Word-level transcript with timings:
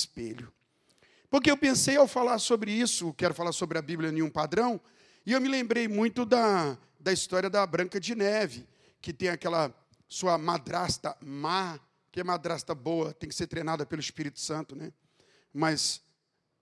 espelho. 0.00 0.52
Porque 1.30 1.50
eu 1.50 1.56
pensei 1.56 1.96
ao 1.96 2.08
falar 2.08 2.38
sobre 2.38 2.72
isso, 2.72 3.14
quero 3.14 3.32
falar 3.32 3.52
sobre 3.52 3.78
a 3.78 3.82
Bíblia 3.82 4.10
em 4.10 4.22
um 4.22 4.30
padrão, 4.30 4.80
e 5.24 5.32
eu 5.32 5.40
me 5.40 5.48
lembrei 5.48 5.86
muito 5.86 6.24
da, 6.24 6.76
da 6.98 7.12
história 7.12 7.48
da 7.48 7.64
Branca 7.66 8.00
de 8.00 8.14
Neve, 8.14 8.66
que 9.00 9.12
tem 9.12 9.28
aquela 9.28 9.72
sua 10.08 10.36
madrasta 10.36 11.16
má, 11.20 11.78
que 12.10 12.20
é 12.20 12.24
madrasta 12.24 12.74
boa, 12.74 13.12
tem 13.12 13.28
que 13.28 13.34
ser 13.34 13.46
treinada 13.46 13.86
pelo 13.86 14.00
Espírito 14.00 14.40
Santo, 14.40 14.74
né? 14.74 14.92
Mas 15.54 16.02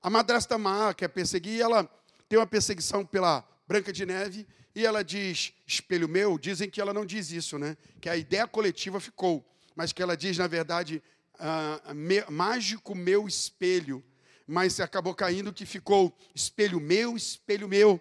a 0.03 0.11
madrasta 0.11 0.59
má 0.59 0.93
quer 0.93 1.09
perseguir, 1.09 1.61
ela 1.61 1.85
tem 2.29 2.39
uma 2.39 2.47
perseguição 2.47 3.07
pela 3.07 3.43
Branca 3.67 3.93
de 3.93 4.05
Neve, 4.05 4.47
e 4.75 4.85
ela 4.85 5.03
diz, 5.03 5.55
espelho 5.67 6.09
meu, 6.09 6.39
dizem 6.39 6.69
que 6.69 6.81
ela 6.81 6.93
não 6.93 7.07
diz 7.07 7.31
isso, 7.33 7.59
né? 7.59 7.77
Que 8.01 8.09
a 8.09 8.17
ideia 8.17 8.47
coletiva 8.47 9.01
ficou, 9.01 9.45
mas 9.75 9.93
que 9.93 10.03
ela 10.03 10.17
diz, 10.17 10.37
na 10.37 10.47
verdade, 10.47 11.03
ah, 11.39 11.95
me, 11.95 12.25
mágico 12.29 12.95
meu 12.95 13.29
espelho, 13.29 14.03
mas 14.47 14.81
acabou 14.81 15.15
caindo 15.15 15.53
que 15.53 15.65
ficou 15.65 16.17
espelho 16.35 16.81
meu, 16.81 17.17
espelho 17.17 17.69
meu. 17.69 18.01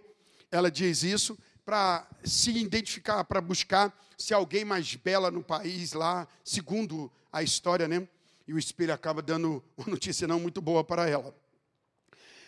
Ela 0.50 0.72
diz 0.72 1.04
isso 1.04 1.38
para 1.66 2.08
se 2.24 2.52
identificar, 2.52 3.24
para 3.26 3.42
buscar 3.42 3.94
se 4.18 4.34
alguém 4.34 4.64
mais 4.64 4.96
bela 4.96 5.30
no 5.30 5.44
país 5.44 5.94
lá, 5.94 6.28
segundo 6.44 7.12
a 7.32 7.44
história, 7.44 7.88
né? 7.88 8.08
E 8.48 8.54
o 8.54 8.58
espelho 8.58 8.94
acaba 8.94 9.22
dando 9.22 9.64
uma 9.78 9.88
notícia 9.88 10.28
não 10.28 10.40
muito 10.40 10.62
boa 10.62 10.84
para 10.84 11.08
ela. 11.08 11.36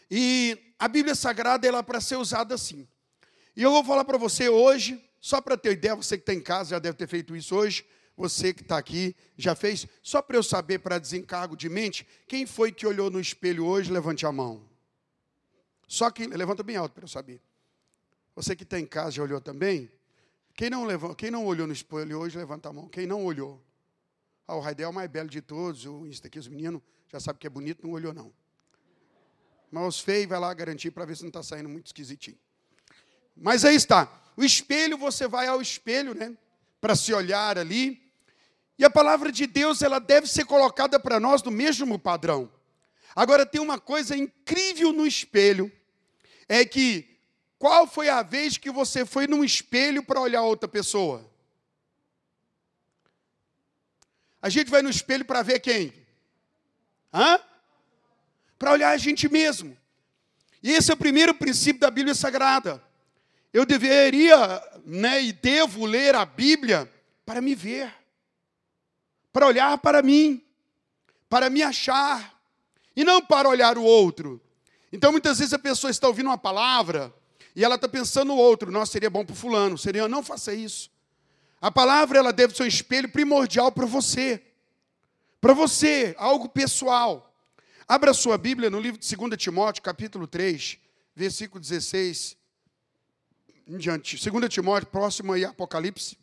E 0.09 0.58
a 0.80 0.88
Bíblia 0.88 1.13
Sagrada 1.13 1.67
ela 1.67 1.80
é 1.80 1.83
para 1.83 2.02
ser 2.02 2.16
usada 2.16 2.56
assim. 2.56 2.88
E 3.56 3.61
eu 3.61 3.72
vou 3.72 3.83
falar 3.83 4.06
para 4.06 4.17
você 4.17 4.47
hoje, 4.47 5.03
só 5.19 5.41
para 5.41 5.58
ter 5.58 5.73
ideia, 5.73 5.95
você 5.95 6.17
que 6.17 6.23
está 6.23 6.33
em 6.33 6.41
casa 6.41 6.72
já 6.72 6.80
deve 6.80 6.97
ter 6.97 7.08
feito 7.08 7.35
isso 7.35 7.56
hoje, 7.56 7.85
você 8.20 8.53
que 8.53 8.62
está 8.62 8.78
aqui 8.78 9.16
já 9.38 9.56
fez, 9.56 9.88
só 10.03 10.22
para 10.22 10.36
eu 10.36 10.44
saber, 10.44 10.80
para 10.80 11.00
desencargo 11.00 11.56
de 11.56 11.70
mente, 11.70 12.06
quem 12.28 12.45
foi 12.45 12.70
que 12.70 12.86
olhou 12.86 13.09
no 13.09 13.17
espelho 13.17 13.66
hoje, 13.66 13.89
levante 13.89 14.25
a 14.25 14.31
mão. 14.31 14.67
Só 15.88 16.12
que, 16.12 16.28
levanta 16.28 16.62
bem 16.62 16.75
alto 16.75 16.92
para 16.92 17.06
eu 17.06 17.08
saber. 17.08 17.42
Você 18.36 18.58
que 18.58 18.64
está 18.64 18.78
em 18.78 18.86
casa 18.86 19.12
já 19.12 19.23
olhou 19.23 19.40
também? 19.40 19.90
Quem 20.53 20.70
não, 20.70 20.84
levanta, 20.84 21.16
quem 21.16 21.31
não 21.31 21.45
olhou 21.45 21.66
no 21.66 21.72
espelho 21.72 22.20
hoje, 22.20 22.38
levanta 22.38 22.67
a 22.67 22.73
mão. 22.73 22.90
Quem 22.90 23.08
não 23.08 23.23
olhou? 23.23 23.64
Ah, 24.45 24.56
o 24.56 24.59
Raidel 24.59 24.88
é 24.88 24.90
o 24.90 24.94
mais 24.94 25.09
belo 25.09 25.30
de 25.30 25.42
todos, 25.42 25.86
o 25.86 26.06
Insta 26.06 26.28
aqui, 26.28 26.38
os 26.38 26.47
meninos 26.50 26.81
já 27.08 27.22
sabem 27.22 27.40
que 27.40 27.47
é 27.47 27.50
bonito, 27.50 27.88
não 27.88 27.94
olhou 27.94 28.14
não. 28.14 28.34
Mas 29.72 29.88
os 29.88 30.00
feios 30.02 30.28
vai 30.28 30.40
lá 30.40 30.53
garantir 30.53 30.92
para 30.92 31.06
ver 31.06 31.16
se 31.16 31.23
não 31.23 31.30
está 31.30 31.42
saindo 31.42 31.70
muito 31.70 31.86
esquisitinho. 31.86 32.38
Mas 33.34 33.64
aí 33.64 33.75
está. 33.75 34.12
O 34.36 34.44
espelho, 34.44 34.97
você 34.97 35.25
vai 35.25 35.47
ao 35.47 35.62
espelho, 35.62 36.14
né? 36.14 36.36
Para 36.81 36.97
se 36.97 37.14
olhar 37.14 37.58
ali. 37.58 38.08
E 38.80 38.85
a 38.85 38.89
palavra 38.89 39.30
de 39.30 39.45
Deus, 39.45 39.81
ela 39.81 39.99
deve 39.99 40.25
ser 40.25 40.45
colocada 40.45 40.97
para 40.97 41.19
nós 41.19 41.44
no 41.44 41.52
mesmo 41.52 41.99
padrão. 41.99 42.49
Agora, 43.13 43.45
tem 43.45 43.59
uma 43.59 43.77
coisa 43.77 44.16
incrível 44.16 44.94
no 44.94 45.05
espelho. 45.05 45.69
É 46.47 46.63
que, 46.63 47.19
qual 47.57 47.85
foi 47.85 48.07
a 48.07 48.23
vez 48.23 48.57
que 48.57 48.72
você 48.72 49.05
foi 49.05 49.27
num 49.27 49.44
espelho 49.44 50.02
para 50.02 50.22
olhar 50.22 50.44
outra 50.44 50.66
pessoa? 50.66 51.30
A 54.41 54.47
gente 54.47 54.72
vai 54.72 54.81
no 54.81 54.89
espelho 54.89 55.25
para 55.25 55.41
ver 55.41 55.59
quem? 55.59 55.94
Hã? 57.13 57.38
Para 58.57 58.72
olhar 58.72 58.91
a 58.91 58.97
gente 58.97 59.27
mesmo. 59.27 59.77
E 60.63 60.72
esse 60.72 60.89
é 60.89 60.94
o 60.94 60.97
primeiro 60.97 61.33
princípio 61.33 61.81
da 61.81 61.91
Bíblia 61.91 62.16
Sagrada. 62.16 62.81
Eu 63.52 63.66
deveria, 63.66 64.38
né, 64.85 65.22
e 65.22 65.34
devo 65.34 65.85
ler 65.85 66.16
a 66.16 66.25
Bíblia 66.25 66.90
para 67.25 67.41
me 67.41 67.53
ver, 67.53 67.98
para 69.31 69.45
olhar 69.45 69.78
para 69.78 70.01
mim, 70.01 70.44
para 71.29 71.50
me 71.50 71.62
achar, 71.62 72.40
e 72.95 73.03
não 73.03 73.22
para 73.22 73.47
olhar 73.47 73.78
o 73.78 73.84
outro. 73.84 74.41
Então, 74.91 75.12
muitas 75.12 75.40
vezes 75.40 75.53
a 75.53 75.59
pessoa 75.59 75.91
está 75.91 76.07
ouvindo 76.07 76.28
uma 76.28 76.38
palavra 76.38 77.13
e 77.56 77.63
ela 77.63 77.75
está 77.75 77.88
pensando 77.88 78.29
no 78.29 78.35
outro, 78.35 78.72
nossa, 78.72 78.91
seria 78.91 79.09
bom 79.09 79.23
para 79.25 79.34
o 79.34 79.35
fulano, 79.35 79.78
seria, 79.78 80.07
não 80.07 80.23
faça 80.23 80.53
isso. 80.53 80.90
A 81.62 81.72
palavra, 81.72 82.17
ela 82.17 82.31
deve 82.31 82.56
ser 82.56 82.63
um 82.63 82.67
espelho 82.67 83.09
primordial 83.09 83.72
para 83.72 83.85
você, 83.85 84.41
para 85.41 85.53
você, 85.53 86.16
algo 86.17 86.50
pessoal. 86.50 87.34
Abra 87.88 88.13
sua 88.13 88.38
Bíblia 88.38 88.69
no 88.69 88.79
livro 88.79 89.00
de 89.00 89.16
2 89.16 89.38
Timóteo, 89.38 89.81
capítulo 89.84 90.28
3, 90.28 90.78
versículo 91.16 91.59
16 91.59 92.38
em 93.67 93.78
diante. 93.78 94.29
2 94.29 94.53
Timóteo, 94.53 94.90
próximo 94.90 95.34
aí, 95.34 95.46
Apocalipse. 95.46 96.17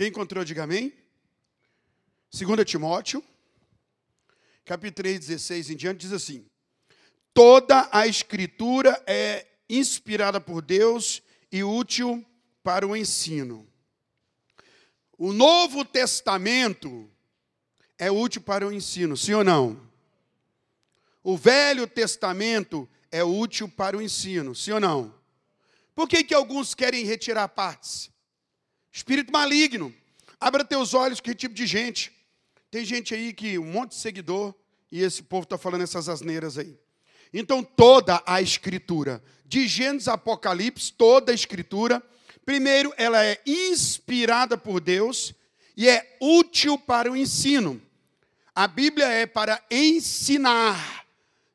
Quem 0.00 0.08
encontrou, 0.08 0.42
diga 0.42 0.64
amém. 0.64 0.94
2 2.32 2.64
Timóteo, 2.64 3.22
capítulo 4.64 4.94
3, 4.94 5.26
16 5.26 5.68
em 5.68 5.76
diante, 5.76 6.00
diz 6.00 6.12
assim: 6.14 6.46
Toda 7.34 7.86
a 7.92 8.06
escritura 8.06 8.98
é 9.06 9.46
inspirada 9.68 10.40
por 10.40 10.62
Deus 10.62 11.20
e 11.52 11.62
útil 11.62 12.24
para 12.62 12.88
o 12.88 12.96
ensino 12.96 13.70
o 15.18 15.34
Novo 15.34 15.84
Testamento 15.84 17.06
é 17.98 18.10
útil 18.10 18.40
para 18.40 18.66
o 18.66 18.72
ensino, 18.72 19.18
sim 19.18 19.34
ou 19.34 19.44
não? 19.44 19.78
O 21.22 21.36
Velho 21.36 21.86
Testamento 21.86 22.88
é 23.12 23.22
útil 23.22 23.68
para 23.68 23.98
o 23.98 24.00
ensino, 24.00 24.54
sim 24.54 24.70
ou 24.70 24.80
não? 24.80 25.14
Por 25.94 26.08
que, 26.08 26.24
que 26.24 26.32
alguns 26.32 26.74
querem 26.74 27.04
retirar 27.04 27.48
partes? 27.48 28.10
Espírito 28.92 29.32
maligno. 29.32 29.94
Abra 30.40 30.64
teus 30.64 30.94
olhos, 30.94 31.20
que 31.20 31.34
tipo 31.34 31.54
de 31.54 31.66
gente. 31.66 32.12
Tem 32.70 32.84
gente 32.84 33.14
aí 33.14 33.32
que, 33.32 33.58
um 33.58 33.64
monte 33.64 33.90
de 33.90 33.96
seguidor, 33.96 34.54
e 34.90 35.02
esse 35.02 35.22
povo 35.22 35.44
está 35.44 35.58
falando 35.58 35.82
essas 35.82 36.08
asneiras 36.08 36.58
aí. 36.58 36.78
Então, 37.32 37.62
toda 37.62 38.22
a 38.26 38.40
Escritura, 38.42 39.22
de 39.44 39.68
Gênesis 39.68 40.08
a 40.08 40.14
Apocalipse, 40.14 40.92
toda 40.92 41.32
a 41.32 41.34
Escritura 41.34 42.02
Primeiro, 42.44 42.92
ela 42.96 43.24
é 43.24 43.40
inspirada 43.46 44.56
por 44.56 44.80
Deus 44.80 45.32
e 45.76 45.88
é 45.88 46.16
útil 46.20 46.78
para 46.78 47.10
o 47.10 47.16
ensino. 47.16 47.80
A 48.54 48.66
Bíblia 48.66 49.06
é 49.06 49.26
para 49.26 49.62
ensinar. 49.70 51.06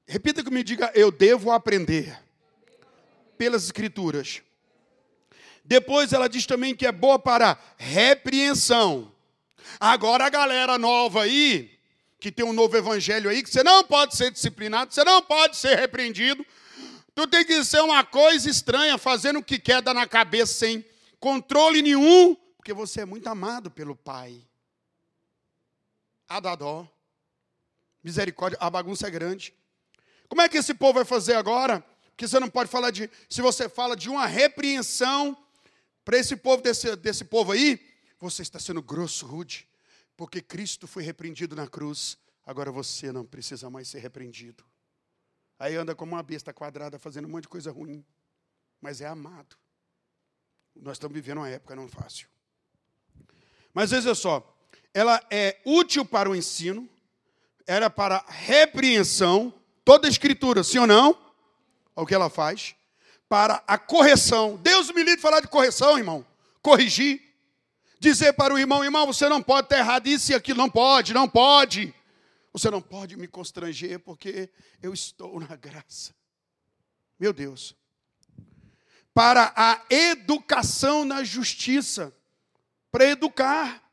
Repita 0.08 0.44
comigo, 0.44 0.64
diga, 0.64 0.92
eu 0.96 1.12
devo 1.12 1.52
aprender 1.52 2.18
pelas 3.38 3.66
Escrituras. 3.66 4.42
Depois 5.66 6.14
ela 6.14 6.30
diz 6.30 6.46
também 6.46 6.76
que 6.76 6.86
é 6.86 6.92
boa 6.92 7.20
para 7.20 7.58
repreensão. 7.78 9.12
Agora 9.80 10.26
a 10.26 10.30
galera 10.30 10.78
nova 10.78 11.24
aí, 11.24 11.78
que 12.20 12.32
tem 12.32 12.46
um 12.46 12.54
novo 12.54 12.78
evangelho 12.78 13.30
aí, 13.30 13.44
que 13.44 13.50
você 13.50 13.64
não 13.64 13.84
pode 13.84 14.16
ser 14.16 14.32
disciplinado, 14.32 14.94
você 14.94 15.04
não 15.04 15.22
pode 15.22 15.58
ser 15.58 15.76
repreendido, 15.76 16.46
Tu 17.16 17.26
tem 17.28 17.46
que 17.46 17.64
ser 17.64 17.80
uma 17.80 18.04
coisa 18.04 18.50
estranha, 18.50 18.98
fazendo 18.98 19.40
o 19.40 19.44
que 19.44 19.58
quer, 19.58 19.82
dar 19.82 19.94
na 19.94 20.06
cabeça 20.06 20.54
sem 20.54 20.84
controle 21.18 21.82
nenhum, 21.82 22.36
porque 22.58 22.74
você 22.74 23.02
é 23.02 23.06
muito 23.06 23.26
amado 23.28 23.72
pelo 23.72 23.96
Pai. 23.96 24.46
Adadó. 26.28 26.86
Misericórdia, 28.04 28.60
a 28.62 28.70
bagunça 28.70 29.08
é 29.08 29.10
grande. 29.10 29.54
Como 30.28 30.42
é 30.42 30.50
que 30.50 30.58
esse 30.58 30.74
povo 30.74 30.96
vai 30.96 31.06
fazer 31.06 31.36
agora? 31.36 31.84
Porque 32.10 32.28
você 32.28 32.38
não 32.38 32.50
pode 32.50 32.70
falar 32.70 32.92
de. 32.92 33.10
Se 33.30 33.42
você 33.42 33.70
fala 33.70 33.96
de 33.96 34.10
uma 34.10 34.26
repreensão 34.26 35.38
para 36.06 36.20
esse 36.20 36.36
povo, 36.38 36.62
desse, 36.62 36.96
desse 36.96 37.26
povo 37.26 37.52
aí, 37.52 37.84
você 38.20 38.44
está 38.44 38.60
sendo 38.60 38.82
grosso, 38.82 39.26
rude. 39.26 39.68
Porque 40.16 40.40
Cristo 40.40 40.88
foi 40.88 41.02
repreendido 41.04 41.56
na 41.56 41.68
cruz. 41.68 42.18
Agora 42.46 42.72
você 42.72 43.12
não 43.12 43.26
precisa 43.26 43.70
mais 43.72 43.88
ser 43.88 44.00
repreendido. 44.00 44.64
Aí 45.58 45.76
anda 45.76 45.96
como 45.96 46.14
uma 46.14 46.22
besta 46.22 46.54
quadrada 46.54 47.00
fazendo 47.00 47.26
um 47.28 47.32
monte 47.32 47.44
de 47.44 47.50
coisa 47.50 47.72
ruim. 47.72 48.06
Mas 48.80 49.02
é 49.02 49.08
amado. 49.08 49.58
Nós 50.76 50.98
estamos 50.98 51.16
vivendo 51.16 51.40
uma 51.40 51.50
época 51.50 51.76
não 51.76 51.88
fácil. 51.88 52.28
Mas 53.74 53.90
veja 53.90 54.14
só, 54.14 54.56
ela 54.94 55.22
é 55.32 55.60
útil 55.66 56.06
para 56.06 56.30
o 56.30 56.36
ensino, 56.36 56.88
era 57.66 57.90
para 57.90 58.24
repreensão, 58.28 59.54
toda 59.84 60.08
a 60.08 60.10
escritura, 60.10 60.64
sim 60.64 60.78
ou 60.78 60.88
não? 60.88 61.34
É 61.96 62.02
o 62.02 62.06
que 62.06 62.14
ela 62.14 62.30
faz? 62.30 62.76
Para 63.28 63.64
a 63.68 63.78
correção. 63.78 64.58
Deus 64.58 64.90
me 64.90 65.02
livre 65.02 65.16
de 65.18 65.22
falar 65.22 65.40
de 65.40 65.48
correção, 65.48 65.98
irmão. 65.98 66.26
Corrigir. 66.62 67.22
Dizer 68.00 68.34
para 68.34 68.54
o 68.54 68.60
irmão, 68.60 68.84
irmão, 68.84 69.08
você 69.08 69.28
não 69.28 69.42
pode 69.42 69.68
ter 69.68 69.78
errado 69.78 70.08
isso 70.08 70.32
e 70.32 70.36
aquilo, 70.36 70.60
não 70.60 70.70
pode, 70.70 71.14
não 71.14 71.28
pode. 71.28 71.94
Você 72.54 72.70
não 72.70 72.82
pode 72.82 73.16
me 73.16 73.28
constranger 73.28 74.00
porque 74.00 74.50
eu 74.82 74.94
estou 74.94 75.40
na 75.40 75.56
graça. 75.56 76.14
Meu 77.20 77.34
Deus. 77.34 77.76
Para 79.14 79.54
a 79.56 79.82
educação 79.90 81.04
na 81.04 81.24
justiça. 81.24 82.16
Para 82.92 83.06
educar, 83.06 83.84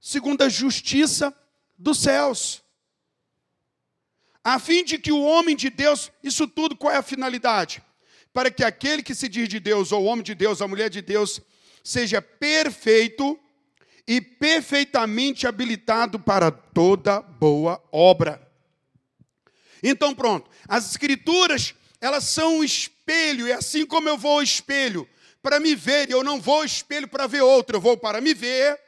segundo 0.00 0.42
a 0.42 0.48
justiça 0.48 1.36
dos 1.76 1.98
céus. 2.00 2.62
A 4.42 4.58
fim 4.58 4.82
de 4.82 4.98
que 4.98 5.12
o 5.12 5.22
homem 5.22 5.54
de 5.54 5.68
Deus, 5.68 6.10
isso 6.22 6.48
tudo, 6.48 6.76
qual 6.76 6.92
é 6.92 6.96
a 6.96 7.02
finalidade? 7.02 7.82
Para 8.38 8.52
que 8.52 8.62
aquele 8.62 9.02
que 9.02 9.16
se 9.16 9.28
diz 9.28 9.48
de 9.48 9.58
Deus, 9.58 9.90
ou 9.90 10.04
homem 10.04 10.22
de 10.22 10.32
Deus, 10.32 10.62
a 10.62 10.68
mulher 10.68 10.88
de 10.88 11.02
Deus, 11.02 11.40
seja 11.82 12.22
perfeito 12.22 13.36
e 14.06 14.20
perfeitamente 14.20 15.44
habilitado 15.44 16.20
para 16.20 16.48
toda 16.52 17.20
boa 17.20 17.82
obra. 17.90 18.48
Então, 19.82 20.14
pronto, 20.14 20.48
as 20.68 20.88
escrituras, 20.88 21.74
elas 22.00 22.22
são 22.26 22.58
um 22.58 22.62
espelho, 22.62 23.48
e 23.48 23.52
assim 23.52 23.84
como 23.84 24.08
eu 24.08 24.16
vou 24.16 24.34
ao 24.34 24.42
espelho 24.42 25.08
para 25.42 25.58
me 25.58 25.74
ver, 25.74 26.08
eu 26.08 26.22
não 26.22 26.40
vou 26.40 26.58
ao 26.58 26.64
espelho 26.64 27.08
para 27.08 27.26
ver 27.26 27.42
outro, 27.42 27.78
eu 27.78 27.80
vou 27.80 27.96
para 27.96 28.20
me 28.20 28.34
ver. 28.34 28.80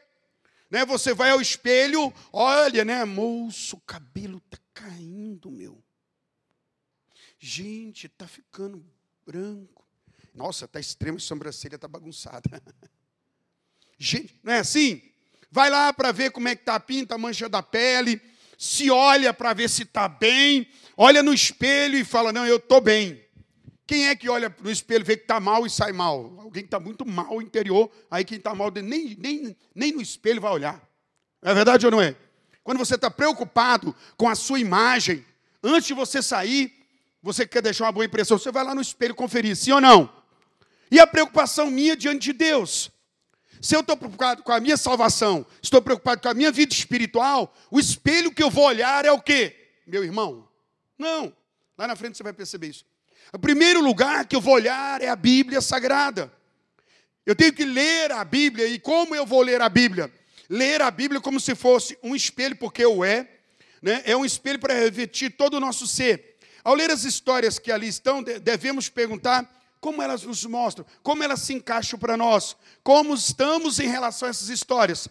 Né? 0.71 0.85
Você 0.85 1.13
vai 1.13 1.31
ao 1.31 1.41
espelho, 1.41 2.15
olha, 2.33 2.85
né, 2.85 3.05
moço, 3.05 3.75
o 3.75 3.81
cabelo 3.81 4.41
tá 4.49 4.59
caindo, 4.73 5.51
meu. 5.51 5.83
Gente, 7.37 8.09
tá 8.09 8.29
ficando 8.29 8.87
branco. 9.27 9.85
Nossa, 10.35 10.67
tá 10.69 10.79
extremo, 10.79 11.19
a 11.19 11.21
sobrancelha 11.21 11.79
tá 11.79 11.89
bagunçada. 11.89 12.43
Gente, 13.99 14.39
não 14.43 14.53
é 14.53 14.61
assim? 14.61 15.03
Vai 15.51 15.69
lá 15.69 15.93
para 15.93 16.13
ver 16.13 16.31
como 16.31 16.49
é 16.49 16.55
que 16.55 16.65
tá 16.65 16.77
a 16.77 16.81
pinta, 16.81 17.15
a 17.15 17.19
mancha 17.19 17.49
da 17.49 17.63
pele, 17.63 18.21
se 18.57 18.91
olha 18.91 19.35
para 19.35 19.53
ver 19.53 19.69
se 19.69 19.83
está 19.83 20.09
bem, 20.09 20.69
olha 20.97 21.23
no 21.23 21.33
espelho 21.33 21.99
e 21.99 22.05
fala: 22.05 22.33
Não, 22.33 22.47
eu 22.47 22.57
estou 22.57 22.81
bem. 22.81 23.25
Quem 23.87 24.07
é 24.07 24.15
que 24.15 24.29
olha 24.29 24.55
no 24.61 24.71
espelho, 24.71 25.05
vê 25.05 25.17
que 25.17 25.25
está 25.25 25.41
mal 25.41 25.67
e 25.67 25.71
sai 25.71 25.93
mal? 25.93 26.37
Alguém 26.39 26.63
que 26.63 26.69
está 26.69 26.79
muito 26.79 27.05
mal 27.05 27.43
interior, 27.43 27.91
aí 28.09 28.25
quem 28.25 28.39
está 28.39 28.55
mal, 28.55 28.71
nem, 28.71 29.17
nem, 29.17 29.57
nem 29.75 29.93
no 29.93 30.01
espelho 30.01 30.41
vai 30.41 30.53
olhar. 30.53 30.81
É 31.43 31.53
verdade 31.53 31.87
ou 31.87 31.91
não 31.91 32.01
é? 32.01 32.15
Quando 32.63 32.79
você 32.79 32.95
está 32.95 33.11
preocupado 33.11 33.95
com 34.17 34.29
a 34.29 34.37
sua 34.37 34.61
imagem, 34.61 35.25
antes 35.63 35.89
de 35.89 35.95
você 35.95 36.23
sair, 36.23 36.80
você 37.23 37.47
quer 37.47 37.63
deixar 37.63 37.85
uma 37.85 37.93
boa 37.93 38.05
impressão, 38.05 38.39
você 38.39 38.51
vai 38.51 38.65
lá 38.65 38.75
no 38.75 38.81
espelho 38.81 39.15
conferir, 39.15 39.55
sim 39.57 39.73
ou 39.73 39.81
não? 39.81 40.11
E 40.91 40.99
a 40.99 41.07
preocupação 41.07 41.71
minha 41.71 41.97
diante 41.97 42.25
de 42.25 42.33
Deus. 42.33 42.91
Se 43.61 43.77
eu 43.77 43.81
estou 43.81 43.97
preocupado 43.97 44.43
com 44.43 44.53
a 44.53 44.61
minha 44.61 44.77
salvação, 44.77 45.47
estou 45.63 45.83
preocupado 45.83 46.23
com 46.23 46.29
a 46.29 46.35
minha 46.35 46.51
vida 46.51 46.73
espiritual, 46.73 47.55
o 47.71 47.79
espelho 47.79 48.33
que 48.33 48.43
eu 48.43 48.51
vou 48.51 48.65
olhar 48.65 49.05
é 49.05 49.13
o 49.13 49.21
quê? 49.21 49.55
Meu 49.87 50.03
irmão? 50.03 50.49
Não. 50.99 51.33
Lá 51.77 51.87
na 51.87 51.95
frente 51.95 52.17
você 52.17 52.23
vai 52.23 52.33
perceber 52.33 52.69
isso. 52.69 52.85
O 53.33 53.39
primeiro 53.39 53.83
lugar 53.83 54.27
que 54.27 54.35
eu 54.35 54.41
vou 54.41 54.55
olhar 54.55 55.03
é 55.03 55.09
a 55.09 55.17
Bíblia 55.17 55.61
Sagrada. 55.61 56.33
Eu 57.27 57.37
tenho 57.37 57.53
que 57.53 57.65
ler 57.65 58.11
a 58.13 58.25
Bíblia, 58.25 58.67
e 58.67 58.79
como 58.79 59.15
eu 59.15 59.27
vou 59.27 59.43
ler 59.43 59.61
a 59.61 59.69
Bíblia? 59.69 60.11
Ler 60.49 60.81
a 60.83 60.91
Bíblia 60.91 61.21
como 61.21 61.39
se 61.39 61.55
fosse 61.55 61.99
um 62.03 62.17
espelho, 62.17 62.57
porque 62.57 62.85
o 62.85 63.05
é, 63.05 63.29
né? 63.81 64.03
é 64.05 64.17
um 64.17 64.25
espelho 64.25 64.59
para 64.59 64.75
refletir 64.75 65.31
todo 65.37 65.55
o 65.55 65.61
nosso 65.61 65.87
ser. 65.87 66.30
Ao 66.63 66.75
ler 66.75 66.91
as 66.91 67.05
histórias 67.05 67.59
que 67.59 67.73
ali 67.73 67.89
estão, 67.89 68.23
devemos 68.23 68.89
perguntar 68.89 69.49
como 69.81 70.03
elas 70.03 70.23
nos 70.23 70.45
mostram, 70.45 70.85
como 71.03 71.23
elas 71.23 71.41
se 71.41 71.55
encaixam 71.55 71.99
para 71.99 72.17
nós, 72.17 72.57
como 72.83 73.15
estamos 73.15 73.79
em 73.79 73.89
relação 73.89 74.29
a 74.29 74.31
essas 74.31 74.49
histórias. 74.49 75.09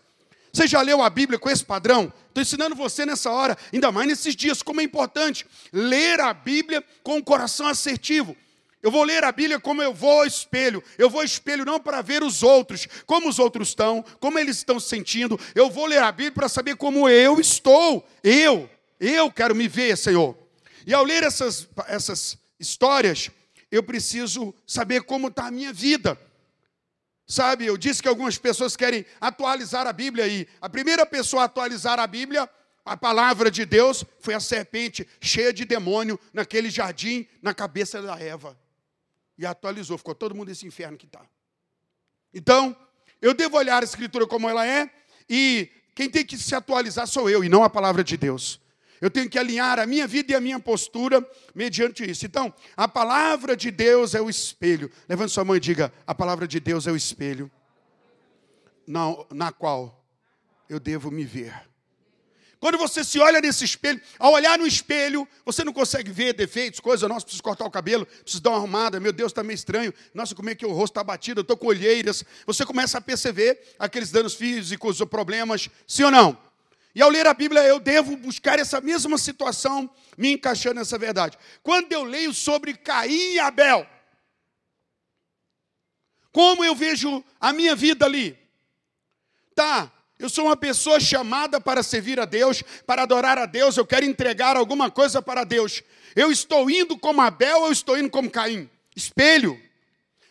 Você 0.51 0.68
já 0.68 0.81
leu 0.81 1.01
a 1.01 1.10
Bíblia 1.10 1.38
com 1.38 1.50
esse 1.50 1.63
padrão? 1.63 2.12
Estou 2.28 2.42
ensinando 2.42 2.75
você 2.75 3.06
nessa 3.06 3.31
hora, 3.31 3.57
ainda 3.74 3.92
mais 3.92 4.07
nesses 4.07 4.36
dias, 4.36 4.62
como 4.62 4.81
é 4.81 4.84
importante 4.84 5.46
ler 5.72 6.19
a 6.19 6.34
Bíblia 6.34 6.84
com 7.04 7.18
o 7.18 7.24
coração 7.24 7.68
assertivo. 7.68 8.36
Eu 8.81 8.90
vou 8.90 9.04
ler 9.04 9.24
a 9.24 9.31
Bíblia 9.31 9.60
como 9.60 9.84
eu 9.84 9.94
vou 9.94 10.22
ao 10.22 10.25
espelho. 10.25 10.81
Eu 10.98 11.10
vou 11.10 11.19
ao 11.19 11.25
espelho 11.25 11.66
não 11.66 11.80
para 11.80 12.02
ver 12.02 12.24
os 12.24 12.42
outros, 12.44 12.88
como 13.06 13.28
os 13.28 13.38
outros 13.38 13.69
estão, 13.69 14.04
como 14.19 14.40
eles 14.40 14.57
estão 14.57 14.80
se 14.80 14.88
sentindo. 14.88 15.38
Eu 15.54 15.69
vou 15.69 15.86
ler 15.86 16.02
a 16.02 16.12
Bíblia 16.12 16.31
para 16.31 16.50
saber 16.50 16.78
como 16.78 17.10
eu 17.10 17.40
estou. 17.40 18.07
Eu, 18.24 18.69
eu 19.00 19.30
quero 19.31 19.54
me 19.54 19.68
ver, 19.68 19.98
Senhor. 19.98 20.36
E 20.86 20.94
ao 20.94 21.04
ler 21.04 21.24
essas, 21.24 21.68
essas 21.88 22.38
histórias, 22.60 23.30
eu 23.72 23.84
preciso 23.84 24.54
saber 24.66 25.04
como 25.04 25.28
está 25.28 25.48
a 25.48 25.52
minha 25.52 25.72
vida. 25.72 26.20
Sabe, 27.28 27.66
eu 27.68 27.78
disse 27.78 28.02
que 28.02 28.08
algumas 28.08 28.38
pessoas 28.40 28.76
querem 28.76 29.06
atualizar 29.22 29.86
a 29.86 29.94
Bíblia 29.94 30.28
e 30.28 30.48
a 30.60 30.68
primeira 30.68 31.06
pessoa 31.06 31.44
a 31.44 31.46
atualizar 31.46 32.00
a 32.00 32.08
Bíblia, 32.08 32.50
a 32.84 32.98
palavra 32.98 33.52
de 33.52 33.66
Deus, 33.66 34.04
foi 34.20 34.34
a 34.34 34.40
serpente 34.40 35.08
cheia 35.22 35.54
de 35.54 35.64
demônio 35.64 36.20
naquele 36.34 36.72
jardim, 36.72 37.28
na 37.40 37.54
cabeça 37.54 38.02
da 38.02 38.20
Eva. 38.20 38.58
E 39.38 39.46
atualizou, 39.46 39.98
ficou 39.98 40.16
todo 40.16 40.34
mundo 40.34 40.48
nesse 40.48 40.66
inferno 40.66 40.98
que 40.98 41.06
está. 41.06 41.22
Então, 42.34 42.76
eu 43.22 43.34
devo 43.34 43.58
olhar 43.58 43.84
a 43.84 43.86
Escritura 43.86 44.26
como 44.26 44.50
ela 44.50 44.66
é, 44.66 44.90
e 45.30 45.70
quem 45.94 46.10
tem 46.10 46.26
que 46.26 46.38
se 46.38 46.56
atualizar 46.56 47.06
sou 47.06 47.30
eu, 47.30 47.44
e 47.44 47.50
não 47.50 47.64
a 47.64 47.70
palavra 47.70 48.04
de 48.04 48.18
Deus. 48.18 48.60
Eu 49.01 49.10
tenho 49.10 49.30
que 49.30 49.40
alinhar 49.40 49.80
a 49.80 49.86
minha 49.86 50.07
vida 50.07 50.34
e 50.34 50.36
a 50.36 50.42
minha 50.42 50.60
postura 50.60 51.25
mediante 51.56 52.10
isso. 52.10 52.25
Então, 52.25 52.54
a 52.75 52.88
palavra 52.88 53.56
de 53.56 53.72
Deus 53.72 54.13
é 54.13 54.22
o 54.22 54.30
espelho. 54.30 54.92
Levante 55.07 55.31
sua 55.31 55.46
mão 55.46 55.56
e 55.56 55.60
diga: 55.60 55.94
a 56.06 56.13
palavra 56.13 56.48
de 56.48 56.60
Deus 56.60 56.88
é 56.88 56.92
o 56.92 56.96
espelho 56.96 57.50
na, 58.86 59.16
na 59.31 59.51
qual 59.51 60.04
eu 60.68 60.80
devo 60.80 61.10
me 61.12 61.24
ver. 61.24 61.69
Quando 62.60 62.78
você 62.78 63.06
se 63.06 63.18
olha 63.19 63.40
nesse 63.40 63.63
espelho, 63.63 64.01
ao 64.18 64.34
olhar 64.34 64.57
no 64.60 64.68
espelho, 64.68 65.25
você 65.45 65.63
não 65.63 65.72
consegue 65.72 66.12
ver 66.12 66.34
defeitos, 66.34 66.81
coisas, 66.81 67.07
nossa, 67.07 67.25
preciso 67.25 67.42
cortar 67.42 67.66
o 67.66 67.72
cabelo, 67.72 68.06
preciso 68.06 68.44
dar 68.44 68.50
uma 68.50 68.57
arrumada, 68.57 69.00
meu 69.00 69.13
Deus, 69.13 69.31
está 69.31 69.42
meio 69.42 69.56
estranho, 69.56 69.94
nossa, 70.13 70.36
como 70.36 70.50
é 70.50 70.56
que 70.56 70.66
o 70.66 70.72
rosto 70.74 70.92
está 70.92 71.04
batido, 71.04 71.40
eu 71.40 71.44
estou 71.44 71.56
com 71.56 71.68
olheiras. 71.68 72.24
Você 72.45 72.66
começa 72.66 72.98
a 72.98 73.02
perceber 73.02 73.75
aqueles 73.80 74.12
danos 74.12 74.34
físicos 74.34 75.00
ou 75.00 75.07
problemas, 75.07 75.69
sim 75.88 76.04
ou 76.04 76.12
não? 76.12 76.38
E 76.94 77.01
ao 77.01 77.09
ler 77.09 77.27
a 77.27 77.33
Bíblia, 77.33 77.63
eu 77.63 77.80
devo 77.80 78.18
buscar 78.18 78.57
essa 78.57 78.81
mesma 78.81 79.18
situação, 79.18 79.89
me 80.18 80.33
encaixando 80.33 80.75
nessa 80.75 80.97
verdade. 80.97 81.38
Quando 81.62 81.91
eu 81.94 82.03
leio 82.03 82.33
sobre 82.33 82.74
Caim 82.74 83.33
e 83.33 83.39
Abel, 83.39 83.88
como 86.31 86.63
eu 86.63 86.75
vejo 86.75 87.24
a 87.39 87.53
minha 87.53 87.75
vida 87.75 88.06
ali? 88.06 88.38
Tá, 89.53 89.91
eu 90.18 90.30
sou 90.30 90.45
uma 90.45 90.57
pessoa 90.57 91.00
chamada 91.00 91.62
para 91.62 91.81
servir 91.81 92.19
a 92.19 92.25
Deus, 92.25 92.63
para 92.86 93.03
adorar 93.03 93.38
a 93.38 93.45
Deus, 93.45 93.77
eu 93.77 93.85
quero 93.85 94.06
entregar 94.06 94.57
alguma 94.57 94.92
coisa 94.92 95.21
para 95.21 95.44
Deus. 95.44 95.81
Eu 96.15 96.31
estou 96.31 96.69
indo 96.69 96.97
como 96.97 97.21
Abel 97.21 97.62
ou 97.62 97.71
estou 97.71 97.97
indo 97.97 98.09
como 98.09 98.30
Caim? 98.30 98.69
Espelho. 98.95 99.62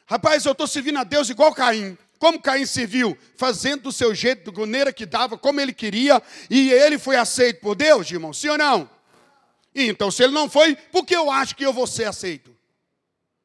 Rapaz, 0.06 0.44
eu 0.44 0.52
estou 0.52 0.66
servindo 0.66 0.98
a 0.98 1.04
Deus 1.04 1.30
igual 1.30 1.54
Caim. 1.54 1.96
Como 2.18 2.40
Caim 2.40 2.66
serviu? 2.66 3.16
Fazendo 3.36 3.84
do 3.84 3.92
seu 3.92 4.14
jeito, 4.14 4.50
da 4.50 4.60
maneira 4.60 4.92
que 4.92 5.06
dava, 5.06 5.38
como 5.38 5.60
ele 5.60 5.72
queria, 5.72 6.20
e 6.50 6.70
ele 6.70 6.98
foi 6.98 7.16
aceito 7.16 7.60
por 7.60 7.76
Deus, 7.76 8.10
irmão? 8.10 8.32
Sim 8.32 8.48
ou 8.48 8.58
não? 8.58 8.90
Então, 9.74 10.10
se 10.10 10.24
ele 10.24 10.32
não 10.32 10.50
foi, 10.50 10.74
por 10.90 11.04
que 11.06 11.14
eu 11.14 11.30
acho 11.30 11.54
que 11.54 11.64
eu 11.64 11.72
vou 11.72 11.86
ser 11.86 12.04
aceito? 12.04 12.56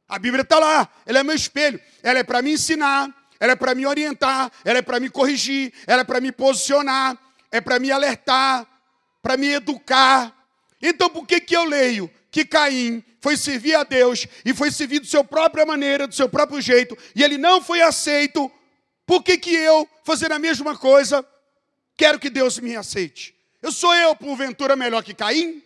A 0.08 0.18
Bíblia 0.18 0.42
está 0.42 0.58
lá, 0.60 0.90
ela 1.06 1.20
é 1.20 1.24
meu 1.24 1.36
espelho, 1.36 1.80
ela 2.02 2.20
é 2.20 2.24
para 2.24 2.42
me 2.42 2.54
ensinar, 2.54 3.10
ela 3.40 3.54
é 3.54 3.56
para 3.56 3.76
me 3.76 3.86
orientar, 3.86 4.52
ela 4.66 4.80
é 4.80 4.82
para 4.82 5.00
me 5.00 5.10
corrigir, 5.10 5.72
ela 5.86 6.02
é 6.02 6.04
para 6.04 6.20
me 6.20 6.32
posicionar, 6.32 7.18
é 7.52 7.62
para 7.62 7.78
me 7.80 7.92
alertar, 7.92 8.68
para 9.22 9.38
me 9.38 9.54
educar. 9.54 10.36
Então, 10.82 11.10
por 11.10 11.28
que, 11.28 11.40
que 11.40 11.56
eu 11.56 11.64
leio 11.64 12.12
que 12.32 12.44
Caim 12.44 13.04
foi 13.22 13.38
servir 13.38 13.76
a 13.76 13.84
Deus 13.84 14.28
e 14.44 14.54
foi 14.54 14.72
servir 14.72 15.00
de 15.00 15.08
sua 15.08 15.24
própria 15.24 15.66
maneira, 15.66 16.08
do 16.08 16.16
seu 16.16 16.28
próprio 16.28 16.60
jeito, 16.60 16.98
e 17.16 17.24
ele 17.24 17.38
não 17.38 17.62
foi 17.62 17.82
aceito 17.82 18.52
por 19.06 19.24
que, 19.24 19.38
que 19.38 19.54
eu, 19.54 19.88
fazendo 20.04 20.34
a 20.34 20.40
mesma 20.40 20.78
coisa, 20.78 21.26
quero 21.96 22.20
que 22.20 22.30
Deus 22.30 22.60
me 22.60 22.76
aceite? 22.76 23.36
Eu 23.62 23.72
sou 23.72 23.94
eu, 23.96 24.16
porventura, 24.16 24.76
melhor 24.76 25.04
que 25.04 25.14
Caim? 25.14 25.64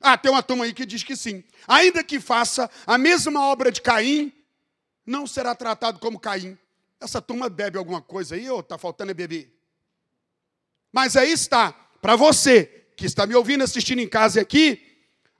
Ah, 0.00 0.16
tem 0.16 0.30
uma 0.30 0.42
turma 0.42 0.64
aí 0.64 0.72
que 0.72 0.86
diz 0.86 1.02
que 1.02 1.16
sim. 1.16 1.42
Ainda 1.66 2.02
que 2.04 2.20
faça 2.20 2.70
a 2.86 2.98
mesma 2.98 3.46
obra 3.46 3.72
de 3.72 3.80
Caim, 3.80 4.32
não 5.04 5.26
será 5.26 5.54
tratado 5.54 5.98
como 5.98 6.20
Caim. 6.20 6.56
Essa 7.00 7.20
turma 7.20 7.48
bebe 7.48 7.78
alguma 7.78 8.00
coisa 8.00 8.34
aí 8.34 8.48
ou 8.48 8.60
está 8.60 8.78
faltando 8.78 9.10
é 9.10 9.14
beber? 9.14 9.52
Mas 10.92 11.16
aí 11.16 11.30
está, 11.30 11.72
para 12.00 12.16
você 12.16 12.86
que 12.96 13.04
está 13.04 13.26
me 13.26 13.34
ouvindo, 13.34 13.62
assistindo 13.62 14.00
em 14.00 14.08
casa 14.08 14.40
aqui, 14.40 14.82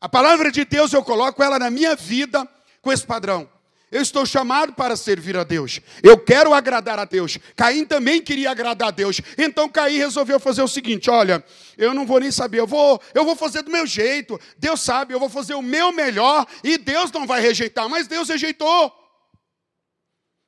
a 0.00 0.08
palavra 0.08 0.52
de 0.52 0.64
Deus 0.64 0.92
eu 0.92 1.02
coloco 1.02 1.42
ela 1.42 1.58
na 1.58 1.70
minha 1.70 1.96
vida 1.96 2.46
com 2.82 2.92
esse 2.92 3.06
padrão. 3.06 3.50
Eu 3.96 4.02
estou 4.02 4.26
chamado 4.26 4.74
para 4.74 4.94
servir 4.94 5.38
a 5.38 5.42
Deus. 5.42 5.80
Eu 6.02 6.18
quero 6.18 6.52
agradar 6.52 6.98
a 6.98 7.06
Deus. 7.06 7.38
Caim 7.56 7.82
também 7.82 8.20
queria 8.20 8.50
agradar 8.50 8.88
a 8.88 8.90
Deus. 8.90 9.22
Então 9.38 9.70
Caim 9.70 9.96
resolveu 9.96 10.38
fazer 10.38 10.60
o 10.60 10.68
seguinte: 10.68 11.08
olha, 11.08 11.42
eu 11.78 11.94
não 11.94 12.04
vou 12.04 12.20
nem 12.20 12.30
saber, 12.30 12.60
eu 12.60 12.66
vou, 12.66 13.00
eu 13.14 13.24
vou 13.24 13.34
fazer 13.34 13.62
do 13.62 13.70
meu 13.70 13.86
jeito. 13.86 14.38
Deus 14.58 14.82
sabe, 14.82 15.14
eu 15.14 15.18
vou 15.18 15.30
fazer 15.30 15.54
o 15.54 15.62
meu 15.62 15.92
melhor 15.92 16.46
e 16.62 16.76
Deus 16.76 17.10
não 17.10 17.26
vai 17.26 17.40
rejeitar, 17.40 17.88
mas 17.88 18.06
Deus 18.06 18.28
rejeitou. 18.28 18.92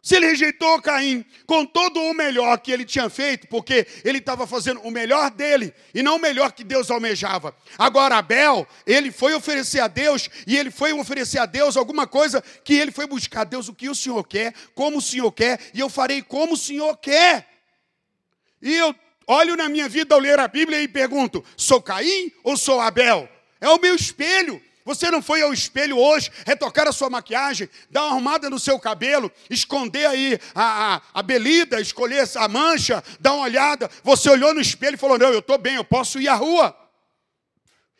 Se 0.08 0.16
ele 0.16 0.24
rejeitou 0.24 0.80
Caim 0.80 1.22
com 1.44 1.66
todo 1.66 2.00
o 2.00 2.14
melhor 2.14 2.56
que 2.60 2.72
ele 2.72 2.86
tinha 2.86 3.10
feito, 3.10 3.46
porque 3.46 3.86
ele 4.02 4.16
estava 4.16 4.46
fazendo 4.46 4.80
o 4.80 4.90
melhor 4.90 5.30
dele 5.30 5.70
e 5.92 6.02
não 6.02 6.16
o 6.16 6.18
melhor 6.18 6.52
que 6.52 6.64
Deus 6.64 6.90
almejava. 6.90 7.54
Agora, 7.76 8.16
Abel, 8.16 8.66
ele 8.86 9.12
foi 9.12 9.34
oferecer 9.34 9.80
a 9.80 9.86
Deus 9.86 10.30
e 10.46 10.56
ele 10.56 10.70
foi 10.70 10.94
oferecer 10.94 11.36
a 11.36 11.44
Deus 11.44 11.76
alguma 11.76 12.06
coisa 12.06 12.42
que 12.64 12.72
ele 12.72 12.90
foi 12.90 13.06
buscar. 13.06 13.44
Deus, 13.44 13.68
o 13.68 13.74
que 13.74 13.90
o 13.90 13.94
Senhor 13.94 14.26
quer, 14.26 14.54
como 14.74 14.96
o 14.96 15.02
Senhor 15.02 15.30
quer, 15.30 15.60
e 15.74 15.80
eu 15.80 15.90
farei 15.90 16.22
como 16.22 16.54
o 16.54 16.56
Senhor 16.56 16.96
quer. 16.96 17.46
E 18.62 18.74
eu 18.76 18.94
olho 19.26 19.56
na 19.56 19.68
minha 19.68 19.90
vida 19.90 20.14
ao 20.14 20.20
ler 20.22 20.40
a 20.40 20.48
Bíblia 20.48 20.80
e 20.80 20.88
pergunto: 20.88 21.44
sou 21.54 21.82
Caim 21.82 22.32
ou 22.42 22.56
sou 22.56 22.80
Abel? 22.80 23.28
É 23.60 23.68
o 23.68 23.78
meu 23.78 23.94
espelho. 23.94 24.58
Você 24.88 25.10
não 25.10 25.20
foi 25.20 25.42
ao 25.42 25.52
espelho 25.52 25.98
hoje 25.98 26.30
retocar 26.46 26.88
a 26.88 26.92
sua 26.92 27.10
maquiagem, 27.10 27.68
dar 27.90 28.04
uma 28.04 28.12
arrumada 28.12 28.48
no 28.48 28.58
seu 28.58 28.78
cabelo, 28.78 29.30
esconder 29.50 30.06
aí 30.06 30.40
a, 30.54 30.94
a, 30.94 31.02
a 31.12 31.22
belida, 31.22 31.78
escolher 31.78 32.26
a 32.34 32.48
mancha, 32.48 33.04
dar 33.20 33.34
uma 33.34 33.44
olhada. 33.44 33.90
Você 34.02 34.30
olhou 34.30 34.54
no 34.54 34.62
espelho 34.62 34.94
e 34.94 34.98
falou: 34.98 35.18
Não, 35.18 35.28
eu 35.28 35.40
estou 35.40 35.58
bem, 35.58 35.74
eu 35.74 35.84
posso 35.84 36.18
ir 36.18 36.26
à 36.26 36.34
rua. 36.34 36.74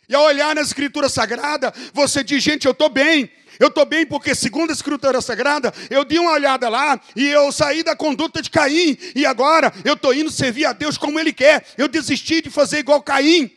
E 0.09 0.15
ao 0.15 0.25
olhar 0.25 0.55
na 0.55 0.63
Escritura 0.63 1.11
Sagrada, 1.11 1.75
você 1.93 2.25
diz: 2.25 2.43
Gente, 2.43 2.65
eu 2.65 2.73
estou 2.73 2.89
bem. 2.89 3.31
Eu 3.61 3.69
estou 3.69 3.85
bem 3.85 4.07
porque, 4.07 4.35
segundo 4.35 4.71
a 4.71 4.73
Escritura 4.73 5.21
Sagrada, 5.21 5.75
eu 5.91 6.07
dei 6.07 6.19
uma 6.19 6.33
olhada 6.33 6.71
lá 6.71 6.99
e 7.15 7.29
eu 7.29 7.53
saí 7.53 7.83
da 7.83 7.95
conduta 7.95 8.41
de 8.41 8.49
Caim. 8.49 8.97
E 9.15 9.27
agora 9.27 9.71
eu 9.85 9.93
estou 9.93 10.15
indo 10.15 10.31
servir 10.31 10.65
a 10.65 10.73
Deus 10.73 10.97
como 10.97 11.21
Ele 11.21 11.35
quer. 11.35 11.67
Eu 11.77 11.87
desisti 11.87 12.41
de 12.41 12.49
fazer 12.49 12.79
igual 12.79 13.03
Caim. 13.03 13.55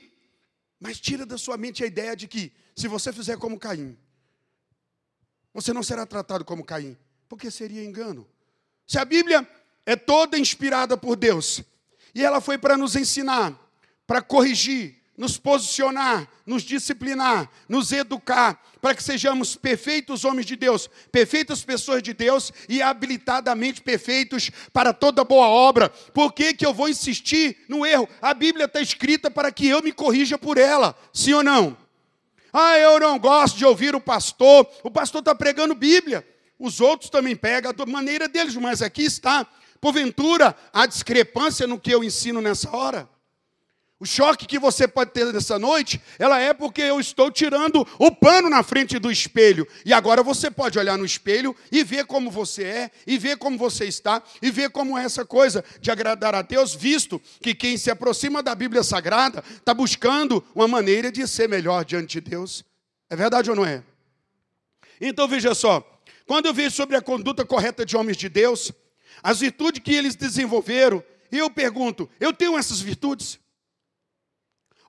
Mas 0.82 1.00
tira 1.00 1.26
da 1.26 1.38
sua 1.38 1.56
mente 1.56 1.82
a 1.82 1.88
ideia 1.88 2.14
de 2.14 2.28
que 2.28 2.52
se 2.76 2.88
você 2.88 3.12
fizer 3.12 3.38
como 3.38 3.60
Caim, 3.60 3.98
você 5.54 5.74
não 5.74 5.84
será 5.84 6.06
tratado 6.06 6.46
como 6.46 6.64
Caim, 6.64 6.98
porque 7.28 7.52
seria 7.52 7.84
engano. 7.84 8.28
Se 8.88 8.98
a 8.98 9.06
Bíblia 9.06 9.48
é 9.86 9.96
toda 9.96 10.38
inspirada 10.38 10.98
por 10.98 11.16
Deus, 11.16 11.62
e 12.14 12.24
ela 12.24 12.42
foi 12.42 12.58
para 12.58 12.78
nos 12.78 12.96
ensinar, 12.96 13.58
para 14.06 14.22
corrigir, 14.22 15.02
nos 15.18 15.38
posicionar, 15.38 16.28
nos 16.46 16.64
disciplinar, 16.64 17.50
nos 17.70 17.92
educar, 17.92 18.62
para 18.82 18.96
que 18.96 19.04
sejamos 19.04 19.56
perfeitos 19.56 20.26
homens 20.26 20.48
de 20.48 20.56
Deus, 20.56 20.90
perfeitas 21.12 21.64
pessoas 21.64 22.02
de 22.02 22.14
Deus 22.14 22.52
e 22.68 22.82
habilitadamente 22.82 23.82
perfeitos 23.82 24.50
para 24.74 24.94
toda 24.94 25.24
boa 25.24 25.48
obra. 25.48 25.90
Por 25.90 26.34
que, 26.34 26.54
que 26.54 26.66
eu 26.66 26.74
vou 26.74 26.90
insistir 26.90 27.58
no 27.70 27.86
erro? 27.86 28.10
A 28.22 28.34
Bíblia 28.34 28.66
está 28.66 28.82
escrita 28.82 29.30
para 29.30 29.52
que 29.52 29.68
eu 29.68 29.84
me 29.84 29.92
corrija 29.92 30.38
por 30.38 30.58
ela, 30.58 30.98
sim 31.14 31.34
ou 31.34 31.44
não? 31.44 31.78
Ah, 32.54 32.78
eu 32.78 33.00
não 33.00 33.18
gosto 33.18 33.58
de 33.58 33.66
ouvir 33.66 33.96
o 33.96 34.02
pastor, 34.02 34.68
o 34.84 34.92
pastor 34.92 35.20
está 35.20 35.34
pregando 35.34 35.74
Bíblia. 35.74 36.28
Os 36.60 36.80
outros 36.80 37.10
também 37.10 37.36
pegam 37.36 37.74
da 37.74 37.86
maneira 37.86 38.28
deles, 38.28 38.56
mas 38.56 38.82
aqui 38.82 39.04
está, 39.04 39.48
porventura, 39.80 40.56
a 40.72 40.86
discrepância 40.86 41.66
no 41.66 41.80
que 41.80 41.92
eu 41.92 42.04
ensino 42.04 42.42
nessa 42.42 42.70
hora. 42.76 43.10
O 44.02 44.06
choque 44.08 44.48
que 44.48 44.58
você 44.58 44.88
pode 44.88 45.12
ter 45.12 45.32
nessa 45.32 45.60
noite, 45.60 46.02
ela 46.18 46.40
é 46.40 46.56
porque 46.56 46.82
eu 46.82 47.00
estou 47.00 47.30
tirando 47.30 47.88
o 48.00 48.12
pano 48.12 48.50
na 48.50 48.64
frente 48.64 48.98
do 48.98 49.12
espelho. 49.12 49.68
E 49.86 49.94
agora 49.94 50.24
você 50.24 50.50
pode 50.50 50.80
olhar 50.80 50.98
no 50.98 51.06
espelho 51.06 51.56
e 51.72 51.84
ver 51.84 52.08
como 52.08 52.32
você 52.32 52.64
é, 52.64 52.92
e 53.06 53.20
ver 53.20 53.38
como 53.38 53.60
você 53.60 53.86
está, 53.86 54.24
e 54.42 54.50
ver 54.50 54.72
como 54.72 54.98
é 54.98 55.04
essa 55.04 55.24
coisa 55.24 55.64
de 55.80 55.92
agradar 55.92 56.34
a 56.34 56.42
Deus, 56.42 56.74
visto 56.74 57.22
que 57.44 57.54
quem 57.54 57.78
se 57.78 57.92
aproxima 57.92 58.42
da 58.42 58.56
Bíblia 58.56 58.82
Sagrada 58.82 59.44
está 59.52 59.72
buscando 59.72 60.44
uma 60.56 60.68
maneira 60.68 61.12
de 61.12 61.28
ser 61.28 61.48
melhor 61.48 61.86
diante 61.86 62.20
de 62.20 62.28
Deus. 62.28 62.66
É 63.08 63.16
verdade 63.16 63.52
ou 63.52 63.56
não 63.56 63.68
é? 63.68 63.84
Então 65.00 65.28
veja 65.28 65.54
só, 65.54 65.88
quando 66.26 66.48
eu 66.48 66.54
vejo 66.56 66.76
sobre 66.76 66.96
a 66.96 67.04
conduta 67.04 67.46
correta 67.46 67.86
de 67.86 67.96
homens 67.96 68.18
de 68.18 68.30
Deus, 68.30 68.72
as 69.22 69.42
virtudes 69.42 69.80
que 69.84 69.94
eles 69.94 70.16
desenvolveram, 70.16 71.04
eu 71.32 71.52
pergunto, 71.52 72.10
eu 72.20 72.34
tenho 72.34 72.58
essas 72.58 72.82
virtudes? 72.82 73.40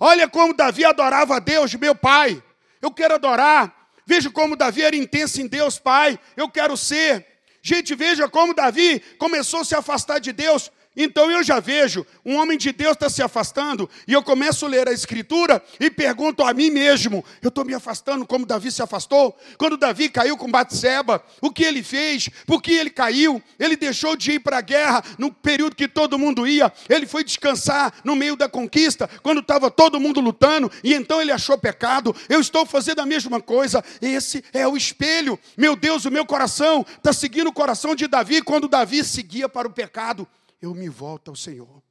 Olha 0.04 0.28
como 0.28 0.52
Davi 0.52 0.84
adorava 0.84 1.36
a 1.36 1.38
Deus, 1.38 1.72
meu 1.76 1.94
pai. 1.94 2.42
Eu 2.80 2.90
quero 2.90 3.14
adorar. 3.14 3.72
Veja 4.04 4.28
como 4.30 4.56
Davi 4.56 4.82
era 4.82 4.96
intenso 4.96 5.40
em 5.40 5.46
Deus, 5.46 5.78
pai. 5.78 6.18
Eu 6.36 6.48
quero 6.48 6.76
ser. 6.76 7.24
Gente, 7.62 7.94
veja 7.94 8.28
como 8.28 8.52
Davi 8.52 9.00
começou 9.16 9.60
a 9.60 9.64
se 9.64 9.76
afastar 9.76 10.18
de 10.18 10.32
Deus. 10.32 10.72
Então 10.96 11.30
eu 11.30 11.42
já 11.42 11.58
vejo, 11.58 12.06
um 12.24 12.36
homem 12.36 12.58
de 12.58 12.70
Deus 12.70 12.92
está 12.92 13.08
se 13.08 13.22
afastando, 13.22 13.88
e 14.06 14.12
eu 14.12 14.22
começo 14.22 14.66
a 14.66 14.68
ler 14.68 14.88
a 14.88 14.92
Escritura 14.92 15.62
e 15.80 15.90
pergunto 15.90 16.42
a 16.42 16.52
mim 16.52 16.70
mesmo: 16.70 17.24
eu 17.40 17.48
estou 17.48 17.64
me 17.64 17.72
afastando 17.72 18.26
como 18.26 18.44
Davi 18.44 18.70
se 18.70 18.82
afastou? 18.82 19.36
Quando 19.56 19.78
Davi 19.78 20.10
caiu 20.10 20.36
com 20.36 20.50
Batseba, 20.50 21.24
o 21.40 21.50
que 21.50 21.64
ele 21.64 21.82
fez? 21.82 22.28
Por 22.46 22.60
que 22.60 22.72
ele 22.72 22.90
caiu? 22.90 23.42
Ele 23.58 23.74
deixou 23.74 24.16
de 24.16 24.32
ir 24.32 24.40
para 24.40 24.58
a 24.58 24.60
guerra 24.60 25.02
no 25.18 25.32
período 25.32 25.74
que 25.74 25.88
todo 25.88 26.18
mundo 26.18 26.46
ia, 26.46 26.70
ele 26.88 27.06
foi 27.06 27.24
descansar 27.24 27.92
no 28.04 28.14
meio 28.14 28.36
da 28.36 28.48
conquista, 28.48 29.08
quando 29.22 29.40
estava 29.40 29.70
todo 29.70 29.98
mundo 29.98 30.20
lutando, 30.20 30.70
e 30.84 30.92
então 30.92 31.22
ele 31.22 31.32
achou 31.32 31.56
pecado. 31.56 32.14
Eu 32.28 32.40
estou 32.40 32.66
fazendo 32.66 33.00
a 33.00 33.06
mesma 33.06 33.40
coisa, 33.40 33.82
esse 34.00 34.44
é 34.52 34.68
o 34.68 34.76
espelho. 34.76 35.38
Meu 35.56 35.74
Deus, 35.74 36.04
o 36.04 36.10
meu 36.10 36.26
coração 36.26 36.84
está 36.96 37.12
seguindo 37.12 37.48
o 37.48 37.52
coração 37.52 37.94
de 37.94 38.06
Davi 38.06 38.42
quando 38.42 38.68
Davi 38.68 39.02
seguia 39.04 39.48
para 39.48 39.66
o 39.66 39.72
pecado 39.72 40.28
eu 40.62 40.72
me 40.72 40.88
volto 40.88 41.28
ao 41.28 41.36
Senhor. 41.36 41.82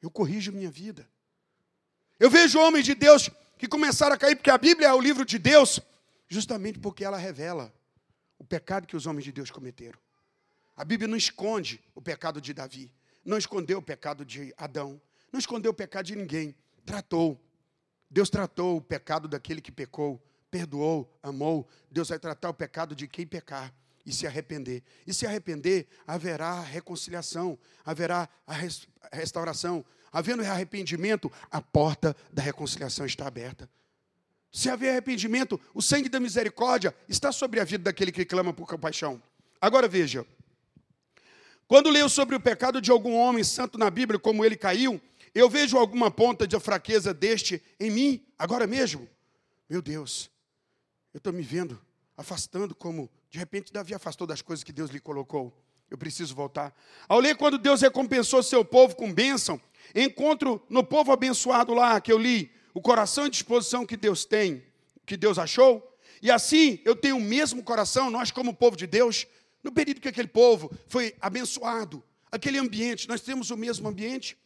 Eu 0.00 0.10
corrijo 0.10 0.52
minha 0.52 0.70
vida. 0.70 1.08
Eu 2.20 2.30
vejo 2.30 2.60
homens 2.60 2.84
de 2.84 2.94
Deus 2.94 3.30
que 3.56 3.66
começaram 3.66 4.14
a 4.14 4.18
cair, 4.18 4.36
porque 4.36 4.50
a 4.50 4.58
Bíblia 4.58 4.88
é 4.88 4.92
o 4.92 5.00
livro 5.00 5.24
de 5.24 5.38
Deus, 5.38 5.80
justamente 6.28 6.78
porque 6.78 7.02
ela 7.02 7.16
revela 7.16 7.72
o 8.38 8.44
pecado 8.44 8.86
que 8.86 8.94
os 8.94 9.06
homens 9.06 9.24
de 9.24 9.32
Deus 9.32 9.50
cometeram. 9.50 9.98
A 10.76 10.84
Bíblia 10.84 11.08
não 11.08 11.16
esconde 11.16 11.82
o 11.94 12.02
pecado 12.02 12.40
de 12.40 12.52
Davi, 12.52 12.92
não 13.24 13.38
escondeu 13.38 13.78
o 13.78 13.82
pecado 13.82 14.24
de 14.24 14.52
Adão, 14.58 15.00
não 15.32 15.40
escondeu 15.40 15.70
o 15.70 15.74
pecado 15.74 16.06
de 16.06 16.16
ninguém, 16.16 16.54
tratou. 16.84 17.40
Deus 18.10 18.28
tratou 18.28 18.76
o 18.76 18.82
pecado 18.82 19.26
daquele 19.26 19.62
que 19.62 19.72
pecou, 19.72 20.22
perdoou, 20.50 21.10
amou. 21.22 21.66
Deus 21.90 22.10
vai 22.10 22.18
tratar 22.18 22.50
o 22.50 22.54
pecado 22.54 22.94
de 22.94 23.08
quem 23.08 23.26
pecar 23.26 23.72
e 24.04 24.12
se 24.12 24.26
arrepender. 24.26 24.82
E 25.06 25.14
se 25.14 25.26
arrepender, 25.26 25.86
haverá 26.06 26.60
reconciliação, 26.60 27.58
haverá 27.84 28.28
a 28.46 28.54
restauração. 29.12 29.84
Havendo 30.12 30.42
arrependimento, 30.42 31.30
a 31.50 31.60
porta 31.60 32.14
da 32.32 32.42
reconciliação 32.42 33.06
está 33.06 33.26
aberta. 33.26 33.68
Se 34.52 34.68
haver 34.68 34.90
arrependimento, 34.90 35.58
o 35.72 35.80
sangue 35.80 36.08
da 36.08 36.20
misericórdia 36.20 36.94
está 37.08 37.32
sobre 37.32 37.58
a 37.58 37.64
vida 37.64 37.84
daquele 37.84 38.12
que 38.12 38.24
clama 38.24 38.52
por 38.52 38.68
compaixão. 38.68 39.22
Agora 39.60 39.88
veja, 39.88 40.26
quando 41.66 41.88
leio 41.88 42.08
sobre 42.08 42.36
o 42.36 42.40
pecado 42.40 42.80
de 42.82 42.90
algum 42.90 43.14
homem 43.14 43.42
santo 43.42 43.78
na 43.78 43.88
Bíblia, 43.88 44.20
como 44.20 44.44
ele 44.44 44.56
caiu, 44.56 45.00
eu 45.34 45.48
vejo 45.48 45.78
alguma 45.78 46.10
ponta 46.10 46.46
de 46.46 46.58
fraqueza 46.60 47.14
deste 47.14 47.62
em 47.80 47.90
mim, 47.90 48.26
agora 48.38 48.66
mesmo. 48.66 49.08
Meu 49.70 49.80
Deus, 49.80 50.30
eu 51.14 51.18
estou 51.18 51.32
me 51.32 51.42
vendo 51.42 51.80
afastando 52.14 52.74
como 52.74 53.10
de 53.32 53.38
repente, 53.38 53.72
Davi 53.72 53.94
afastou 53.94 54.26
das 54.26 54.42
coisas 54.42 54.62
que 54.62 54.74
Deus 54.74 54.90
lhe 54.90 55.00
colocou. 55.00 55.50
Eu 55.90 55.96
preciso 55.96 56.34
voltar. 56.34 56.70
Ao 57.08 57.18
ler 57.18 57.34
quando 57.34 57.56
Deus 57.56 57.80
recompensou 57.80 58.42
seu 58.42 58.62
povo 58.62 58.94
com 58.94 59.10
bênção, 59.10 59.58
encontro 59.94 60.62
no 60.68 60.84
povo 60.84 61.10
abençoado 61.12 61.72
lá 61.72 61.98
que 61.98 62.12
eu 62.12 62.18
li, 62.18 62.52
o 62.74 62.80
coração 62.82 63.26
e 63.26 63.30
disposição 63.30 63.86
que 63.86 63.96
Deus 63.96 64.26
tem, 64.26 64.62
que 65.06 65.16
Deus 65.16 65.38
achou. 65.38 65.96
E 66.20 66.30
assim 66.30 66.78
eu 66.84 66.94
tenho 66.94 67.16
o 67.16 67.20
mesmo 67.20 67.62
coração, 67.62 68.10
nós, 68.10 68.30
como 68.30 68.52
povo 68.52 68.76
de 68.76 68.86
Deus, 68.86 69.26
no 69.64 69.72
período 69.72 70.02
que 70.02 70.08
aquele 70.08 70.28
povo 70.28 70.70
foi 70.86 71.14
abençoado, 71.18 72.04
aquele 72.30 72.58
ambiente, 72.58 73.08
nós 73.08 73.22
temos 73.22 73.50
o 73.50 73.56
mesmo 73.56 73.88
ambiente, 73.88 74.36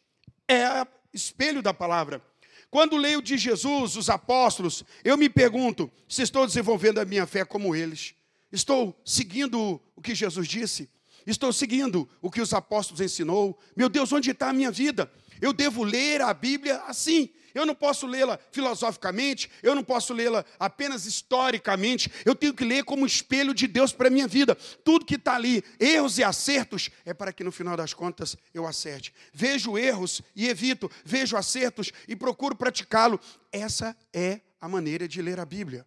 é 0.46 0.86
espelho 1.12 1.60
da 1.60 1.74
palavra. 1.74 2.22
Quando 2.70 2.96
leio 2.96 3.20
de 3.20 3.36
Jesus, 3.36 3.96
os 3.96 4.08
apóstolos, 4.08 4.84
eu 5.02 5.16
me 5.16 5.28
pergunto 5.28 5.90
se 6.08 6.22
estou 6.22 6.46
desenvolvendo 6.46 7.00
a 7.00 7.04
minha 7.04 7.26
fé 7.26 7.44
como 7.44 7.74
eles. 7.74 8.14
Estou 8.56 8.98
seguindo 9.04 9.78
o 9.94 10.00
que 10.00 10.14
Jesus 10.14 10.48
disse? 10.48 10.88
Estou 11.26 11.52
seguindo 11.52 12.08
o 12.22 12.30
que 12.30 12.40
os 12.40 12.54
apóstolos 12.54 13.02
ensinou? 13.02 13.58
Meu 13.76 13.90
Deus, 13.90 14.10
onde 14.12 14.30
está 14.30 14.48
a 14.48 14.52
minha 14.54 14.70
vida? 14.70 15.12
Eu 15.42 15.52
devo 15.52 15.84
ler 15.84 16.22
a 16.22 16.32
Bíblia 16.32 16.82
assim. 16.86 17.28
Eu 17.54 17.66
não 17.66 17.74
posso 17.74 18.06
lê-la 18.06 18.38
filosoficamente, 18.50 19.50
eu 19.62 19.74
não 19.74 19.84
posso 19.84 20.14
lê-la 20.14 20.42
apenas 20.58 21.04
historicamente, 21.04 22.10
eu 22.24 22.34
tenho 22.34 22.54
que 22.54 22.64
ler 22.64 22.84
como 22.84 23.06
espelho 23.06 23.52
de 23.52 23.66
Deus 23.66 23.92
para 23.92 24.08
a 24.08 24.10
minha 24.10 24.26
vida. 24.26 24.54
Tudo 24.54 25.04
que 25.04 25.16
está 25.16 25.34
ali, 25.34 25.62
erros 25.78 26.16
e 26.16 26.24
acertos, 26.24 26.90
é 27.04 27.12
para 27.12 27.34
que 27.34 27.44
no 27.44 27.52
final 27.52 27.76
das 27.76 27.92
contas 27.92 28.38
eu 28.54 28.66
acerte. 28.66 29.12
Vejo 29.34 29.76
erros 29.76 30.22
e 30.34 30.48
evito, 30.48 30.90
vejo 31.04 31.36
acertos 31.36 31.92
e 32.08 32.16
procuro 32.16 32.56
praticá-lo. 32.56 33.20
Essa 33.52 33.94
é 34.14 34.40
a 34.58 34.66
maneira 34.66 35.06
de 35.06 35.20
ler 35.20 35.38
a 35.40 35.44
Bíblia. 35.44 35.86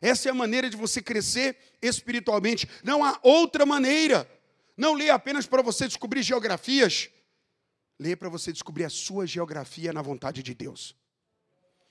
Essa 0.00 0.28
é 0.28 0.32
a 0.32 0.34
maneira 0.34 0.70
de 0.70 0.76
você 0.76 1.02
crescer 1.02 1.56
espiritualmente. 1.82 2.68
Não 2.82 3.04
há 3.04 3.18
outra 3.22 3.66
maneira. 3.66 4.30
Não 4.76 4.94
leia 4.94 5.14
apenas 5.14 5.46
para 5.46 5.62
você 5.62 5.86
descobrir 5.86 6.22
geografias. 6.22 7.10
Leia 7.98 8.16
para 8.16 8.28
você 8.28 8.52
descobrir 8.52 8.84
a 8.84 8.90
sua 8.90 9.26
geografia 9.26 9.92
na 9.92 10.00
vontade 10.00 10.42
de 10.42 10.54
Deus. 10.54 10.96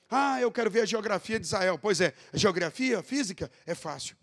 Ah, 0.10 0.42
eu 0.42 0.52
quero 0.52 0.72
ver 0.72 0.82
a 0.82 0.86
geografia 0.86 1.40
de 1.40 1.46
Israel. 1.46 1.78
Pois 1.78 2.02
é, 2.02 2.16
a 2.34 2.38
geografia 2.38 3.04
física 3.04 3.52
é 3.66 3.76
fácil. 3.76 4.18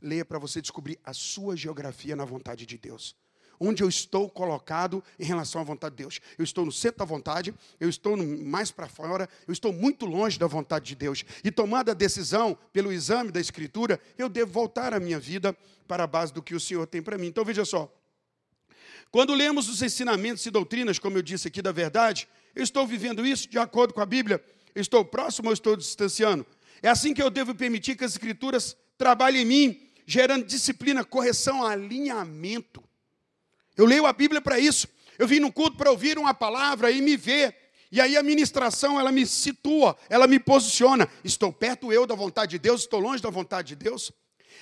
Leia 0.00 0.24
para 0.24 0.38
você 0.38 0.60
descobrir 0.60 0.98
a 1.02 1.14
sua 1.14 1.56
geografia 1.56 2.14
na 2.14 2.24
vontade 2.24 2.66
de 2.66 2.76
Deus 2.76 3.16
onde 3.58 3.82
eu 3.82 3.88
estou 3.88 4.28
colocado 4.28 5.02
em 5.18 5.24
relação 5.24 5.60
à 5.60 5.64
vontade 5.64 5.94
de 5.94 6.02
Deus. 6.02 6.20
Eu 6.38 6.44
estou 6.44 6.64
no 6.64 6.72
centro 6.72 6.98
da 6.98 7.04
vontade, 7.04 7.54
eu 7.78 7.88
estou 7.88 8.16
mais 8.16 8.70
para 8.70 8.88
fora, 8.88 9.28
eu 9.46 9.52
estou 9.52 9.72
muito 9.72 10.06
longe 10.06 10.38
da 10.38 10.46
vontade 10.46 10.86
de 10.86 10.94
Deus. 10.94 11.24
E 11.44 11.50
tomada 11.50 11.92
a 11.92 11.94
decisão 11.94 12.56
pelo 12.72 12.92
exame 12.92 13.30
da 13.30 13.40
Escritura, 13.40 14.00
eu 14.18 14.28
devo 14.28 14.52
voltar 14.52 14.94
a 14.94 15.00
minha 15.00 15.18
vida 15.18 15.56
para 15.86 16.04
a 16.04 16.06
base 16.06 16.32
do 16.32 16.42
que 16.42 16.54
o 16.54 16.60
Senhor 16.60 16.86
tem 16.86 17.02
para 17.02 17.18
mim. 17.18 17.26
Então 17.26 17.44
veja 17.44 17.64
só. 17.64 17.92
Quando 19.10 19.34
lemos 19.34 19.68
os 19.68 19.82
ensinamentos 19.82 20.44
e 20.46 20.50
doutrinas, 20.50 20.98
como 20.98 21.18
eu 21.18 21.22
disse 21.22 21.48
aqui 21.48 21.60
da 21.60 21.70
verdade, 21.70 22.26
eu 22.54 22.64
estou 22.64 22.86
vivendo 22.86 23.26
isso 23.26 23.48
de 23.48 23.58
acordo 23.58 23.92
com 23.92 24.00
a 24.00 24.06
Bíblia. 24.06 24.42
Eu 24.74 24.80
estou 24.80 25.04
próximo 25.04 25.48
ou 25.48 25.52
estou 25.52 25.76
distanciando? 25.76 26.46
É 26.82 26.88
assim 26.88 27.12
que 27.12 27.22
eu 27.22 27.28
devo 27.28 27.54
permitir 27.54 27.94
que 27.94 28.04
as 28.04 28.12
Escrituras 28.12 28.76
trabalhem 28.96 29.42
em 29.42 29.44
mim, 29.44 29.90
gerando 30.06 30.46
disciplina, 30.46 31.04
correção, 31.04 31.64
alinhamento. 31.64 32.82
Eu 33.76 33.86
leio 33.86 34.06
a 34.06 34.12
Bíblia 34.12 34.40
para 34.40 34.58
isso. 34.58 34.88
Eu 35.18 35.26
vim 35.26 35.40
no 35.40 35.52
culto 35.52 35.76
para 35.76 35.90
ouvir 35.90 36.18
uma 36.18 36.34
palavra 36.34 36.90
e 36.90 37.00
me 37.00 37.16
ver. 37.16 37.56
E 37.90 38.00
aí 38.00 38.16
a 38.16 38.22
ministração, 38.22 38.98
ela 38.98 39.12
me 39.12 39.26
situa, 39.26 39.96
ela 40.08 40.26
me 40.26 40.38
posiciona. 40.38 41.08
Estou 41.22 41.52
perto 41.52 41.92
eu 41.92 42.06
da 42.06 42.14
vontade 42.14 42.52
de 42.52 42.58
Deus, 42.58 42.82
estou 42.82 43.00
longe 43.00 43.22
da 43.22 43.30
vontade 43.30 43.68
de 43.68 43.76
Deus. 43.76 44.10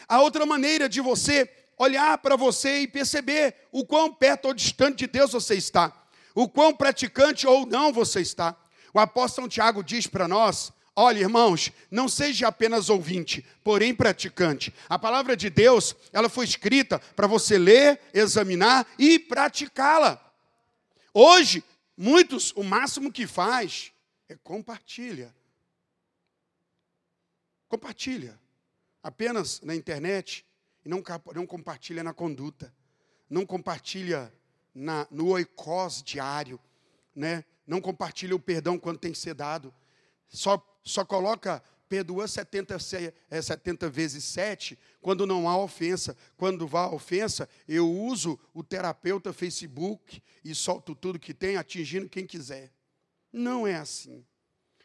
A 0.09 0.21
outra 0.21 0.45
maneira 0.45 0.89
de 0.89 1.01
você 1.01 1.49
olhar 1.79 2.19
para 2.19 2.37
você 2.37 2.81
e 2.81 2.89
perceber 2.89 3.55
o 3.73 3.87
quão 3.87 4.13
perto 4.13 4.47
ou 4.47 4.55
distante 4.55 4.99
de 4.99 5.07
Deus 5.07 5.33
você 5.33 5.55
está, 5.55 5.93
o 6.35 6.49
quão 6.49 6.75
praticante 6.75 7.47
ou 7.47 7.65
não 7.65 7.93
você 7.93 8.21
está. 8.21 8.57
O 8.93 8.99
apóstolo 8.99 9.49
Tiago 9.49 9.83
diz 9.83 10.07
para 10.07 10.27
nós: 10.27 10.73
Olha, 10.95 11.21
irmãos, 11.21 11.71
não 11.91 12.09
seja 12.09 12.49
apenas 12.49 12.89
ouvinte, 12.89 13.47
porém 13.63 13.95
praticante. 13.95 14.75
A 14.89 14.99
palavra 14.99 15.37
de 15.37 15.49
Deus, 15.49 15.95
ela 16.13 16.29
foi 16.29 16.45
escrita 16.45 16.99
para 16.99 17.27
você 17.27 17.57
ler, 17.57 18.01
examinar 18.13 18.87
e 18.99 19.19
praticá-la. 19.19 20.21
Hoje, 21.15 21.65
muitos, 21.97 22.53
o 22.53 22.63
máximo 22.63 23.13
que 23.13 23.27
faz 23.27 23.93
é 24.29 24.37
compartilha. 24.37 25.35
Compartilha. 27.69 28.39
Apenas 29.03 29.61
na 29.63 29.75
internet 29.75 30.45
e 30.85 30.89
não, 30.89 31.03
não 31.35 31.47
compartilha 31.47 32.03
na 32.03 32.13
conduta. 32.13 32.75
Não 33.29 33.47
compartilha 33.47 34.33
na, 34.75 35.07
no 35.11 35.29
oicós 35.29 36.03
diário. 36.03 36.61
Né? 37.15 37.45
Não 37.67 37.81
compartilha 37.81 38.35
o 38.35 38.41
perdão 38.41 38.79
quando 38.79 38.99
tem 38.99 39.13
que 39.13 39.19
ser 39.19 39.35
dado. 39.35 39.73
Só, 40.29 40.59
só 40.83 41.05
coloca 41.05 41.63
perdoa 41.91 42.29
70, 42.29 42.79
70 42.79 43.87
é, 43.87 43.89
vezes 43.89 44.23
7 44.23 44.79
quando 45.01 45.27
não 45.27 45.49
há 45.49 45.57
ofensa. 45.59 46.17
Quando 46.37 46.67
vá 46.67 46.87
ofensa, 46.87 47.49
eu 47.67 47.91
uso 47.91 48.39
o 48.55 48.63
terapeuta 48.63 49.33
Facebook 49.33 50.23
e 50.45 50.55
solto 50.55 50.95
tudo 50.95 51.19
que 51.19 51.35
tem, 51.35 51.57
atingindo 51.57 52.09
quem 52.09 52.25
quiser. 52.25 52.71
Não 53.33 53.67
é 53.67 53.75
assim. 53.75 54.25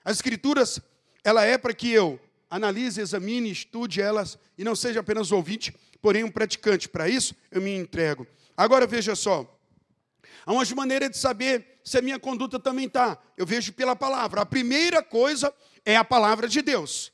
As 0.03 0.17
escrituras, 0.17 0.79
ela 1.23 1.45
é 1.45 1.57
para 1.57 1.73
que 1.73 1.91
eu 1.91 2.19
analise, 2.49 2.99
examine, 2.99 3.51
estude 3.51 4.01
elas 4.01 4.37
e 4.57 4.63
não 4.63 4.75
seja 4.75 4.99
apenas 5.01 5.31
ouvinte, 5.31 5.75
porém 6.01 6.23
um 6.23 6.31
praticante. 6.31 6.89
Para 6.89 7.07
isso, 7.07 7.35
eu 7.51 7.61
me 7.61 7.75
entrego. 7.75 8.25
Agora 8.57 8.87
veja 8.87 9.15
só. 9.15 9.51
Há 10.45 10.53
uma 10.53 10.63
maneira 10.75 11.09
de 11.09 11.17
saber 11.17 11.79
se 11.83 11.97
a 11.97 12.01
minha 12.01 12.19
conduta 12.19 12.59
também 12.59 12.85
está. 12.85 13.17
Eu 13.37 13.45
vejo 13.45 13.73
pela 13.73 13.95
palavra. 13.95 14.41
A 14.41 14.45
primeira 14.45 15.03
coisa 15.03 15.53
é 15.85 15.95
a 15.95 16.03
palavra 16.03 16.47
de 16.47 16.61
Deus. 16.61 17.11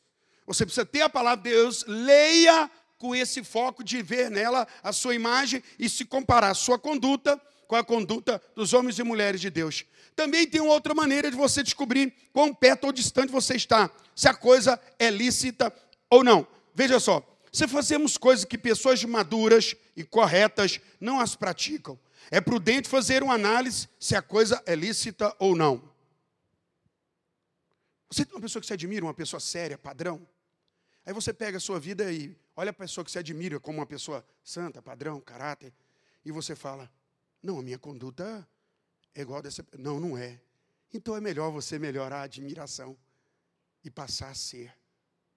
Você 0.48 0.66
precisa 0.66 0.86
ter 0.86 1.02
a 1.02 1.10
palavra 1.10 1.44
de 1.44 1.50
Deus, 1.50 1.84
leia 1.88 2.70
com 2.98 3.16
esse 3.16 3.44
foco 3.44 3.84
de 3.84 4.02
ver 4.02 4.30
nela 4.30 4.68
a 4.82 4.94
sua 4.94 5.16
imagem 5.16 5.62
e 5.78 5.90
se 5.90 6.06
comparar 6.06 6.52
a 6.52 6.56
sua 6.56 6.80
conduta 6.80 7.40
com 7.68 7.76
a 7.76 7.84
conduta 7.84 8.42
dos 8.56 8.74
homens 8.74 9.00
e 9.00 9.04
mulheres 9.04 9.40
de 9.40 9.50
Deus. 9.50 9.86
Também 10.16 10.46
tem 10.46 10.60
uma 10.60 10.74
outra 10.74 10.94
maneira 10.94 11.32
de 11.32 11.38
você 11.38 11.64
descobrir 11.64 12.14
quão 12.34 12.54
perto 12.54 12.84
ou 12.84 12.92
distante 12.92 13.32
você 13.32 13.56
está, 13.56 13.90
se 14.14 14.28
a 14.28 14.34
coisa 14.34 14.80
é 15.00 15.10
lícita 15.10 15.74
ou 16.10 16.24
não. 16.24 16.46
Veja 16.76 17.00
só, 17.00 17.26
se 17.52 17.68
fazemos 17.68 18.18
coisas 18.18 18.46
que 18.46 18.58
pessoas 18.58 19.04
maduras 19.04 19.76
e 19.96 20.04
corretas 20.04 20.80
não 21.00 21.20
as 21.20 21.36
praticam, 21.36 21.98
é 22.30 22.40
prudente 22.40 22.90
fazer 22.90 23.24
uma 23.24 23.36
análise 23.36 23.88
se 24.00 24.16
a 24.16 24.22
coisa 24.22 24.62
é 24.66 24.76
lícita 24.76 25.34
ou 25.40 25.56
não. 25.56 25.91
Você 28.12 28.26
tem 28.26 28.36
uma 28.36 28.42
pessoa 28.42 28.60
que 28.60 28.68
se 28.68 28.74
admira, 28.74 29.06
uma 29.06 29.14
pessoa 29.14 29.40
séria, 29.40 29.78
padrão. 29.78 30.28
Aí 31.06 31.14
você 31.14 31.34
pega 31.34 31.58
a 31.58 31.62
sua 31.62 31.80
vida 31.80 32.12
e 32.12 32.38
olha 32.58 32.72
a 32.72 32.74
pessoa 32.74 33.06
que 33.06 33.12
se 33.12 33.18
admira 33.18 33.58
como 33.58 33.80
uma 33.80 33.86
pessoa 33.86 34.26
santa, 34.44 34.82
padrão, 34.82 35.22
caráter, 35.22 35.74
e 36.26 36.32
você 36.32 36.54
fala: 36.54 36.92
Não, 37.42 37.60
a 37.60 37.64
minha 37.64 37.80
conduta 37.80 38.46
é 39.16 39.22
igual 39.22 39.42
dessa. 39.42 39.66
Não, 39.78 39.98
não 39.98 40.18
é. 40.18 40.42
Então 40.94 41.16
é 41.16 41.22
melhor 41.22 41.52
você 41.52 41.80
melhorar 41.80 42.20
a 42.20 42.24
admiração 42.24 42.98
e 43.82 43.90
passar 43.90 44.30
a 44.30 44.36
ser 44.36 44.76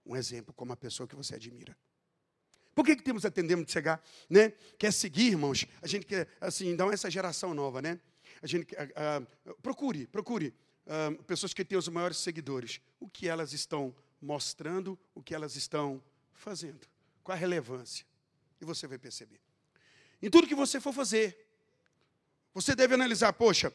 um 0.05 0.17
exemplo 0.17 0.53
como 0.53 0.73
a 0.73 0.77
pessoa 0.77 1.07
que 1.07 1.15
você 1.15 1.37
admira. 1.37 1.77
Por 2.75 2.85
que, 2.85 2.97
que 2.97 3.05
temos 3.05 3.25
a 3.25 3.31
tendência 3.31 3.65
de 3.65 3.71
chegar, 3.71 4.05
né? 4.29 4.51
Quer 4.77 4.93
seguir, 4.93 5.29
irmãos? 5.29 5.65
A 5.81 5.87
gente 5.87 6.05
quer, 6.05 6.29
assim, 6.41 6.75
dar 6.75 6.93
essa 6.93 7.09
geração 7.09 7.55
nova, 7.55 7.81
né? 7.81 8.01
A 8.43 8.49
gente, 8.49 8.75
uh, 8.75 9.51
uh, 9.51 9.55
procure, 9.63 10.09
procure 10.09 10.53
pessoas 11.27 11.55
que 11.55 11.65
têm 11.65 11.79
os 11.79 11.89
maiores 11.89 12.19
seguidores. 12.19 12.81
O 13.01 13.09
que 13.09 13.29
elas 13.29 13.53
estão 13.53 13.95
mostrando, 14.21 14.99
o 15.15 15.23
que 15.23 15.35
elas 15.35 15.57
estão 15.57 16.03
fazendo. 16.33 16.87
Qual 17.23 17.37
a 17.37 17.39
relevância? 17.39 18.07
E 18.61 18.65
você 18.65 18.87
vai 18.87 18.99
perceber. 18.99 19.41
Em 20.23 20.31
tudo 20.31 20.47
que 20.47 20.55
você 20.55 20.81
for 20.81 20.93
fazer, 20.93 21.47
você 22.53 22.75
deve 22.75 22.95
analisar, 22.95 23.33
poxa, 23.33 23.73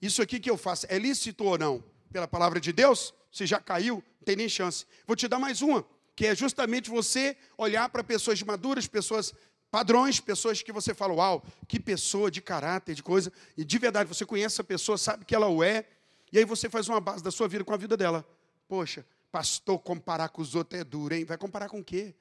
isso 0.00 0.22
aqui 0.22 0.38
que 0.38 0.50
eu 0.50 0.56
faço 0.56 0.86
é 0.88 0.98
lícito 0.98 1.44
ou 1.44 1.58
não? 1.58 1.84
Pela 2.12 2.28
palavra 2.28 2.60
de 2.60 2.72
Deus? 2.72 3.12
Você 3.30 3.46
já 3.46 3.60
caiu, 3.60 3.96
não 3.96 4.24
tem 4.24 4.36
nem 4.36 4.48
chance. 4.48 4.86
Vou 5.06 5.16
te 5.16 5.26
dar 5.28 5.38
mais 5.38 5.62
uma 5.62 5.84
que 6.16 6.26
é 6.26 6.34
justamente 6.34 6.88
você 6.88 7.36
olhar 7.58 7.88
para 7.88 8.04
pessoas 8.04 8.40
maduras, 8.42 8.86
pessoas 8.86 9.34
padrões, 9.70 10.20
pessoas 10.20 10.62
que 10.62 10.70
você 10.70 10.94
fala, 10.94 11.12
uau, 11.14 11.44
que 11.66 11.80
pessoa 11.80 12.30
de 12.30 12.40
caráter, 12.40 12.94
de 12.94 13.02
coisa, 13.02 13.32
e 13.56 13.64
de 13.64 13.78
verdade 13.78 14.08
você 14.08 14.24
conhece 14.24 14.54
essa 14.54 14.64
pessoa, 14.64 14.96
sabe 14.96 15.24
que 15.24 15.34
ela 15.34 15.48
o 15.48 15.64
é, 15.64 15.84
e 16.32 16.38
aí 16.38 16.44
você 16.44 16.68
faz 16.68 16.88
uma 16.88 17.00
base 17.00 17.22
da 17.22 17.30
sua 17.30 17.48
vida 17.48 17.64
com 17.64 17.72
a 17.72 17.76
vida 17.76 17.96
dela. 17.96 18.26
Poxa, 18.68 19.04
pastor, 19.30 19.78
comparar 19.78 20.28
com 20.28 20.42
os 20.42 20.54
outros 20.54 20.80
é 20.80 20.84
duro, 20.84 21.14
hein? 21.14 21.24
Vai 21.24 21.36
comparar 21.36 21.68
com 21.68 21.80
o 21.80 21.84
quê? 21.84 22.14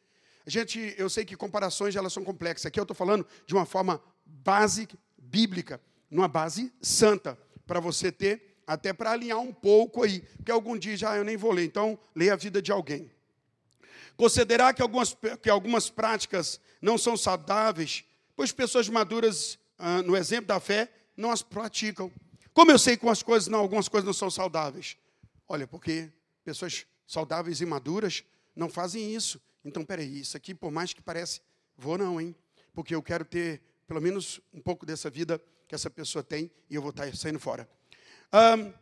Gente, 0.45 0.93
eu 0.97 1.09
sei 1.09 1.23
que 1.23 1.35
comparações 1.35 1.95
elas 1.95 2.11
são 2.11 2.23
complexas. 2.23 2.65
Aqui 2.65 2.79
eu 2.79 2.83
estou 2.83 2.95
falando 2.95 3.25
de 3.45 3.53
uma 3.53 3.65
forma 3.65 4.01
básica, 4.25 4.97
bíblica, 5.17 5.79
numa 6.11 6.27
base 6.27 6.71
santa, 6.81 7.37
para 7.65 7.79
você 7.79 8.11
ter, 8.11 8.57
até 8.67 8.91
para 8.93 9.11
alinhar 9.11 9.39
um 9.39 9.53
pouco 9.53 10.03
aí. 10.03 10.21
Porque 10.37 10.51
algum 10.51 10.77
dia 10.77 10.97
já 10.97 11.15
eu 11.15 11.23
nem 11.23 11.37
vou 11.37 11.51
ler, 11.51 11.65
então 11.65 11.97
leia 12.15 12.33
a 12.33 12.35
vida 12.35 12.61
de 12.61 12.71
alguém. 12.71 13.09
Considerar 14.15 14.73
que 14.73 14.81
algumas, 14.81 15.15
que 15.41 15.49
algumas 15.49 15.89
práticas 15.89 16.59
não 16.81 16.97
são 16.97 17.17
saudáveis, 17.17 18.03
pois 18.35 18.51
pessoas 18.51 18.87
maduras, 18.89 19.57
ah, 19.77 20.01
no 20.01 20.15
exemplo 20.15 20.47
da 20.47 20.59
fé, 20.59 20.91
não 21.15 21.31
as 21.31 21.41
praticam. 21.41 22.11
Como 22.53 22.71
eu 22.71 22.77
sei 22.77 22.95
que 22.95 23.07
as 23.07 23.23
coisas 23.23 23.47
não, 23.47 23.59
algumas 23.59 23.87
coisas 23.87 24.05
não 24.05 24.13
são 24.13 24.29
saudáveis? 24.29 24.97
Olha, 25.47 25.65
porque 25.67 26.11
pessoas 26.43 26.85
saudáveis 27.07 27.61
e 27.61 27.65
maduras 27.65 28.23
não 28.55 28.69
fazem 28.69 29.13
isso. 29.13 29.41
Então, 29.65 29.83
peraí, 29.83 30.19
isso 30.19 30.37
aqui, 30.37 30.53
por 30.53 30.71
mais 30.71 30.93
que 30.93 31.01
pareça, 31.01 31.41
vou 31.77 31.97
não, 31.97 32.19
hein? 32.19 32.35
Porque 32.73 32.93
eu 32.93 33.01
quero 33.01 33.25
ter 33.25 33.61
pelo 33.87 34.01
menos 34.01 34.39
um 34.53 34.61
pouco 34.61 34.85
dessa 34.85 35.09
vida 35.09 35.41
que 35.67 35.75
essa 35.75 35.89
pessoa 35.89 36.23
tem 36.23 36.51
e 36.69 36.75
eu 36.75 36.81
vou 36.81 36.91
estar 36.91 37.13
saindo 37.15 37.39
fora. 37.39 37.67
Um, 38.31 38.73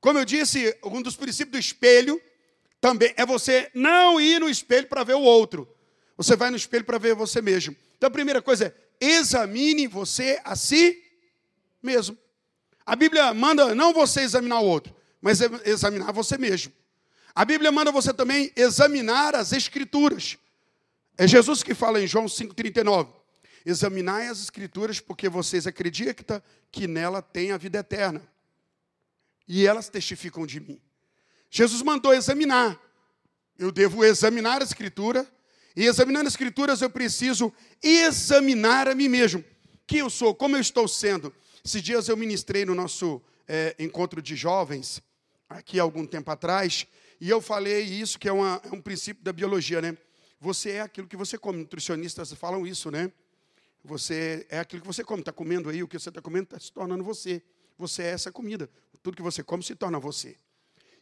como 0.00 0.18
eu 0.18 0.24
disse, 0.24 0.76
um 0.84 1.02
dos 1.02 1.16
princípios 1.16 1.52
do 1.52 1.58
espelho 1.58 2.20
também 2.80 3.12
é 3.16 3.24
você 3.24 3.70
não 3.74 4.20
ir 4.20 4.40
no 4.40 4.48
espelho 4.48 4.86
para 4.86 5.04
ver 5.04 5.14
o 5.14 5.22
outro. 5.22 5.68
Você 6.16 6.36
vai 6.36 6.50
no 6.50 6.56
espelho 6.56 6.84
para 6.84 6.98
ver 6.98 7.14
você 7.14 7.42
mesmo. 7.42 7.76
Então 7.96 8.08
a 8.08 8.10
primeira 8.10 8.40
coisa 8.40 8.66
é 8.66 8.74
examine 9.00 9.86
você 9.86 10.40
a 10.44 10.54
si 10.54 11.02
mesmo. 11.82 12.16
A 12.86 12.94
Bíblia 12.94 13.34
manda 13.34 13.74
não 13.74 13.92
você 13.92 14.20
examinar 14.20 14.60
o 14.60 14.64
outro, 14.64 14.94
mas 15.20 15.40
examinar 15.64 16.12
você 16.12 16.38
mesmo. 16.38 16.72
A 17.34 17.44
Bíblia 17.44 17.72
manda 17.72 17.90
você 17.90 18.14
também 18.14 18.52
examinar 18.56 19.34
as 19.34 19.52
escrituras. 19.52 20.38
É 21.18 21.26
Jesus 21.26 21.62
que 21.62 21.74
fala 21.74 22.00
em 22.00 22.06
João 22.06 22.26
5:39. 22.28 23.10
Examinai 23.64 24.28
as 24.28 24.40
escrituras 24.40 25.00
porque 25.00 25.28
vocês 25.28 25.66
acreditam 25.66 26.40
que 26.70 26.86
nela 26.86 27.20
tem 27.20 27.50
a 27.50 27.56
vida 27.56 27.78
eterna. 27.78 28.22
E 29.48 29.66
elas 29.66 29.88
testificam 29.88 30.46
de 30.46 30.60
mim. 30.60 30.80
Jesus 31.50 31.82
mandou 31.82 32.14
examinar. 32.14 32.80
Eu 33.58 33.72
devo 33.72 34.04
examinar 34.04 34.60
a 34.60 34.64
Escritura, 34.64 35.26
e 35.74 35.84
examinando 35.84 36.26
as 36.26 36.34
Escrituras 36.34 36.82
eu 36.82 36.90
preciso 36.90 37.52
examinar 37.82 38.88
a 38.88 38.94
mim 38.94 39.08
mesmo. 39.08 39.44
Quem 39.86 40.00
eu 40.00 40.10
sou, 40.10 40.34
como 40.34 40.56
eu 40.56 40.60
estou 40.60 40.86
sendo. 40.86 41.34
Esses 41.66 41.82
dias 41.82 42.08
eu 42.08 42.16
ministrei 42.16 42.64
no 42.64 42.76
nosso 42.76 43.20
é, 43.48 43.74
encontro 43.76 44.22
de 44.22 44.36
jovens, 44.36 45.02
aqui 45.48 45.80
há 45.80 45.82
algum 45.82 46.06
tempo 46.06 46.30
atrás, 46.30 46.86
e 47.20 47.28
eu 47.28 47.40
falei 47.40 47.82
isso, 47.82 48.20
que 48.20 48.28
é, 48.28 48.32
uma, 48.32 48.62
é 48.62 48.72
um 48.72 48.80
princípio 48.80 49.24
da 49.24 49.32
biologia, 49.32 49.82
né? 49.82 49.98
Você 50.38 50.70
é 50.70 50.80
aquilo 50.80 51.08
que 51.08 51.16
você 51.16 51.36
come. 51.36 51.58
Nutricionistas 51.58 52.32
falam 52.34 52.64
isso, 52.64 52.88
né? 52.88 53.10
Você 53.82 54.46
é 54.48 54.60
aquilo 54.60 54.80
que 54.80 54.86
você 54.86 55.02
come. 55.02 55.22
Está 55.22 55.32
comendo 55.32 55.68
aí, 55.68 55.82
o 55.82 55.88
que 55.88 55.98
você 55.98 56.08
está 56.08 56.22
comendo 56.22 56.44
está 56.44 56.60
se 56.60 56.70
tornando 56.70 57.02
você. 57.02 57.42
Você 57.76 58.04
é 58.04 58.10
essa 58.10 58.30
comida. 58.30 58.70
Tudo 59.02 59.16
que 59.16 59.22
você 59.22 59.42
come 59.42 59.64
se 59.64 59.74
torna 59.74 59.98
você. 59.98 60.36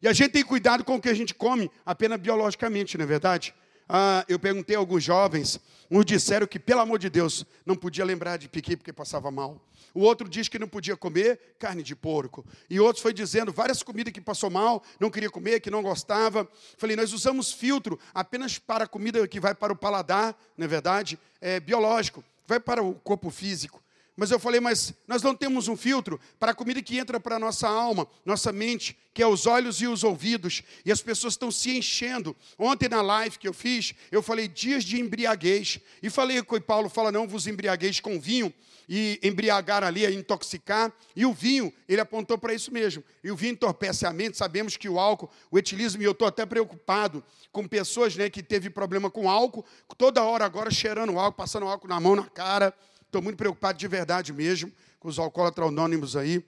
E 0.00 0.08
a 0.08 0.14
gente 0.14 0.32
tem 0.32 0.42
cuidado 0.42 0.82
com 0.82 0.94
o 0.94 1.00
que 1.00 1.10
a 1.10 1.14
gente 1.14 1.34
come 1.34 1.70
apenas 1.84 2.18
biologicamente, 2.18 2.96
não 2.96 3.04
é 3.04 3.06
verdade? 3.06 3.54
Ah, 3.88 4.24
eu 4.28 4.38
perguntei 4.38 4.76
a 4.76 4.78
alguns 4.78 5.04
jovens, 5.04 5.60
uns 5.90 6.04
disseram 6.04 6.46
que, 6.46 6.58
pelo 6.58 6.80
amor 6.80 6.98
de 6.98 7.10
Deus, 7.10 7.44
não 7.66 7.76
podia 7.76 8.04
lembrar 8.04 8.38
de 8.38 8.48
piqui 8.48 8.76
porque 8.76 8.92
passava 8.92 9.30
mal. 9.30 9.60
O 9.92 10.00
outro 10.00 10.28
diz 10.28 10.48
que 10.48 10.58
não 10.58 10.66
podia 10.66 10.96
comer 10.96 11.56
carne 11.58 11.82
de 11.82 11.94
porco. 11.94 12.44
E 12.68 12.80
outros 12.80 13.02
foi 13.02 13.12
dizendo 13.12 13.52
várias 13.52 13.82
comidas 13.82 14.12
que 14.12 14.20
passou 14.20 14.50
mal, 14.50 14.82
não 14.98 15.10
queria 15.10 15.30
comer, 15.30 15.60
que 15.60 15.70
não 15.70 15.82
gostava. 15.82 16.48
Falei, 16.76 16.96
nós 16.96 17.12
usamos 17.12 17.52
filtro 17.52 17.98
apenas 18.12 18.58
para 18.58 18.84
a 18.84 18.88
comida 18.88 19.26
que 19.28 19.38
vai 19.38 19.54
para 19.54 19.72
o 19.72 19.76
paladar, 19.76 20.36
não 20.56 20.64
é 20.64 20.68
verdade? 20.68 21.18
É 21.40 21.60
biológico, 21.60 22.24
vai 22.46 22.58
para 22.58 22.82
o 22.82 22.94
corpo 22.94 23.30
físico. 23.30 23.83
Mas 24.16 24.30
eu 24.30 24.38
falei, 24.38 24.60
mas 24.60 24.94
nós 25.08 25.22
não 25.22 25.34
temos 25.34 25.66
um 25.66 25.76
filtro 25.76 26.20
para 26.38 26.52
a 26.52 26.54
comida 26.54 26.80
que 26.80 26.98
entra 26.98 27.18
para 27.18 27.34
a 27.34 27.38
nossa 27.38 27.68
alma, 27.68 28.06
nossa 28.24 28.52
mente, 28.52 28.96
que 29.12 29.20
é 29.20 29.26
os 29.26 29.44
olhos 29.44 29.82
e 29.82 29.88
os 29.88 30.04
ouvidos. 30.04 30.62
E 30.84 30.92
as 30.92 31.02
pessoas 31.02 31.34
estão 31.34 31.50
se 31.50 31.76
enchendo. 31.76 32.36
Ontem 32.56 32.88
na 32.88 33.02
live 33.02 33.38
que 33.38 33.48
eu 33.48 33.52
fiz, 33.52 33.92
eu 34.12 34.22
falei 34.22 34.46
dias 34.46 34.84
de 34.84 35.00
embriaguez. 35.00 35.80
E 36.00 36.08
falei 36.08 36.38
o 36.38 36.60
Paulo, 36.60 36.88
fala, 36.88 37.10
não 37.10 37.26
vos 37.26 37.48
embriagueis 37.48 37.98
com 37.98 38.20
vinho. 38.20 38.54
E 38.88 39.18
embriagar 39.20 39.82
ali 39.82 40.04
é 40.04 40.12
intoxicar. 40.12 40.92
E 41.16 41.26
o 41.26 41.32
vinho, 41.32 41.72
ele 41.88 42.00
apontou 42.00 42.38
para 42.38 42.54
isso 42.54 42.72
mesmo. 42.72 43.02
E 43.22 43.32
o 43.32 43.36
vinho 43.36 43.52
entorpece 43.52 44.06
a 44.06 44.12
mente. 44.12 44.36
Sabemos 44.36 44.76
que 44.76 44.88
o 44.88 44.98
álcool, 44.98 45.28
o 45.50 45.58
etilismo, 45.58 46.02
e 46.02 46.04
eu 46.04 46.12
estou 46.12 46.28
até 46.28 46.46
preocupado 46.46 47.24
com 47.50 47.66
pessoas 47.66 48.14
né, 48.14 48.30
que 48.30 48.42
teve 48.42 48.70
problema 48.70 49.10
com 49.10 49.30
álcool, 49.30 49.64
toda 49.96 50.22
hora 50.22 50.44
agora 50.44 50.70
cheirando 50.70 51.18
álcool, 51.18 51.36
passando 51.36 51.66
álcool 51.66 51.88
na 51.88 51.98
mão, 52.00 52.16
na 52.16 52.26
cara. 52.26 52.74
Estou 53.14 53.22
muito 53.22 53.36
preocupado 53.36 53.78
de 53.78 53.86
verdade 53.86 54.32
mesmo 54.32 54.72
com 54.98 55.06
os 55.06 55.20
alcoólatras 55.20 55.68
anônimos 55.68 56.16
aí. 56.16 56.44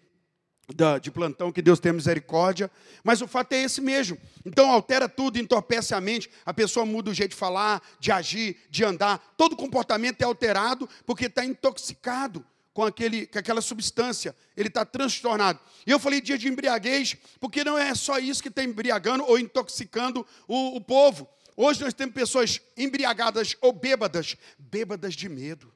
Da, 0.75 0.99
de 0.99 1.13
plantão, 1.13 1.53
que 1.53 1.63
Deus 1.63 1.79
tenha 1.79 1.93
misericórdia, 1.93 2.69
mas 3.05 3.23
o 3.23 3.29
fato 3.29 3.53
é 3.53 3.63
esse 3.63 3.81
mesmo. 3.81 4.19
Então 4.45 4.69
altera 4.69 5.09
tudo, 5.09 5.39
entorpece 5.39 5.95
a 5.95 6.01
mente, 6.01 6.29
a 6.45 6.53
pessoa 6.53 6.85
muda 6.85 7.09
o 7.09 7.15
jeito 7.15 7.31
de 7.31 7.37
falar, 7.37 7.81
de 8.01 8.11
agir, 8.11 8.57
de 8.69 8.83
andar, 8.85 9.33
todo 9.37 9.55
comportamento 9.55 10.21
é 10.23 10.25
alterado 10.25 10.89
porque 11.07 11.27
está 11.27 11.45
intoxicado 11.45 12.45
com, 12.75 12.83
aquele, 12.83 13.29
com 13.29 13.39
aquela 13.39 13.61
substância, 13.61 14.35
ele 14.57 14.67
está 14.67 14.85
transtornado. 14.85 15.61
E 15.87 15.93
eu 15.93 16.01
falei 16.01 16.21
dia 16.21 16.37
de 16.37 16.49
embriaguez, 16.49 17.17
porque 17.39 17.63
não 17.63 17.79
é 17.79 17.95
só 17.95 18.19
isso 18.19 18.43
que 18.43 18.49
está 18.49 18.65
embriagando 18.65 19.23
ou 19.25 19.39
intoxicando 19.39 20.27
o, 20.49 20.75
o 20.75 20.81
povo. 20.81 21.29
Hoje 21.57 21.81
nós 21.81 21.95
temos 21.95 22.13
pessoas 22.13 22.61
embriagadas 22.77 23.55
ou 23.61 23.73
bêbadas, 23.73 24.37
bêbadas 24.59 25.15
de 25.15 25.29
medo 25.29 25.76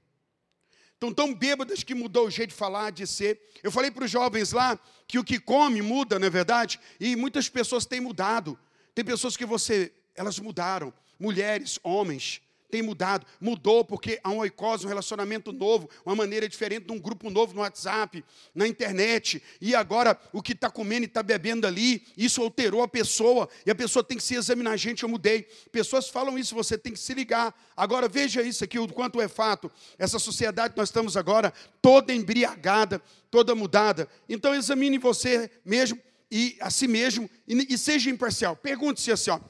estão 1.00 1.14
tão 1.14 1.34
bêbadas 1.34 1.82
que 1.82 1.94
mudou 1.94 2.26
o 2.26 2.30
jeito 2.30 2.50
de 2.50 2.56
falar, 2.56 2.90
de 2.90 3.06
ser. 3.06 3.40
Eu 3.62 3.72
falei 3.72 3.90
para 3.90 4.04
os 4.04 4.10
jovens 4.10 4.52
lá 4.52 4.78
que 5.08 5.18
o 5.18 5.24
que 5.24 5.40
come 5.40 5.80
muda, 5.80 6.18
não 6.18 6.26
é 6.26 6.30
verdade? 6.30 6.78
E 7.00 7.16
muitas 7.16 7.48
pessoas 7.48 7.86
têm 7.86 8.00
mudado. 8.00 8.58
Tem 8.94 9.02
pessoas 9.02 9.34
que 9.34 9.46
você, 9.46 9.90
elas 10.14 10.38
mudaram, 10.38 10.92
mulheres, 11.18 11.80
homens 11.82 12.42
tem 12.70 12.82
mudado. 12.82 13.26
Mudou 13.40 13.84
porque 13.84 14.20
há 14.22 14.30
um 14.30 14.38
oicose, 14.38 14.86
um 14.86 14.88
relacionamento 14.88 15.52
novo, 15.52 15.88
uma 16.06 16.14
maneira 16.14 16.48
diferente 16.48 16.86
de 16.86 16.92
um 16.92 16.98
grupo 16.98 17.28
novo 17.28 17.52
no 17.52 17.60
WhatsApp, 17.60 18.24
na 18.54 18.66
internet. 18.66 19.42
E 19.60 19.74
agora 19.74 20.18
o 20.32 20.40
que 20.40 20.52
está 20.52 20.70
comendo 20.70 21.02
e 21.02 21.06
está 21.06 21.22
bebendo 21.22 21.66
ali, 21.66 22.02
isso 22.16 22.42
alterou 22.42 22.82
a 22.82 22.88
pessoa. 22.88 23.48
E 23.66 23.70
a 23.70 23.74
pessoa 23.74 24.04
tem 24.04 24.16
que 24.16 24.22
se 24.22 24.34
examinar. 24.34 24.76
Gente, 24.76 25.02
eu 25.02 25.08
mudei. 25.08 25.46
Pessoas 25.72 26.08
falam 26.08 26.38
isso, 26.38 26.54
você 26.54 26.78
tem 26.78 26.92
que 26.92 26.98
se 26.98 27.12
ligar. 27.12 27.54
Agora 27.76 28.08
veja 28.08 28.42
isso 28.42 28.62
aqui, 28.62 28.78
o 28.78 28.88
quanto 28.88 29.20
é 29.20 29.28
fato. 29.28 29.70
Essa 29.98 30.18
sociedade 30.18 30.74
que 30.74 30.78
nós 30.78 30.88
estamos 30.88 31.16
agora, 31.16 31.52
toda 31.82 32.14
embriagada, 32.14 33.02
toda 33.30 33.54
mudada. 33.54 34.08
Então 34.28 34.54
examine 34.54 34.98
você 34.98 35.50
mesmo 35.64 35.98
e 36.30 36.56
a 36.60 36.70
si 36.70 36.86
mesmo 36.86 37.28
e, 37.46 37.74
e 37.74 37.78
seja 37.78 38.08
imparcial. 38.08 38.54
Pergunte-se 38.56 39.10
assim, 39.10 39.30
ó. 39.30 39.40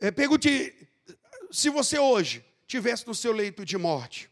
É, 0.00 0.10
pergunte 0.10 0.74
se 1.52 1.68
você 1.68 1.98
hoje 1.98 2.42
tivesse 2.66 3.06
no 3.06 3.14
seu 3.14 3.30
leito 3.30 3.62
de 3.64 3.76
morte, 3.76 4.30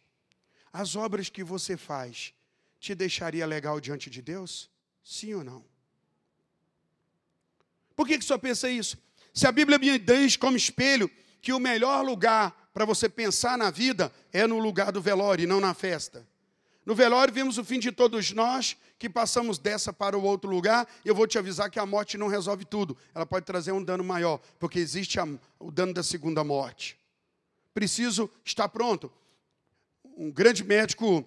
as 0.72 0.96
obras 0.96 1.28
que 1.28 1.44
você 1.44 1.76
faz 1.76 2.33
te 2.80 2.94
deixaria 2.94 3.44
legal 3.44 3.78
diante 3.78 4.09
de 4.09 4.22
Deus? 4.22 4.70
Sim 5.04 5.35
ou 5.35 5.44
não? 5.44 5.62
Por 7.94 8.09
que, 8.09 8.18
que 8.18 8.24
só 8.24 8.38
pensa 8.38 8.70
isso? 8.70 8.96
Se 9.35 9.46
a 9.46 9.52
Bíblia 9.52 9.78
me 9.78 9.98
diz 9.98 10.37
como 10.37 10.56
espelho 10.56 11.11
que 11.42 11.52
o 11.52 11.61
melhor 11.61 12.02
lugar 12.02 12.70
para 12.72 12.87
você 12.87 13.06
pensar 13.06 13.59
na 13.59 13.70
vida 13.70 14.11
é 14.33 14.46
no 14.46 14.59
lugar 14.59 14.90
do 14.90 15.02
velório 15.02 15.42
e 15.42 15.46
não 15.46 15.61
na 15.61 15.74
festa. 15.74 16.26
No 16.87 16.94
velório 16.94 17.35
vimos 17.35 17.59
o 17.59 17.64
fim 17.64 17.78
de 17.78 17.92
todos 17.92 18.33
nós 18.33 18.78
que 18.98 19.11
passamos 19.11 19.59
dessa 19.59 19.92
para 19.92 20.16
o 20.16 20.22
outro 20.22 20.48
lugar. 20.48 20.88
Eu 21.04 21.14
vou 21.14 21.26
te 21.26 21.38
avisar 21.38 21.70
que 21.70 21.78
a 21.78 21.85
morte 21.85 22.16
não 22.16 22.28
resolve 22.28 22.64
tudo. 22.64 22.96
Ela 23.14 23.26
pode 23.26 23.44
trazer 23.44 23.72
um 23.72 23.85
dano 23.85 24.02
maior, 24.02 24.40
porque 24.59 24.78
existe 24.78 25.20
a, 25.20 25.28
o 25.59 25.70
dano 25.70 25.92
da 25.92 26.02
segunda 26.02 26.42
morte 26.42 26.99
preciso 27.74 28.30
estar 28.44 28.68
pronto. 28.68 29.12
Um 30.16 30.30
grande 30.30 30.64
médico 30.64 31.24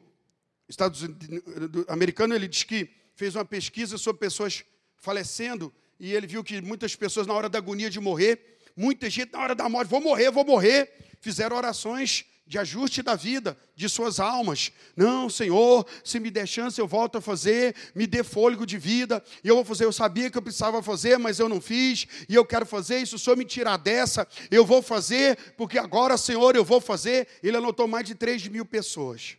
americano, 1.88 2.34
ele 2.34 2.48
diz 2.48 2.64
que 2.64 2.90
fez 3.16 3.36
uma 3.36 3.46
pesquisa 3.46 3.98
sobre 3.98 4.20
pessoas 4.20 4.64
falecendo 4.96 5.74
e 6.00 6.14
ele 6.14 6.28
viu 6.28 6.44
que 6.44 6.62
muitas 6.62 6.96
pessoas 6.96 7.28
na 7.28 7.34
hora 7.34 7.50
da 7.50 7.58
agonia 7.58 7.90
de 7.90 8.00
morrer, 8.00 8.60
muita 8.76 9.10
gente 9.10 9.34
na 9.34 9.40
hora 9.40 9.56
da 9.56 9.70
morte, 9.70 9.90
vou 9.90 10.02
morrer, 10.02 10.32
vou 10.32 10.46
morrer, 10.46 10.92
fizeram 11.22 11.56
orações 11.56 12.26
de 12.46 12.60
ajuste 12.60 13.02
da 13.02 13.16
vida, 13.16 13.58
de 13.76 13.88
suas 13.88 14.20
almas. 14.20 14.72
Não, 14.96 15.30
Senhor, 15.30 15.88
se 16.04 16.20
me 16.20 16.30
der 16.30 16.48
chance, 16.48 16.80
eu 16.80 16.88
volto 16.88 17.18
a 17.18 17.22
fazer, 17.22 17.76
me 17.96 18.06
dê 18.06 18.24
fôlego 18.24 18.66
de 18.66 18.78
vida, 18.78 19.24
e 19.44 19.48
eu 19.48 19.56
vou 19.56 19.66
fazer. 19.66 19.86
Eu 19.86 19.94
sabia 19.94 20.30
que 20.30 20.38
eu 20.38 20.42
precisava 20.42 20.84
fazer, 20.84 21.18
mas 21.18 21.40
eu 21.40 21.48
não 21.48 21.62
fiz, 21.62 22.06
e 22.28 22.36
eu 22.36 22.46
quero 22.46 22.66
fazer 22.66 22.98
isso. 22.98 23.12
Se 23.12 23.16
o 23.16 23.20
Senhor 23.20 23.38
me 23.38 23.46
tirar 23.46 23.78
dessa, 23.78 24.28
eu 24.52 24.66
vou 24.66 24.82
fazer, 24.82 25.38
porque 25.56 25.78
agora, 25.78 26.18
Senhor, 26.18 26.56
eu 26.56 26.66
vou 26.66 26.82
fazer. 26.82 27.28
Ele 27.42 27.58
anotou 27.58 27.88
mais 27.88 28.06
de 28.06 28.16
3 28.16 28.48
mil 28.50 28.66
pessoas. 28.66 29.38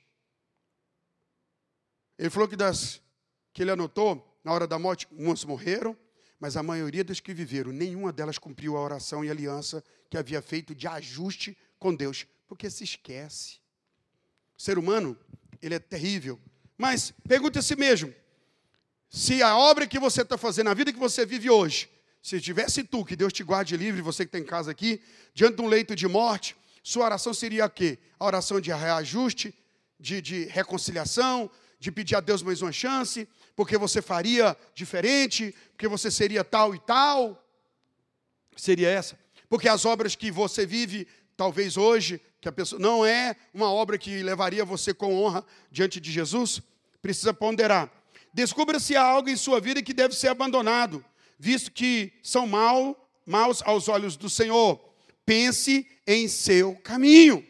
Ele 2.19 2.31
falou 2.31 2.49
que 2.49 2.57
das 2.57 3.03
que 3.53 3.63
ele 3.63 3.71
anotou, 3.71 4.41
na 4.43 4.53
hora 4.53 4.67
da 4.67 4.79
morte, 4.81 5.07
umas 5.13 5.45
morreram, 5.45 5.97
mas 6.41 6.57
a 6.57 6.63
maioria 6.63 7.05
das 7.05 7.21
que 7.21 7.33
viveram, 7.33 7.71
nenhuma 7.71 8.13
delas 8.13 8.37
cumpriu 8.37 8.77
a 8.77 8.81
oração 8.81 9.25
e 9.25 9.31
aliança 9.31 9.85
que 10.11 10.19
havia 10.19 10.43
feito 10.43 10.75
de 10.75 10.89
ajuste 10.89 11.57
com 11.79 11.95
Deus 11.95 12.27
porque 12.55 12.71
se 12.71 12.85
esquece. 12.85 13.57
O 14.57 14.63
ser 14.63 14.79
humano, 14.79 15.19
ele 15.61 15.75
é 15.75 15.79
terrível. 15.81 16.41
Mas 16.79 17.13
pergunte 17.27 17.59
a 17.59 17.63
si 17.63 17.75
mesmo: 17.75 18.15
se 19.11 19.43
a 19.43 19.57
obra 19.57 19.89
que 19.89 19.99
você 19.99 20.23
está 20.23 20.39
fazendo, 20.39 20.71
a 20.71 20.75
vida 20.75 20.93
que 20.93 20.99
você 20.99 21.27
vive 21.27 21.51
hoje, 21.51 21.91
se 22.23 22.41
tivesse 22.41 22.85
tu, 22.85 23.05
que 23.05 23.17
Deus 23.17 23.33
te 23.33 23.43
guarde 23.43 23.77
livre, 23.77 24.01
você 24.01 24.25
que 24.25 24.29
está 24.29 24.39
em 24.39 24.45
casa 24.45 24.71
aqui, 24.71 25.03
diante 25.35 25.57
de 25.57 25.63
um 25.63 25.67
leito 25.67 25.97
de 25.97 26.07
morte, 26.07 26.57
sua 26.83 27.07
oração 27.07 27.35
seria 27.35 27.65
a 27.65 27.69
quê? 27.69 27.99
A 28.21 28.25
oração 28.25 28.61
de 28.61 28.71
reajuste, 28.71 29.53
de, 29.99 30.23
de 30.23 30.45
reconciliação, 30.45 31.51
de 31.81 31.91
pedir 31.91 32.15
a 32.15 32.21
Deus 32.21 32.41
mais 32.41 32.63
uma 32.63 32.73
chance, 32.73 33.29
porque 33.57 33.77
você 33.77 34.01
faria 34.01 34.57
diferente, 34.75 35.55
porque 35.73 35.89
você 35.89 36.09
seria 36.09 36.45
tal 36.45 36.73
e 36.73 36.79
tal. 36.79 37.45
Seria 38.57 38.89
essa. 38.89 39.19
Porque 39.49 39.69
as 39.69 39.85
obras 39.85 40.15
que 40.15 40.31
você 40.31 40.65
vive, 40.65 41.07
talvez 41.37 41.77
hoje, 41.77 42.21
que 42.45 42.49
a 42.51 42.53
pessoa 42.53 42.79
não 42.79 43.07
é 43.07 43.35
uma 43.55 43.73
obra 43.73 43.97
que 43.97 44.23
levaria 44.23 44.67
você 44.67 44.93
com 44.93 45.15
honra 45.15 45.43
diante 45.71 45.99
de 45.99 46.13
Jesus, 46.13 46.61
precisa 47.01 47.33
ponderar. 47.33 47.91
Descubra 48.35 48.79
se 48.79 48.95
há 48.95 49.03
algo 49.03 49.31
em 49.31 49.37
sua 49.37 49.63
vida 49.63 49.83
que 49.83 49.95
deve 49.95 50.15
ser 50.15 50.29
abandonado, 50.29 51.03
visto 51.39 51.73
que 51.73 52.13
são 52.23 52.47
mal, 52.47 53.09
maus 53.25 53.63
aos 53.63 53.89
olhos 53.89 54.15
do 54.15 54.29
Senhor. 54.29 54.79
Pense 55.25 55.89
em 56.07 56.29
seu 56.29 56.77
caminho. 56.85 57.43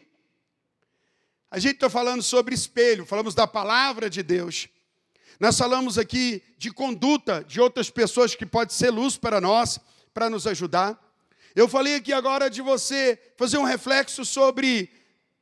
A 1.51 1.59
gente 1.59 1.75
está 1.75 1.89
falando 1.89 2.23
sobre 2.23 2.55
espelho, 2.55 3.05
falamos 3.05 3.35
da 3.35 3.45
palavra 3.45 4.09
de 4.09 4.23
Deus. 4.23 4.69
Nós 5.41 5.57
falamos 5.57 5.97
aqui 5.97 6.41
de 6.57 6.71
conduta 6.71 7.43
de 7.43 7.59
outras 7.59 7.89
pessoas 7.89 8.33
que 8.33 8.45
pode 8.45 8.71
ser 8.71 8.91
luz 8.91 9.17
para 9.17 9.41
nós, 9.41 9.77
para 10.13 10.29
nos 10.29 10.47
ajudar. 10.47 10.97
Eu 11.55 11.69
falei 11.69 11.95
aqui 11.95 12.11
agora 12.11 12.49
de 12.49 12.61
você 12.61 13.17
fazer 13.37 13.57
um 13.57 13.63
reflexo 13.63 14.25
sobre 14.25 14.89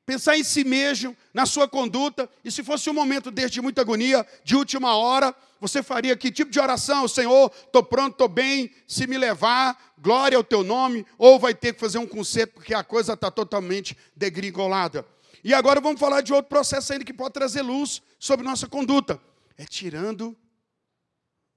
pensar 0.06 0.38
em 0.38 0.43
si 0.43 0.63
mesmo, 0.63 1.15
na 1.34 1.45
sua 1.45 1.67
conduta, 1.67 2.30
e 2.43 2.52
se 2.52 2.63
fosse 2.63 2.89
um 2.89 2.93
momento 2.93 3.32
deste 3.32 3.56
de 3.56 3.62
muita 3.62 3.82
agonia, 3.82 4.26
de 4.43 4.56
última 4.56 4.95
hora, 4.95 5.34
você 5.60 5.82
faria 5.82 6.15
que 6.15 6.32
tipo 6.32 6.52
de 6.52 6.60
oração? 6.60 7.08
Senhor, 7.08 7.52
estou 7.65 7.82
pronto, 7.82 8.12
estou 8.12 8.28
bem, 8.28 8.69
se 8.88 9.08
me 9.08 9.17
levar, 9.17 9.95
glória 9.97 10.38
ao 10.38 10.43
teu 10.43 10.63
nome, 10.63 11.06
ou 11.17 11.39
vai 11.39 11.56
ter 11.56 11.73
que 11.73 11.80
fazer 11.80 11.97
um 11.97 12.06
conserto, 12.06 12.56
porque 12.56 12.73
a 12.73 12.84
coisa 12.84 13.13
está 13.13 13.32
totalmente 13.32 13.97
degringolada. 14.15 15.08
E 15.43 15.54
agora 15.54 15.82
vamos 15.82 15.99
falar 15.99 16.21
de 16.21 16.34
outro 16.34 16.49
processo 16.49 16.93
ainda 16.93 17.06
que 17.06 17.13
pode 17.13 17.34
trazer 17.34 17.62
luz 17.62 18.02
sobre 18.19 18.45
nossa 18.45 18.67
conduta. 18.67 19.19
É 19.58 19.65
tirando 19.65 20.36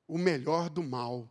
o 0.09 0.17
melhor 0.17 0.71
do 0.71 0.83
mal. 0.83 1.29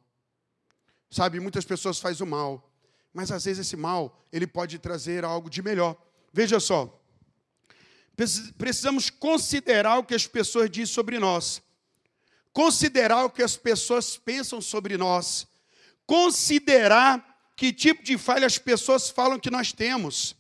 Sabe, 1.10 1.40
muitas 1.40 1.66
pessoas 1.66 2.00
fazem 2.00 2.26
o 2.26 2.30
mal, 2.30 2.75
mas 3.16 3.32
às 3.32 3.46
vezes 3.46 3.66
esse 3.66 3.78
mal, 3.78 4.22
ele 4.30 4.46
pode 4.46 4.78
trazer 4.78 5.24
algo 5.24 5.50
de 5.50 5.62
melhor. 5.62 5.96
Veja 6.34 6.60
só, 6.60 7.02
precisamos 8.58 9.10
considerar 9.10 10.00
o 10.00 10.04
que 10.04 10.14
as 10.14 10.28
pessoas 10.28 10.70
dizem 10.70 10.94
sobre 10.94 11.18
nós, 11.18 11.62
considerar 12.52 13.24
o 13.24 13.30
que 13.30 13.42
as 13.42 13.56
pessoas 13.56 14.18
pensam 14.18 14.60
sobre 14.60 14.98
nós, 14.98 15.48
considerar 16.06 17.26
que 17.56 17.72
tipo 17.72 18.04
de 18.04 18.18
falha 18.18 18.46
as 18.46 18.58
pessoas 18.58 19.10
falam 19.10 19.40
que 19.40 19.50
nós 19.50 19.72
temos. 19.72 20.36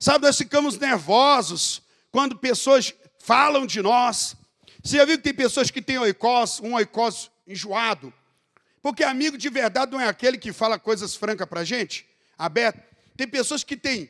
Sabe, 0.00 0.26
nós 0.26 0.36
ficamos 0.36 0.76
nervosos 0.76 1.82
quando 2.10 2.36
pessoas 2.36 2.92
falam 3.20 3.64
de 3.64 3.80
nós. 3.80 4.34
Você 4.82 4.96
já 4.96 5.04
viu 5.04 5.16
que 5.16 5.22
tem 5.22 5.34
pessoas 5.34 5.70
que 5.70 5.80
têm 5.80 5.98
oicós, 5.98 6.58
um 6.58 6.74
oicós 6.74 7.30
enjoado? 7.46 8.12
Porque 8.86 9.02
amigo 9.02 9.36
de 9.36 9.48
verdade 9.48 9.90
não 9.90 10.00
é 10.00 10.06
aquele 10.06 10.38
que 10.38 10.52
fala 10.52 10.78
coisas 10.78 11.16
francas 11.16 11.48
para 11.48 11.64
gente, 11.64 12.06
aberto. 12.38 12.80
Tem 13.16 13.26
pessoas 13.26 13.64
que 13.64 13.76
têm 13.76 14.08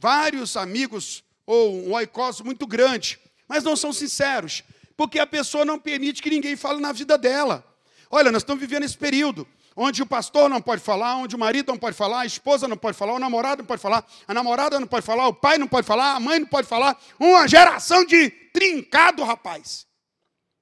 vários 0.00 0.56
amigos 0.56 1.24
ou 1.44 1.88
um 1.88 1.92
oicós 1.92 2.40
muito 2.40 2.64
grande, 2.64 3.18
mas 3.48 3.64
não 3.64 3.74
são 3.74 3.92
sinceros, 3.92 4.62
porque 4.96 5.18
a 5.18 5.26
pessoa 5.26 5.64
não 5.64 5.76
permite 5.76 6.22
que 6.22 6.30
ninguém 6.30 6.54
fale 6.54 6.80
na 6.80 6.92
vida 6.92 7.18
dela. 7.18 7.66
Olha, 8.08 8.30
nós 8.30 8.42
estamos 8.42 8.60
vivendo 8.60 8.84
esse 8.84 8.96
período 8.96 9.44
onde 9.74 10.04
o 10.04 10.06
pastor 10.06 10.48
não 10.48 10.62
pode 10.62 10.82
falar, 10.82 11.16
onde 11.16 11.34
o 11.34 11.38
marido 11.38 11.72
não 11.72 11.76
pode 11.76 11.96
falar, 11.96 12.20
a 12.20 12.26
esposa 12.26 12.68
não 12.68 12.76
pode 12.76 12.96
falar, 12.96 13.14
o 13.14 13.18
namorado 13.18 13.62
não 13.62 13.66
pode 13.66 13.82
falar, 13.82 14.06
a 14.28 14.32
namorada 14.32 14.78
não 14.78 14.86
pode 14.86 15.04
falar, 15.04 15.26
o 15.26 15.34
pai 15.34 15.58
não 15.58 15.66
pode 15.66 15.84
falar, 15.84 16.14
a 16.14 16.20
mãe 16.20 16.38
não 16.38 16.46
pode 16.46 16.68
falar. 16.68 16.96
Uma 17.18 17.48
geração 17.48 18.04
de 18.06 18.30
trincado, 18.30 19.24
rapaz. 19.24 19.84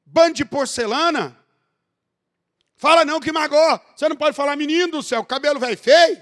Bando 0.06 0.32
de 0.32 0.46
porcelana. 0.46 1.39
Fala 2.80 3.04
não 3.04 3.20
que 3.20 3.30
magoa. 3.30 3.78
Você 3.94 4.08
não 4.08 4.16
pode 4.16 4.34
falar, 4.34 4.56
menino 4.56 4.90
do 4.92 5.02
céu, 5.02 5.22
cabelo 5.22 5.60
velho 5.60 5.76
feio. 5.76 6.18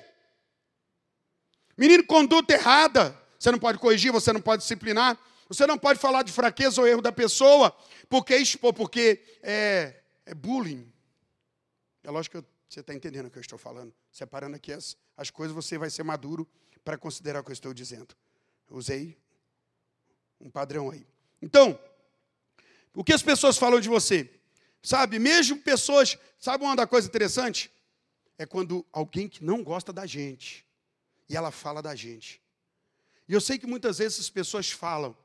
Menino, 1.76 2.04
conduta 2.04 2.52
errada. 2.52 3.16
Você 3.38 3.52
não 3.52 3.60
pode 3.60 3.78
corrigir, 3.78 4.10
você 4.10 4.32
não 4.32 4.40
pode 4.40 4.62
disciplinar. 4.62 5.16
Você 5.48 5.64
não 5.68 5.78
pode 5.78 6.00
falar 6.00 6.24
de 6.24 6.32
fraqueza 6.32 6.80
ou 6.80 6.88
erro 6.88 7.00
da 7.00 7.12
pessoa, 7.12 7.70
porque 8.08 8.34
expor, 8.34 8.74
porque 8.74 9.22
é, 9.40 10.00
é 10.26 10.34
bullying. 10.34 10.92
É 12.02 12.10
lógico 12.10 12.42
que 12.42 12.48
você 12.68 12.80
está 12.80 12.92
entendendo 12.92 13.26
o 13.26 13.30
que 13.30 13.38
eu 13.38 13.40
estou 13.40 13.56
falando. 13.56 13.94
Separando 14.10 14.56
aqui 14.56 14.72
as, 14.72 14.96
as 15.16 15.30
coisas, 15.30 15.54
você 15.54 15.78
vai 15.78 15.90
ser 15.90 16.02
maduro 16.02 16.44
para 16.84 16.98
considerar 16.98 17.38
o 17.38 17.44
que 17.44 17.50
eu 17.50 17.54
estou 17.54 17.72
dizendo. 17.72 18.16
usei 18.68 19.16
um 20.40 20.50
padrão 20.50 20.90
aí. 20.90 21.06
Então, 21.40 21.78
o 22.92 23.04
que 23.04 23.12
as 23.12 23.22
pessoas 23.22 23.56
falam 23.56 23.78
de 23.78 23.88
você? 23.88 24.28
Sabe, 24.82 25.18
mesmo 25.18 25.58
pessoas. 25.58 26.16
Sabe 26.38 26.64
uma 26.64 26.76
da 26.76 26.86
coisa 26.86 27.08
interessante? 27.08 27.70
É 28.36 28.46
quando 28.46 28.86
alguém 28.92 29.28
que 29.28 29.44
não 29.44 29.62
gosta 29.62 29.92
da 29.92 30.06
gente 30.06 30.64
e 31.28 31.36
ela 31.36 31.50
fala 31.50 31.82
da 31.82 31.94
gente. 31.94 32.40
E 33.28 33.32
eu 33.32 33.40
sei 33.40 33.58
que 33.58 33.66
muitas 33.66 33.98
vezes 33.98 34.20
as 34.20 34.30
pessoas 34.30 34.70
falam, 34.70 35.16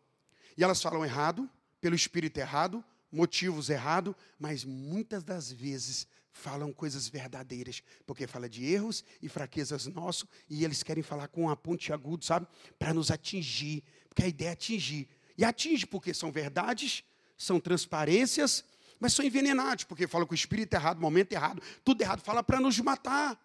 e 0.58 0.64
elas 0.64 0.82
falam 0.82 1.06
errado, 1.06 1.50
pelo 1.80 1.96
espírito 1.96 2.38
errado, 2.38 2.84
motivos 3.12 3.70
errados, 3.70 4.14
mas 4.38 4.66
muitas 4.66 5.24
das 5.24 5.52
vezes 5.52 6.08
falam 6.32 6.74
coisas 6.74 7.08
verdadeiras, 7.08 7.84
porque 8.06 8.26
fala 8.26 8.50
de 8.50 8.66
erros 8.66 9.04
e 9.22 9.30
fraquezas 9.30 9.86
nossos, 9.86 10.28
e 10.50 10.66
eles 10.66 10.82
querem 10.82 11.04
falar 11.04 11.28
com 11.28 11.50
a 11.50 11.56
ponte 11.56 11.94
agudo, 11.94 12.26
sabe? 12.26 12.48
Para 12.78 12.94
nos 12.94 13.12
atingir, 13.12 13.84
porque 14.10 14.24
a 14.24 14.28
ideia 14.28 14.50
é 14.50 14.54
atingir. 14.54 15.08
E 15.38 15.46
atinge 15.46 15.86
porque 15.86 16.14
são 16.14 16.32
verdades, 16.32 17.04
são 17.38 17.60
transparências, 17.60 18.66
mas 19.04 19.12
são 19.12 19.26
envenenados, 19.26 19.84
porque 19.84 20.08
falam 20.08 20.26
com 20.26 20.32
o 20.32 20.36
espírito 20.36 20.76
errado, 20.76 20.98
momento 20.98 21.34
errado, 21.34 21.62
tudo 21.84 22.02
errado, 22.02 22.22
fala 22.22 22.42
para 22.42 22.62
nos 22.62 22.80
matar. 22.80 23.38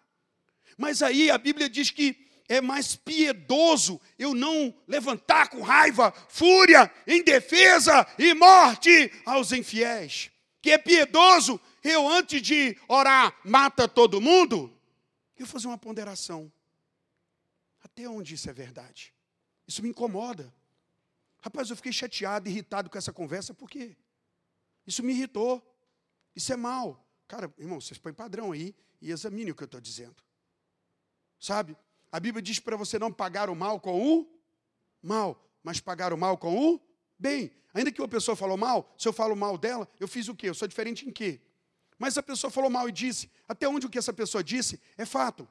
Mas 0.77 1.03
aí 1.03 1.29
a 1.29 1.37
Bíblia 1.37 1.69
diz 1.69 1.91
que 1.91 2.15
é 2.47 2.61
mais 2.61 2.95
piedoso 2.95 3.99
eu 4.17 4.33
não 4.33 4.73
levantar 4.87 5.49
com 5.49 5.61
raiva, 5.61 6.13
fúria, 6.29 6.89
indefesa 7.05 8.07
e 8.17 8.33
morte 8.33 9.11
aos 9.25 9.51
infiéis. 9.51 10.31
Que 10.61 10.71
é 10.71 10.77
piedoso 10.77 11.59
eu, 11.83 12.07
antes 12.07 12.41
de 12.41 12.77
orar, 12.87 13.37
mata 13.43 13.85
todo 13.85 14.21
mundo, 14.21 14.73
eu 15.37 15.45
fazer 15.45 15.67
uma 15.67 15.77
ponderação. 15.77 16.49
Até 17.83 18.07
onde 18.07 18.35
isso 18.35 18.49
é 18.49 18.53
verdade? 18.53 19.13
Isso 19.67 19.83
me 19.83 19.89
incomoda. 19.89 20.53
Rapaz, 21.41 21.69
eu 21.69 21.75
fiquei 21.75 21.91
chateado, 21.91 22.47
irritado 22.47 22.89
com 22.89 22.97
essa 22.97 23.11
conversa, 23.11 23.53
por 23.53 23.69
quê? 23.69 23.97
Isso 24.85 25.03
me 25.03 25.13
irritou. 25.13 25.63
Isso 26.35 26.51
é 26.53 26.55
mal. 26.55 27.05
Cara, 27.27 27.53
irmão, 27.57 27.79
vocês 27.79 27.97
põem 27.97 28.13
padrão 28.13 28.51
aí 28.51 28.75
e 29.01 29.11
examine 29.11 29.51
o 29.51 29.55
que 29.55 29.63
eu 29.63 29.65
estou 29.65 29.79
dizendo. 29.79 30.15
Sabe? 31.39 31.77
A 32.11 32.19
Bíblia 32.19 32.41
diz 32.41 32.59
para 32.59 32.75
você 32.75 32.97
não 32.97 33.11
pagar 33.11 33.49
o 33.49 33.55
mal 33.55 33.79
com 33.79 34.01
o 34.01 34.27
mal, 35.01 35.47
mas 35.63 35.79
pagar 35.79 36.11
o 36.11 36.17
mal 36.17 36.37
com 36.37 36.73
o 36.73 36.81
bem. 37.17 37.51
Ainda 37.73 37.91
que 37.91 38.01
uma 38.01 38.07
pessoa 38.07 38.35
falou 38.35 38.57
mal, 38.57 38.93
se 38.97 39.07
eu 39.07 39.13
falo 39.13 39.35
mal 39.35 39.57
dela, 39.57 39.87
eu 39.99 40.07
fiz 40.07 40.27
o 40.27 40.35
quê? 40.35 40.49
Eu 40.49 40.55
sou 40.55 40.67
diferente 40.67 41.07
em 41.07 41.11
quê? 41.11 41.39
Mas 41.97 42.17
a 42.17 42.23
pessoa 42.23 42.49
falou 42.49 42.69
mal 42.69 42.89
e 42.89 42.91
disse, 42.91 43.29
até 43.47 43.67
onde 43.67 43.85
o 43.85 43.89
que 43.89 43.97
essa 43.97 44.13
pessoa 44.13 44.43
disse 44.43 44.81
é 44.97 45.05
fato. 45.05 45.47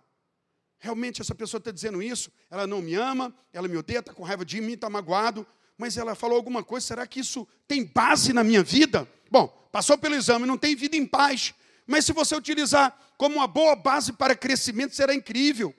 Realmente 0.81 1.21
essa 1.21 1.35
pessoa 1.35 1.59
está 1.59 1.71
dizendo 1.71 2.03
isso, 2.03 2.33
ela 2.51 2.67
não 2.67 2.81
me 2.81 2.95
ama, 2.95 3.35
ela 3.53 3.69
me 3.69 3.77
odeia, 3.77 3.99
está 3.99 4.15
com 4.15 4.23
raiva 4.23 4.45
de 4.45 4.61
mim, 4.61 4.73
está 4.73 4.89
magoado, 4.89 5.47
mas 5.79 5.97
ela 5.97 6.15
falou 6.15 6.37
alguma 6.37 6.63
coisa, 6.63 6.87
será 6.87 7.07
que 7.07 7.21
isso 7.21 7.49
tem 7.67 7.85
base 7.85 8.33
na 8.33 8.45
minha 8.45 8.63
vida? 8.63 9.09
Bom, 9.31 9.47
passou 9.73 9.97
pelo 9.97 10.17
exame, 10.17 10.45
não 10.45 10.59
tem 10.59 10.75
vida 10.75 10.97
em 10.97 11.07
paz, 11.07 11.55
mas 11.87 12.05
se 12.05 12.13
você 12.13 12.37
utilizar 12.37 12.95
como 13.17 13.37
uma 13.37 13.47
boa 13.47 13.75
base 13.75 14.13
para 14.13 14.35
crescimento, 14.35 14.95
será 14.95 15.15
incrível 15.15 15.75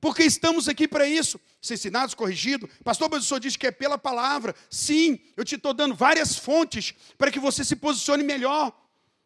porque 0.00 0.22
estamos 0.22 0.68
aqui 0.68 0.88
para 0.88 1.06
isso, 1.06 1.38
ser 1.60 1.74
ensinados, 1.74 2.14
corrigidos. 2.14 2.70
Pastor 2.82 3.08
Benção 3.08 3.38
diz 3.38 3.54
que 3.56 3.66
é 3.66 3.70
pela 3.70 3.98
palavra. 3.98 4.54
Sim, 4.70 5.20
eu 5.36 5.44
te 5.44 5.56
estou 5.56 5.74
dando 5.74 5.94
várias 5.94 6.36
fontes 6.36 6.94
para 7.18 7.30
que 7.30 7.38
você 7.38 7.62
se 7.62 7.76
posicione 7.76 8.24
melhor, 8.24 8.72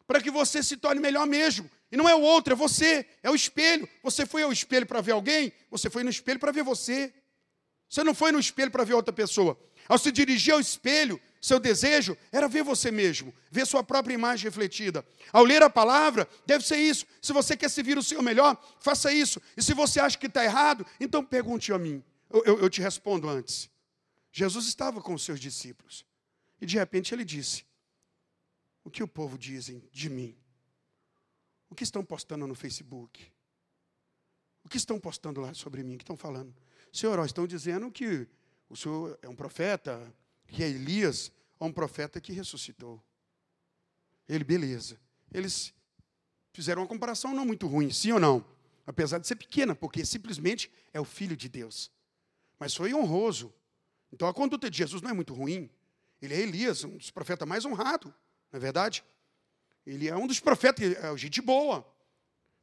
para 0.05 0.19
que 0.19 0.29
você 0.29 0.61
se 0.61 0.75
torne 0.75 0.99
melhor 0.99 1.25
mesmo. 1.25 1.69
E 1.89 1.95
não 1.95 2.09
é 2.09 2.13
o 2.13 2.19
outro, 2.19 2.51
é 2.51 2.55
você, 2.55 3.05
é 3.23 3.29
o 3.29 3.35
espelho. 3.35 3.87
Você 4.03 4.25
foi 4.25 4.43
ao 4.43 4.51
espelho 4.51 4.85
para 4.85 4.99
ver 4.99 5.13
alguém, 5.13 5.53
você 5.71 5.89
foi 5.89 6.03
no 6.03 6.09
espelho 6.09 6.39
para 6.39 6.51
ver 6.51 6.63
você. 6.63 7.13
Você 7.87 8.03
não 8.03 8.13
foi 8.13 8.33
no 8.33 8.39
espelho 8.39 8.71
para 8.71 8.83
ver 8.83 8.95
outra 8.95 9.13
pessoa. 9.13 9.57
Ao 9.87 9.97
se 9.97 10.11
dirigir 10.11 10.53
ao 10.53 10.59
espelho, 10.59 11.21
seu 11.41 11.59
desejo 11.59 12.17
era 12.31 12.47
ver 12.47 12.63
você 12.63 12.89
mesmo, 12.89 13.33
ver 13.51 13.67
sua 13.67 13.83
própria 13.83 14.13
imagem 14.13 14.45
refletida. 14.45 15.05
Ao 15.31 15.43
ler 15.43 15.61
a 15.61 15.69
palavra, 15.69 16.27
deve 16.45 16.65
ser 16.65 16.77
isso. 16.77 17.05
Se 17.21 17.31
você 17.31 17.55
quer 17.55 17.69
se 17.69 17.83
vir 17.83 17.97
o 17.97 18.03
seu 18.03 18.21
melhor, 18.21 18.59
faça 18.79 19.13
isso. 19.13 19.39
E 19.55 19.61
se 19.61 19.73
você 19.73 19.99
acha 19.99 20.17
que 20.17 20.25
está 20.25 20.43
errado, 20.43 20.85
então 20.99 21.23
pergunte 21.23 21.71
a 21.71 21.77
mim. 21.77 22.03
Eu, 22.31 22.43
eu, 22.45 22.59
eu 22.61 22.69
te 22.69 22.81
respondo 22.81 23.29
antes. 23.29 23.69
Jesus 24.31 24.65
estava 24.65 25.01
com 25.01 25.13
os 25.13 25.23
seus 25.23 25.39
discípulos. 25.39 26.03
E 26.59 26.65
de 26.65 26.77
repente 26.77 27.13
ele 27.13 27.23
disse: 27.23 27.63
O 28.83 28.89
que 28.89 29.03
o 29.03 29.07
povo 29.07 29.37
dizem 29.37 29.87
de 29.91 30.09
mim? 30.09 30.35
O 31.69 31.75
que 31.75 31.83
estão 31.83 32.03
postando 32.03 32.47
no 32.47 32.55
Facebook? 32.55 33.31
O 34.63 34.69
que 34.69 34.77
estão 34.77 34.99
postando 34.99 35.41
lá 35.41 35.53
sobre 35.53 35.83
mim? 35.83 35.93
O 35.93 35.97
que 35.99 36.03
estão 36.03 36.17
falando? 36.17 36.55
Senhor, 36.91 37.23
estão 37.23 37.45
dizendo 37.45 37.91
que 37.91 38.27
o 38.69 38.75
senhor 38.75 39.17
é 39.21 39.29
um 39.29 39.35
profeta, 39.35 40.13
que 40.47 40.63
é 40.63 40.69
Elias, 40.69 41.31
a 41.59 41.65
um 41.65 41.71
profeta 41.71 42.19
que 42.19 42.33
ressuscitou. 42.33 43.01
Ele, 44.27 44.43
beleza. 44.43 44.99
Eles 45.31 45.73
fizeram 46.53 46.81
uma 46.81 46.87
comparação 46.87 47.33
não 47.33 47.45
muito 47.45 47.67
ruim, 47.67 47.91
sim 47.91 48.11
ou 48.11 48.19
não? 48.19 48.45
Apesar 48.85 49.17
de 49.17 49.27
ser 49.27 49.35
pequena, 49.35 49.75
porque 49.75 50.05
simplesmente 50.05 50.71
é 50.93 50.99
o 50.99 51.05
filho 51.05 51.35
de 51.35 51.49
Deus. 51.49 51.91
Mas 52.59 52.73
foi 52.73 52.93
honroso. 52.93 53.53
Então 54.11 54.27
a 54.27 54.33
conduta 54.33 54.69
de 54.69 54.77
Jesus 54.77 55.01
não 55.01 55.09
é 55.09 55.13
muito 55.13 55.33
ruim. 55.33 55.69
Ele 56.21 56.33
é 56.33 56.39
Elias, 56.39 56.83
um 56.83 56.97
dos 56.97 57.11
profetas 57.11 57.47
mais 57.47 57.65
honrados, 57.65 58.11
não 58.51 58.57
é 58.57 58.59
verdade? 58.59 59.03
Ele 59.85 60.07
é 60.07 60.15
um 60.15 60.25
dos 60.25 60.39
profetas, 60.39 60.95
é 60.95 61.17
gente 61.17 61.41
boa. 61.41 61.85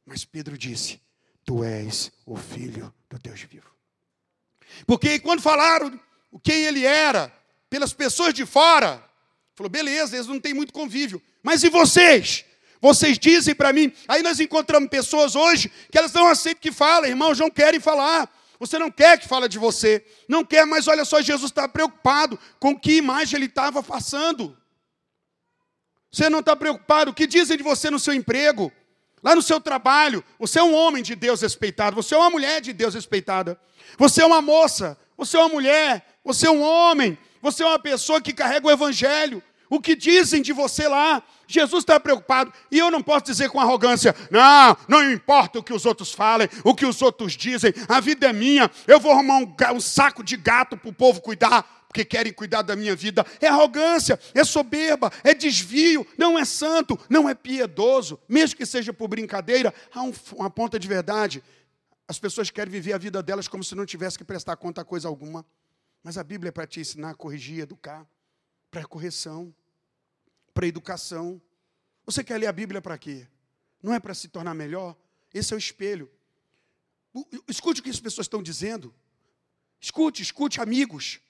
Mas 0.05 0.25
Pedro 0.25 0.57
disse: 0.57 0.99
Tu 1.45 1.63
és 1.63 2.11
o 2.25 2.35
filho 2.35 2.93
do 3.09 3.17
Deus 3.19 3.41
vivo. 3.41 3.73
Porque 4.85 5.19
quando 5.19 5.41
falaram 5.41 5.99
quem 6.43 6.63
ele 6.63 6.85
era, 6.85 7.31
pelas 7.73 7.91
pessoas 7.91 8.35
de 8.35 8.45
fora. 8.45 9.03
Falou, 9.55 9.69
beleza, 9.69 10.15
eles 10.15 10.27
não 10.27 10.39
têm 10.39 10.53
muito 10.53 10.71
convívio. 10.71 11.19
Mas 11.41 11.63
e 11.63 11.69
vocês? 11.69 12.45
Vocês 12.79 13.17
dizem 13.17 13.55
para 13.55 13.73
mim. 13.73 13.91
Aí 14.07 14.21
nós 14.21 14.39
encontramos 14.39 14.89
pessoas 14.89 15.35
hoje 15.35 15.71
que 15.91 15.97
elas 15.97 16.13
não 16.13 16.27
aceitam 16.27 16.61
que 16.61 16.71
falem, 16.71 17.09
irmãos, 17.09 17.39
não 17.39 17.49
querem 17.49 17.79
falar. 17.79 18.29
Você 18.59 18.77
não 18.77 18.91
quer 18.91 19.19
que 19.19 19.27
fale 19.27 19.47
de 19.47 19.57
você. 19.57 20.05
Não 20.27 20.45
quer, 20.45 20.67
mas 20.67 20.87
olha 20.87 21.03
só, 21.03 21.19
Jesus 21.19 21.49
está 21.49 21.67
preocupado 21.67 22.39
com 22.59 22.79
que 22.79 22.93
imagem 22.93 23.37
ele 23.37 23.45
estava 23.47 23.81
passando. 23.81 24.55
Você 26.11 26.29
não 26.29 26.41
está 26.41 26.55
preocupado? 26.55 27.09
O 27.09 27.13
que 27.13 27.25
dizem 27.25 27.57
de 27.57 27.63
você 27.63 27.89
no 27.89 27.99
seu 27.99 28.13
emprego? 28.13 28.71
Lá 29.23 29.33
no 29.33 29.41
seu 29.41 29.61
trabalho, 29.61 30.23
você 30.37 30.59
é 30.59 30.63
um 30.63 30.75
homem 30.75 31.01
de 31.01 31.15
Deus 31.15 31.41
respeitado, 31.41 31.95
você 31.95 32.13
é 32.13 32.17
uma 32.17 32.29
mulher 32.29 32.59
de 32.59 32.73
Deus 32.73 32.93
respeitada. 32.93 33.57
Você 33.97 34.21
é 34.21 34.25
uma 34.25 34.41
moça, 34.41 34.97
você 35.17 35.37
é 35.37 35.39
uma 35.39 35.49
mulher, 35.49 36.05
você 36.23 36.47
é 36.47 36.51
um 36.51 36.61
homem, 36.61 37.17
você 37.41 37.63
é 37.63 37.65
uma 37.65 37.79
pessoa 37.79 38.21
que 38.21 38.33
carrega 38.33 38.67
o 38.67 38.71
evangelho. 38.71 39.41
O 39.69 39.79
que 39.79 39.95
dizem 39.95 40.41
de 40.41 40.53
você 40.53 40.87
lá? 40.87 41.23
Jesus 41.47 41.81
está 41.81 41.99
preocupado. 41.99 42.53
E 42.69 42.77
eu 42.77 42.91
não 42.91 43.01
posso 43.01 43.25
dizer 43.25 43.49
com 43.49 43.59
arrogância: 43.59 44.15
não, 44.29 44.77
não 44.87 45.11
importa 45.11 45.59
o 45.59 45.63
que 45.63 45.73
os 45.73 45.85
outros 45.85 46.11
falem, 46.11 46.47
o 46.63 46.75
que 46.75 46.85
os 46.85 47.01
outros 47.01 47.33
dizem, 47.33 47.73
a 47.87 47.99
vida 47.99 48.27
é 48.27 48.33
minha. 48.33 48.69
Eu 48.85 48.99
vou 48.99 49.11
arrumar 49.11 49.37
um, 49.37 49.55
um 49.73 49.79
saco 49.79 50.23
de 50.23 50.37
gato 50.37 50.77
para 50.77 50.89
o 50.89 50.93
povo 50.93 51.21
cuidar, 51.21 51.82
porque 51.93 52.03
querem 52.03 52.33
cuidar 52.33 52.63
da 52.63 52.75
minha 52.75 52.95
vida. 52.95 53.23
É 53.39 53.47
arrogância, 53.47 54.19
é 54.33 54.43
soberba, 54.43 55.11
é 55.23 55.31
desvio, 55.35 56.05
não 56.17 56.39
é 56.39 56.43
santo, 56.43 56.99
não 57.07 57.29
é 57.29 57.35
piedoso. 57.35 58.19
Mesmo 58.27 58.57
que 58.57 58.65
seja 58.65 58.91
por 58.91 59.07
brincadeira, 59.07 59.71
há 59.93 60.01
um, 60.01 60.11
uma 60.31 60.49
ponta 60.49 60.79
de 60.79 60.87
verdade. 60.87 61.43
As 62.07 62.17
pessoas 62.17 62.49
querem 62.49 62.71
viver 62.71 62.93
a 62.93 62.97
vida 62.97 63.21
delas 63.21 63.47
como 63.47 63.63
se 63.63 63.75
não 63.75 63.85
tivesse 63.85 64.17
que 64.17 64.23
prestar 64.23 64.55
conta 64.55 64.81
a 64.81 64.83
coisa 64.83 65.07
alguma. 65.07 65.45
Mas 66.01 66.17
a 66.17 66.23
Bíblia 66.23 66.49
é 66.49 66.51
para 66.51 66.65
te 66.65 66.79
ensinar 66.79 67.13
corrigir, 67.13 67.59
educar, 67.59 68.05
para 68.71 68.83
correção, 68.83 69.53
para 70.51 70.65
educação. 70.65 71.39
Você 72.07 72.23
quer 72.23 72.39
ler 72.39 72.47
a 72.47 72.51
Bíblia 72.51 72.81
para 72.81 72.97
quê? 72.97 73.27
Não 73.83 73.93
é 73.93 73.99
para 73.99 74.15
se 74.15 74.27
tornar 74.29 74.55
melhor? 74.55 74.97
Esse 75.31 75.53
é 75.53 75.55
o 75.55 75.59
espelho. 75.59 76.09
Escute 77.47 77.81
o 77.81 77.83
que 77.83 77.91
as 77.91 77.99
pessoas 77.99 78.25
estão 78.25 78.41
dizendo. 78.41 78.91
Escute, 79.79 80.23
escute 80.23 80.59
amigos. 80.59 81.21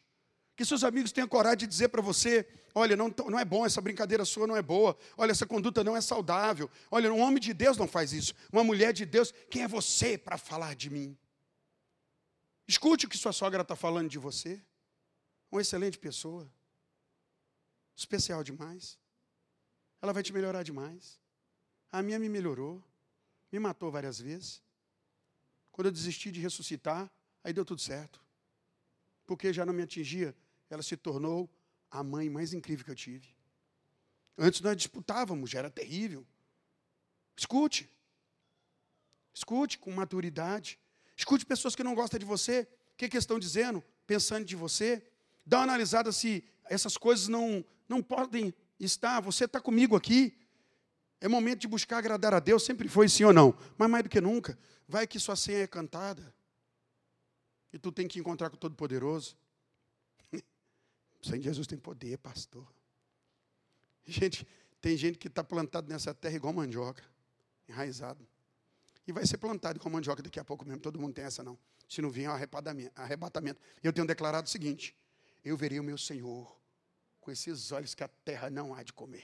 Que 0.56 0.64
seus 0.64 0.84
amigos 0.84 1.12
tenham 1.12 1.28
coragem 1.28 1.60
de 1.60 1.68
dizer 1.68 1.90
para 1.90 2.02
você: 2.02 2.48
olha, 2.76 2.96
não, 2.96 3.14
não 3.30 3.40
é 3.40 3.46
bom, 3.46 3.66
essa 3.66 3.82
brincadeira 3.82 4.24
sua 4.24 4.46
não 4.46 4.56
é 4.56 4.62
boa, 4.62 4.98
olha, 5.18 5.32
essa 5.32 5.46
conduta 5.46 5.84
não 5.84 5.98
é 5.98 6.02
saudável, 6.02 6.70
olha, 6.92 7.12
um 7.12 7.20
homem 7.20 7.40
de 7.40 7.54
Deus 7.54 7.78
não 7.78 7.88
faz 7.88 8.14
isso, 8.14 8.34
uma 8.52 8.64
mulher 8.64 8.94
de 8.94 9.06
Deus, 9.06 9.34
quem 9.50 9.64
é 9.64 9.68
você 9.68 10.18
para 10.18 10.38
falar 10.38 10.76
de 10.76 10.90
mim? 10.90 11.18
Escute 12.68 13.06
o 13.06 13.10
que 13.10 13.18
sua 13.18 13.34
sogra 13.34 13.62
está 13.62 13.76
falando 13.76 14.10
de 14.10 14.18
você. 14.18 14.62
Uma 15.52 15.62
excelente 15.62 16.00
pessoa, 16.00 16.52
especial 17.96 18.44
demais. 18.44 18.98
Ela 20.02 20.14
vai 20.14 20.24
te 20.24 20.34
melhorar 20.34 20.64
demais. 20.64 21.20
A 21.92 22.02
minha 22.02 22.18
me 22.18 22.28
melhorou, 22.28 22.84
me 23.52 23.60
matou 23.60 23.92
várias 23.92 24.20
vezes. 24.20 24.64
Quando 25.72 25.88
eu 25.88 25.92
desisti 25.92 26.32
de 26.32 26.40
ressuscitar, 26.40 27.12
aí 27.44 27.54
deu 27.54 27.64
tudo 27.64 27.82
certo. 27.82 28.20
Porque 29.26 29.54
já 29.54 29.66
não 29.66 29.74
me 29.74 29.84
atingia 29.84 30.36
ela 30.70 30.82
se 30.82 30.98
tornou 30.98 31.50
a 31.90 32.04
mãe 32.04 32.30
mais 32.30 32.54
incrível 32.54 32.84
que 32.84 32.92
eu 32.92 32.96
tive. 32.96 33.28
Antes 34.38 34.62
nós 34.62 34.76
disputávamos, 34.76 35.50
já 35.50 35.60
era 35.60 35.70
terrível. 35.70 36.26
Escute. 37.38 37.90
Escute 39.34 39.78
com 39.78 39.92
maturidade. 39.92 40.80
Escute 41.16 41.46
pessoas 41.46 41.76
que 41.76 41.84
não 41.84 41.96
gostam 41.96 42.20
de 42.20 42.26
você. 42.26 42.68
O 42.94 42.98
que, 42.98 43.10
que 43.10 43.18
estão 43.18 43.38
dizendo? 43.38 43.84
Pensando 44.08 44.46
de 44.46 44.56
você. 44.56 45.06
Dá 45.46 45.58
uma 45.60 45.64
analisada 45.64 46.12
se 46.12 46.44
essas 46.66 46.98
coisas 46.98 47.28
não, 47.28 47.64
não 47.88 48.02
podem 48.02 48.54
estar. 48.80 49.20
Você 49.22 49.46
está 49.46 49.60
comigo 49.60 49.96
aqui. 49.96 50.38
É 51.22 51.28
momento 51.28 51.62
de 51.62 51.68
buscar 51.68 51.98
agradar 51.98 52.34
a 52.34 52.40
Deus. 52.40 52.64
Sempre 52.64 52.88
foi 52.88 53.08
sim 53.08 53.24
ou 53.24 53.34
não. 53.34 53.56
Mas 53.78 53.90
mais 53.90 54.04
do 54.04 54.10
que 54.10 54.20
nunca. 54.20 54.58
Vai 54.88 55.08
que 55.08 55.20
sua 55.20 55.36
senha 55.36 55.60
é 55.60 55.68
cantada. 55.68 56.34
E 57.72 57.80
tu 57.80 57.92
tem 57.92 58.08
que 58.08 58.20
encontrar 58.20 58.50
com 58.50 58.56
o 58.56 58.60
Todo-Poderoso. 58.60 59.36
Sem 61.24 61.42
Jesus 61.42 61.66
tem 61.66 61.78
poder, 61.78 62.18
pastor. 62.18 62.68
Gente, 64.06 64.46
tem 64.82 64.98
gente 64.98 65.18
que 65.18 65.30
está 65.30 65.44
plantado 65.44 65.88
nessa 65.90 66.14
terra 66.14 66.36
igual 66.36 66.54
mandioca, 66.54 67.02
enraizado. 67.68 68.28
E 69.08 69.14
vai 69.14 69.26
ser 69.26 69.38
plantado 69.38 69.80
igual 69.80 69.92
mandioca 69.92 70.22
daqui 70.22 70.40
a 70.40 70.44
pouco 70.44 70.66
mesmo. 70.66 70.82
Todo 70.82 71.00
mundo 71.00 71.14
tem 71.14 71.24
essa, 71.24 71.42
não. 71.42 71.58
Se 71.88 72.02
não 72.02 72.10
vier, 72.10 72.26
é 72.26 72.30
um 72.30 73.02
arrebatamento. 73.02 73.62
Eu 73.82 73.94
tenho 73.94 74.06
declarado 74.06 74.48
o 74.48 74.50
seguinte: 74.50 74.96
eu 75.46 75.56
verei 75.56 75.80
o 75.80 75.84
meu 75.84 75.98
Senhor 75.98 76.54
com 77.22 77.32
esses 77.32 77.72
olhos 77.72 77.96
que 77.96 78.04
a 78.04 78.08
terra 78.08 78.50
não 78.50 78.74
há 78.74 78.84
de 78.84 78.92
comer. 78.92 79.24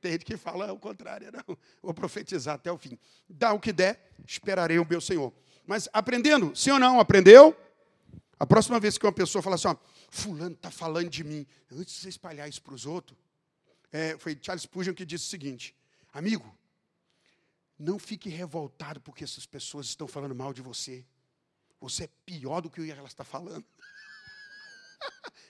Tem 0.00 0.12
gente 0.12 0.24
que 0.24 0.38
fala 0.38 0.72
o 0.72 0.78
contrário, 0.78 1.30
não. 1.30 1.58
Vou 1.82 1.92
profetizar 1.92 2.54
até 2.54 2.72
o 2.72 2.78
fim. 2.78 2.98
Dá 3.28 3.52
o 3.52 3.60
que 3.60 3.70
der, 3.70 4.10
esperarei 4.26 4.78
o 4.78 4.86
meu 4.88 5.00
Senhor. 5.00 5.30
Mas 5.66 5.90
aprendendo, 5.92 6.56
sim 6.56 6.70
ou 6.70 6.78
não? 6.78 6.98
Aprendeu? 6.98 7.54
A 8.40 8.46
próxima 8.46 8.80
vez 8.80 8.96
que 8.96 9.04
uma 9.04 9.12
pessoa 9.12 9.42
fala 9.42 9.56
assim, 9.56 9.68
ó, 9.68 9.76
fulano 10.08 10.54
está 10.54 10.70
falando 10.70 11.10
de 11.10 11.22
mim, 11.22 11.46
antes 11.70 11.94
de 11.94 12.00
você 12.00 12.08
espalhar 12.08 12.48
isso 12.48 12.62
para 12.62 12.72
os 12.72 12.86
outros, 12.86 13.18
é, 13.92 14.16
foi 14.16 14.38
Charles 14.40 14.62
Spurgeon 14.62 14.94
que 14.94 15.04
disse 15.04 15.26
o 15.26 15.28
seguinte, 15.28 15.76
amigo, 16.10 16.56
não 17.78 17.98
fique 17.98 18.30
revoltado 18.30 18.98
porque 18.98 19.24
essas 19.24 19.44
pessoas 19.44 19.88
estão 19.88 20.08
falando 20.08 20.34
mal 20.34 20.54
de 20.54 20.62
você. 20.62 21.04
Você 21.82 22.04
é 22.04 22.08
pior 22.24 22.62
do 22.62 22.70
que 22.70 22.90
elas 22.90 23.10
estão 23.10 23.26
falando. 23.26 23.64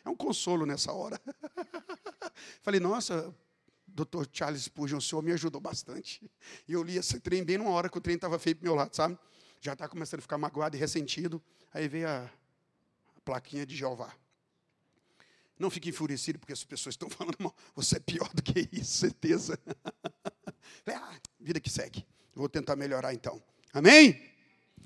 É 0.02 0.08
um 0.08 0.16
consolo 0.16 0.64
nessa 0.64 0.92
hora. 0.92 1.20
Falei, 2.62 2.80
nossa, 2.80 3.34
doutor 3.86 4.26
Charles 4.32 4.62
Spurgeon, 4.62 4.96
o 4.96 5.02
senhor 5.02 5.20
me 5.20 5.30
ajudou 5.32 5.60
bastante. 5.60 6.22
E 6.66 6.72
eu 6.72 6.82
li 6.82 6.96
esse 6.96 7.20
trem 7.20 7.44
bem 7.44 7.58
numa 7.58 7.70
hora 7.70 7.90
que 7.90 7.98
o 7.98 8.00
trem 8.00 8.14
estava 8.14 8.38
feio 8.38 8.56
para 8.56 8.64
meu 8.64 8.74
lado, 8.74 8.96
sabe? 8.96 9.18
Já 9.60 9.74
está 9.74 9.86
começando 9.86 10.20
a 10.20 10.22
ficar 10.22 10.38
magoado 10.38 10.74
e 10.74 10.80
ressentido. 10.80 11.42
Aí 11.70 11.86
veio 11.86 12.08
a 12.08 12.30
plaquinha 13.30 13.64
de 13.64 13.76
Jeová. 13.76 14.12
Não 15.56 15.70
fique 15.70 15.88
enfurecido 15.88 16.36
porque 16.40 16.52
as 16.52 16.64
pessoas 16.64 16.94
estão 16.94 17.08
falando 17.16 17.36
mal. 17.38 17.54
Você 17.76 17.96
é 17.96 18.00
pior 18.00 18.28
do 18.34 18.42
que 18.42 18.68
isso, 18.72 18.98
certeza. 18.98 19.56
ah, 20.88 21.16
vida 21.38 21.60
que 21.60 21.70
segue. 21.70 22.04
Vou 22.34 22.48
tentar 22.48 22.74
melhorar 22.74 23.14
então. 23.14 23.40
Amém? 23.72 24.20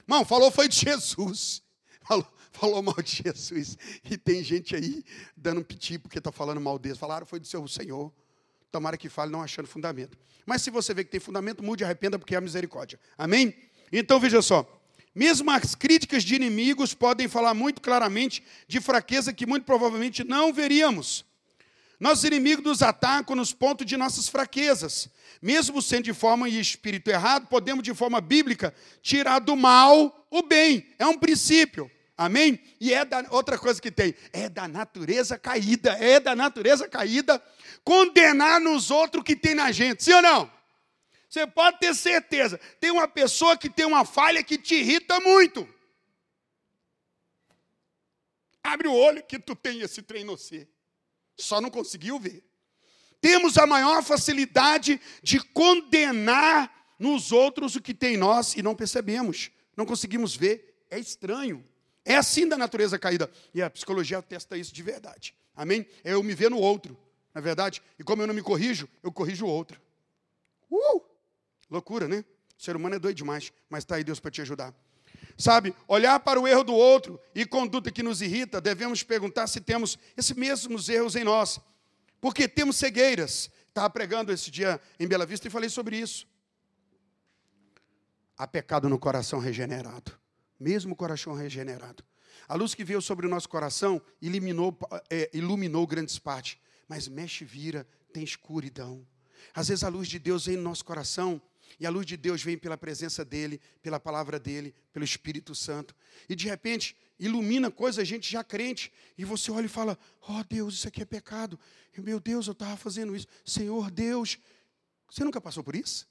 Irmão, 0.02 0.26
falou 0.26 0.50
foi 0.50 0.68
de 0.68 0.76
Jesus. 0.76 1.62
Falou, 2.06 2.30
falou 2.52 2.82
mal 2.82 3.00
de 3.02 3.22
Jesus. 3.22 3.78
E 4.04 4.18
tem 4.18 4.44
gente 4.44 4.76
aí 4.76 5.02
dando 5.34 5.62
um 5.62 5.64
piti 5.64 5.98
porque 5.98 6.18
está 6.18 6.30
falando 6.30 6.60
mal 6.60 6.78
dele. 6.78 6.94
Falaram 6.94 7.24
foi 7.24 7.40
do 7.40 7.46
seu 7.46 7.66
Senhor. 7.66 8.12
Tomara 8.70 8.98
que 8.98 9.08
fale 9.08 9.32
não 9.32 9.40
achando 9.40 9.66
fundamento. 9.66 10.18
Mas 10.44 10.60
se 10.60 10.68
você 10.68 10.92
vê 10.92 11.02
que 11.02 11.10
tem 11.10 11.18
fundamento, 11.18 11.62
mude 11.62 11.82
e 11.82 11.84
arrependa 11.86 12.18
porque 12.18 12.34
é 12.34 12.38
a 12.38 12.42
misericórdia. 12.42 13.00
Amém? 13.16 13.56
Então 13.90 14.20
veja 14.20 14.42
só. 14.42 14.68
Mesmo 15.14 15.50
as 15.50 15.74
críticas 15.74 16.24
de 16.24 16.34
inimigos 16.34 16.92
podem 16.92 17.28
falar 17.28 17.54
muito 17.54 17.80
claramente 17.80 18.42
de 18.66 18.80
fraqueza 18.80 19.32
que 19.32 19.46
muito 19.46 19.64
provavelmente 19.64 20.24
não 20.24 20.52
veríamos. 20.52 21.24
Nossos 22.00 22.24
inimigos 22.24 22.64
nos 22.64 22.82
atacam 22.82 23.36
nos 23.36 23.52
pontos 23.52 23.86
de 23.86 23.96
nossas 23.96 24.28
fraquezas. 24.28 25.08
Mesmo 25.40 25.80
sendo 25.80 26.04
de 26.04 26.12
forma 26.12 26.48
e 26.48 26.58
espírito 26.58 27.08
errado, 27.08 27.46
podemos, 27.46 27.84
de 27.84 27.94
forma 27.94 28.20
bíblica, 28.20 28.74
tirar 29.00 29.38
do 29.38 29.54
mal 29.54 30.26
o 30.30 30.42
bem. 30.42 30.86
É 30.98 31.06
um 31.06 31.16
princípio. 31.16 31.90
Amém? 32.16 32.60
E 32.80 32.92
é 32.92 33.04
da, 33.04 33.24
outra 33.30 33.58
coisa 33.58 33.80
que 33.80 33.90
tem, 33.90 34.14
é 34.32 34.48
da 34.48 34.68
natureza 34.68 35.36
caída, 35.36 35.92
é 35.92 36.20
da 36.20 36.34
natureza 36.36 36.88
caída 36.88 37.42
condenar 37.82 38.60
nos 38.60 38.90
outros 38.90 39.24
que 39.24 39.34
tem 39.34 39.54
na 39.54 39.72
gente. 39.72 40.04
Sim 40.04 40.12
ou 40.12 40.22
não? 40.22 40.53
Você 41.34 41.48
pode 41.48 41.80
ter 41.80 41.92
certeza. 41.96 42.60
Tem 42.78 42.92
uma 42.92 43.08
pessoa 43.08 43.56
que 43.56 43.68
tem 43.68 43.84
uma 43.84 44.04
falha 44.04 44.40
que 44.44 44.56
te 44.56 44.76
irrita 44.76 45.18
muito. 45.18 45.68
Abre 48.62 48.86
o 48.86 48.94
olho 48.94 49.20
que 49.20 49.40
tu 49.40 49.56
tem 49.56 49.80
esse 49.80 50.00
trem 50.00 50.22
no 50.22 50.38
você. 50.38 50.68
Só 51.36 51.60
não 51.60 51.70
conseguiu 51.70 52.20
ver. 52.20 52.44
Temos 53.20 53.58
a 53.58 53.66
maior 53.66 54.00
facilidade 54.04 55.00
de 55.24 55.40
condenar 55.40 56.94
nos 57.00 57.32
outros 57.32 57.74
o 57.74 57.82
que 57.82 57.92
tem 57.92 58.14
em 58.14 58.16
nós 58.16 58.54
e 58.54 58.62
não 58.62 58.76
percebemos. 58.76 59.50
Não 59.76 59.84
conseguimos 59.84 60.36
ver. 60.36 60.84
É 60.88 61.00
estranho. 61.00 61.64
É 62.04 62.14
assim 62.14 62.46
da 62.46 62.56
natureza 62.56 62.96
caída. 62.96 63.28
E 63.52 63.60
a 63.60 63.68
psicologia 63.68 64.18
atesta 64.18 64.56
isso 64.56 64.72
de 64.72 64.84
verdade. 64.84 65.34
Amém? 65.56 65.84
É 66.04 66.12
eu 66.12 66.22
me 66.22 66.32
ver 66.32 66.48
no 66.48 66.60
outro. 66.60 66.96
Na 67.34 67.40
é 67.40 67.42
verdade? 67.42 67.82
E 67.98 68.04
como 68.04 68.22
eu 68.22 68.28
não 68.28 68.34
me 68.34 68.42
corrijo, 68.42 68.88
eu 69.02 69.10
corrijo 69.10 69.46
o 69.46 69.48
outro. 69.48 69.82
Uh! 70.70 71.13
Loucura, 71.74 72.06
né? 72.06 72.24
O 72.58 72.62
ser 72.62 72.76
humano 72.76 72.94
é 72.94 72.98
doido 72.98 73.16
demais, 73.16 73.52
mas 73.68 73.82
está 73.82 73.96
aí 73.96 74.04
Deus 74.04 74.20
para 74.20 74.30
te 74.30 74.40
ajudar. 74.40 74.72
Sabe, 75.36 75.74
olhar 75.88 76.20
para 76.20 76.40
o 76.40 76.46
erro 76.46 76.62
do 76.62 76.72
outro 76.72 77.20
e 77.34 77.44
conduta 77.44 77.90
que 77.90 78.02
nos 78.02 78.22
irrita, 78.22 78.60
devemos 78.60 79.02
perguntar 79.02 79.48
se 79.48 79.60
temos 79.60 79.98
esses 80.16 80.36
mesmos 80.36 80.88
erros 80.88 81.16
em 81.16 81.24
nós. 81.24 81.60
Porque 82.20 82.46
temos 82.48 82.76
cegueiras. 82.76 83.50
Estava 83.68 83.90
pregando 83.90 84.32
esse 84.32 84.50
dia 84.50 84.80
em 85.00 85.08
Bela 85.08 85.26
Vista 85.26 85.48
e 85.48 85.50
falei 85.50 85.68
sobre 85.68 85.98
isso. 85.98 86.28
Há 88.38 88.46
pecado 88.46 88.88
no 88.88 88.98
coração 88.98 89.40
regenerado. 89.40 90.12
Mesmo 90.58 90.94
coração 90.94 91.34
regenerado. 91.34 92.04
A 92.48 92.54
luz 92.54 92.74
que 92.74 92.84
veio 92.84 93.02
sobre 93.02 93.26
o 93.26 93.28
nosso 93.28 93.48
coração 93.48 94.00
iluminou, 94.22 94.78
é, 95.10 95.28
iluminou 95.34 95.84
grandes 95.86 96.18
partes. 96.18 96.56
Mas 96.88 97.08
mexe, 97.08 97.44
vira, 97.44 97.86
tem 98.12 98.22
escuridão. 98.22 99.04
Às 99.52 99.68
vezes 99.68 99.82
a 99.82 99.88
luz 99.88 100.06
de 100.06 100.20
Deus 100.20 100.46
vem 100.46 100.56
no 100.56 100.62
nosso 100.62 100.84
coração 100.84 101.42
e 101.78 101.86
a 101.86 101.90
luz 101.90 102.06
de 102.06 102.16
Deus 102.16 102.42
vem 102.42 102.56
pela 102.56 102.76
presença 102.76 103.24
dele, 103.24 103.60
pela 103.82 103.98
palavra 103.98 104.38
dele, 104.38 104.74
pelo 104.92 105.04
Espírito 105.04 105.54
Santo. 105.54 105.94
E 106.28 106.34
de 106.34 106.48
repente 106.48 106.96
ilumina 107.18 107.70
coisa, 107.70 108.02
a 108.02 108.04
gente 108.04 108.30
já 108.30 108.44
crente. 108.44 108.92
E 109.18 109.24
você 109.24 109.50
olha 109.50 109.66
e 109.66 109.68
fala: 109.68 109.98
Oh 110.28 110.42
Deus, 110.44 110.74
isso 110.74 110.88
aqui 110.88 111.02
é 111.02 111.04
pecado. 111.04 111.58
E, 111.96 112.00
Meu 112.00 112.20
Deus, 112.20 112.46
eu 112.46 112.52
estava 112.52 112.76
fazendo 112.76 113.14
isso. 113.14 113.26
Senhor 113.44 113.90
Deus. 113.90 114.38
Você 115.10 115.22
nunca 115.22 115.40
passou 115.40 115.62
por 115.62 115.76
isso? 115.76 116.08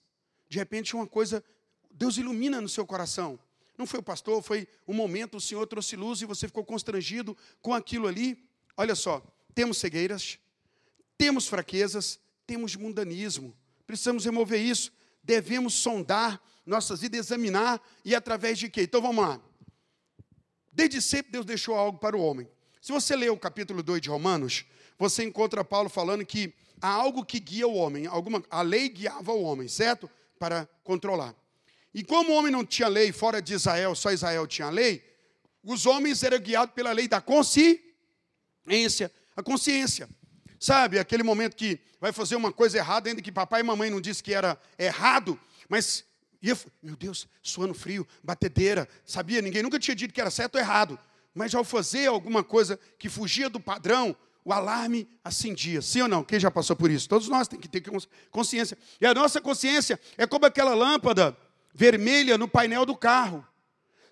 De 0.47 0.57
repente 0.57 0.95
uma 0.95 1.07
coisa, 1.07 1.43
Deus 1.91 2.17
ilumina 2.17 2.61
no 2.61 2.69
seu 2.69 2.85
coração. 2.85 3.39
Não 3.77 3.87
foi 3.87 3.99
o 3.99 4.03
pastor, 4.03 4.41
foi 4.41 4.67
um 4.87 4.93
momento, 4.93 5.37
o 5.37 5.41
Senhor 5.41 5.65
trouxe 5.65 5.95
luz 5.95 6.21
e 6.21 6.25
você 6.25 6.47
ficou 6.47 6.63
constrangido 6.63 7.35
com 7.61 7.73
aquilo 7.73 8.07
ali. 8.07 8.47
Olha 8.77 8.95
só, 8.95 9.25
temos 9.53 9.77
cegueiras, 9.77 10.37
temos 11.17 11.47
fraquezas, 11.47 12.19
temos 12.45 12.75
mundanismo. 12.75 13.55
Precisamos 13.85 14.25
remover 14.25 14.61
isso 14.61 14.91
devemos 15.23 15.73
sondar 15.73 16.41
nossas 16.65 17.01
vidas, 17.01 17.27
examinar 17.27 17.81
e 18.03 18.15
através 18.15 18.57
de 18.57 18.69
quê? 18.69 18.83
Então 18.83 19.01
vamos 19.01 19.23
lá. 19.23 19.39
Desde 20.71 21.01
sempre 21.01 21.31
Deus 21.31 21.45
deixou 21.45 21.75
algo 21.75 21.99
para 21.99 22.17
o 22.17 22.21
homem. 22.21 22.47
Se 22.81 22.91
você 22.91 23.15
ler 23.15 23.31
o 23.31 23.37
capítulo 23.37 23.81
2 23.81 24.01
de 24.01 24.09
Romanos, 24.09 24.65
você 24.97 25.23
encontra 25.23 25.63
Paulo 25.63 25.89
falando 25.89 26.25
que 26.25 26.53
há 26.81 26.89
algo 26.89 27.25
que 27.25 27.39
guia 27.39 27.67
o 27.67 27.75
homem, 27.75 28.07
alguma, 28.07 28.43
a 28.49 28.61
lei 28.61 28.89
guiava 28.89 29.31
o 29.31 29.43
homem, 29.43 29.67
certo? 29.67 30.09
Para 30.37 30.67
controlar. 30.83 31.35
E 31.93 32.03
como 32.03 32.31
o 32.31 32.35
homem 32.35 32.51
não 32.51 32.65
tinha 32.65 32.87
lei 32.87 33.11
fora 33.11 33.41
de 33.41 33.53
Israel, 33.53 33.95
só 33.95 34.11
Israel 34.11 34.47
tinha 34.47 34.69
lei, 34.69 35.03
os 35.63 35.85
homens 35.85 36.23
eram 36.23 36.39
guiados 36.39 36.73
pela 36.73 36.91
lei 36.91 37.07
da 37.07 37.21
consciência. 37.21 37.81
A 39.35 39.43
consciência. 39.43 40.09
Sabe, 40.63 40.97
aquele 40.97 41.23
momento 41.23 41.57
que 41.57 41.77
vai 41.99 42.13
fazer 42.13 42.37
uma 42.37 42.49
coisa 42.49 42.77
errada, 42.77 43.09
ainda 43.09 43.21
que 43.21 43.33
papai 43.33 43.59
e 43.59 43.63
mamãe 43.65 43.89
não 43.89 43.99
disse 43.99 44.23
que 44.23 44.33
era 44.33 44.57
errado, 44.79 45.37
mas, 45.67 46.05
meu 46.81 46.95
Deus, 46.95 47.27
suando 47.41 47.73
frio, 47.73 48.07
batedeira, 48.23 48.87
sabia? 49.03 49.41
Ninguém 49.41 49.61
nunca 49.61 49.77
tinha 49.77 49.93
dito 49.93 50.13
que 50.13 50.21
era 50.21 50.31
certo 50.31 50.55
ou 50.55 50.61
errado. 50.61 50.97
Mas 51.35 51.53
ao 51.53 51.65
fazer 51.65 52.07
alguma 52.07 52.45
coisa 52.45 52.79
que 52.97 53.09
fugia 53.09 53.49
do 53.49 53.59
padrão, 53.59 54.15
o 54.45 54.53
alarme 54.53 55.05
acendia. 55.21 55.81
Sim 55.81 56.03
ou 56.03 56.07
não? 56.07 56.23
Quem 56.23 56.39
já 56.39 56.49
passou 56.49 56.77
por 56.77 56.89
isso? 56.89 57.09
Todos 57.09 57.27
nós 57.27 57.45
temos 57.45 57.61
que 57.61 57.67
ter 57.67 57.83
consciência. 58.31 58.77
E 59.01 59.05
a 59.05 59.13
nossa 59.13 59.41
consciência 59.41 59.99
é 60.17 60.25
como 60.25 60.45
aquela 60.45 60.73
lâmpada 60.73 61.35
vermelha 61.73 62.37
no 62.37 62.47
painel 62.47 62.85
do 62.85 62.95
carro. 62.95 63.45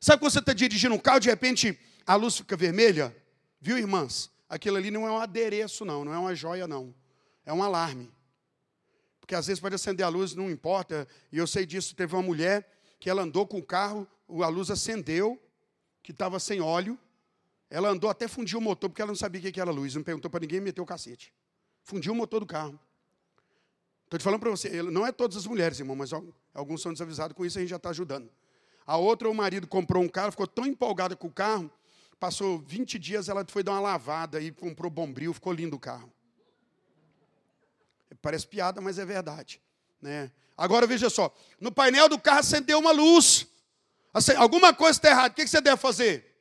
Sabe 0.01 0.19
quando 0.19 0.33
você 0.33 0.39
está 0.39 0.51
dirigindo 0.51 0.93
um 0.93 0.99
carro, 0.99 1.21
de 1.21 1.29
repente 1.29 1.79
a 2.05 2.15
luz 2.15 2.35
fica 2.35 2.57
vermelha? 2.57 3.15
Viu, 3.61 3.77
irmãs? 3.77 4.29
Aquilo 4.51 4.75
ali 4.75 4.91
não 4.91 5.07
é 5.07 5.11
um 5.13 5.17
adereço, 5.17 5.85
não, 5.85 6.03
não 6.03 6.13
é 6.13 6.19
uma 6.19 6.35
joia, 6.35 6.67
não. 6.67 6.93
É 7.45 7.53
um 7.53 7.63
alarme. 7.63 8.11
Porque 9.21 9.33
às 9.33 9.47
vezes 9.47 9.61
pode 9.61 9.75
acender 9.75 10.05
a 10.05 10.09
luz, 10.09 10.35
não 10.35 10.51
importa. 10.51 11.07
E 11.31 11.37
eu 11.37 11.47
sei 11.47 11.65
disso. 11.65 11.95
Teve 11.95 12.13
uma 12.13 12.21
mulher 12.21 12.69
que 12.99 13.09
ela 13.09 13.21
andou 13.21 13.47
com 13.47 13.59
o 13.59 13.63
carro, 13.63 14.05
a 14.43 14.47
luz 14.49 14.69
acendeu, 14.69 15.41
que 16.03 16.11
estava 16.11 16.37
sem 16.37 16.59
óleo. 16.59 16.99
Ela 17.69 17.87
andou 17.87 18.09
até 18.09 18.27
fundir 18.27 18.57
o 18.57 18.61
motor, 18.61 18.89
porque 18.89 19.01
ela 19.01 19.11
não 19.11 19.15
sabia 19.15 19.39
o 19.39 19.53
que 19.53 19.61
era 19.61 19.71
luz. 19.71 19.95
Não 19.95 20.03
perguntou 20.03 20.29
para 20.29 20.41
ninguém 20.41 20.59
meteu 20.59 20.83
o 20.83 20.87
cacete. 20.87 21.33
Fundiu 21.81 22.11
o 22.11 22.15
motor 22.15 22.41
do 22.41 22.45
carro. 22.45 22.77
Estou 24.03 24.19
te 24.19 24.23
falando 24.23 24.41
para 24.41 24.49
você, 24.49 24.83
não 24.83 25.07
é 25.07 25.13
todas 25.13 25.37
as 25.37 25.47
mulheres, 25.47 25.79
irmão, 25.79 25.95
mas 25.95 26.11
alguns 26.53 26.81
são 26.81 26.91
desavisados 26.91 27.33
com 27.37 27.45
isso, 27.45 27.57
a 27.57 27.61
gente 27.61 27.69
já 27.69 27.77
está 27.77 27.91
ajudando. 27.91 28.29
A 28.85 28.97
outra, 28.97 29.29
o 29.29 29.33
marido 29.33 29.65
comprou 29.65 30.03
um 30.03 30.09
carro, 30.09 30.31
ficou 30.31 30.45
tão 30.45 30.65
empolgada 30.65 31.15
com 31.15 31.27
o 31.27 31.31
carro, 31.31 31.71
passou 32.22 32.59
20 32.59 32.99
dias, 32.99 33.30
ela 33.30 33.43
foi 33.47 33.63
dar 33.63 33.72
uma 33.72 33.80
lavada 33.80 34.39
e 34.39 34.51
comprou 34.51 34.91
bombril, 34.91 35.34
ficou 35.34 35.51
lindo 35.51 35.76
o 35.76 35.80
carro. 35.80 36.13
Parece 38.22 38.45
piada, 38.45 38.80
mas 38.80 38.99
é 38.99 39.05
verdade. 39.05 39.59
Né? 39.99 40.32
Agora 40.55 40.86
veja 40.86 41.09
só, 41.09 41.36
no 41.59 41.72
painel 41.72 42.07
do 42.07 42.19
carro 42.19 42.41
acendeu 42.41 42.78
uma 42.78 42.91
luz. 42.91 43.47
Alguma 44.38 44.72
coisa 44.72 44.99
está 44.99 45.09
errada, 45.09 45.32
o 45.32 45.36
que 45.36 45.47
você 45.47 45.59
deve 45.59 45.78
fazer? 45.78 46.32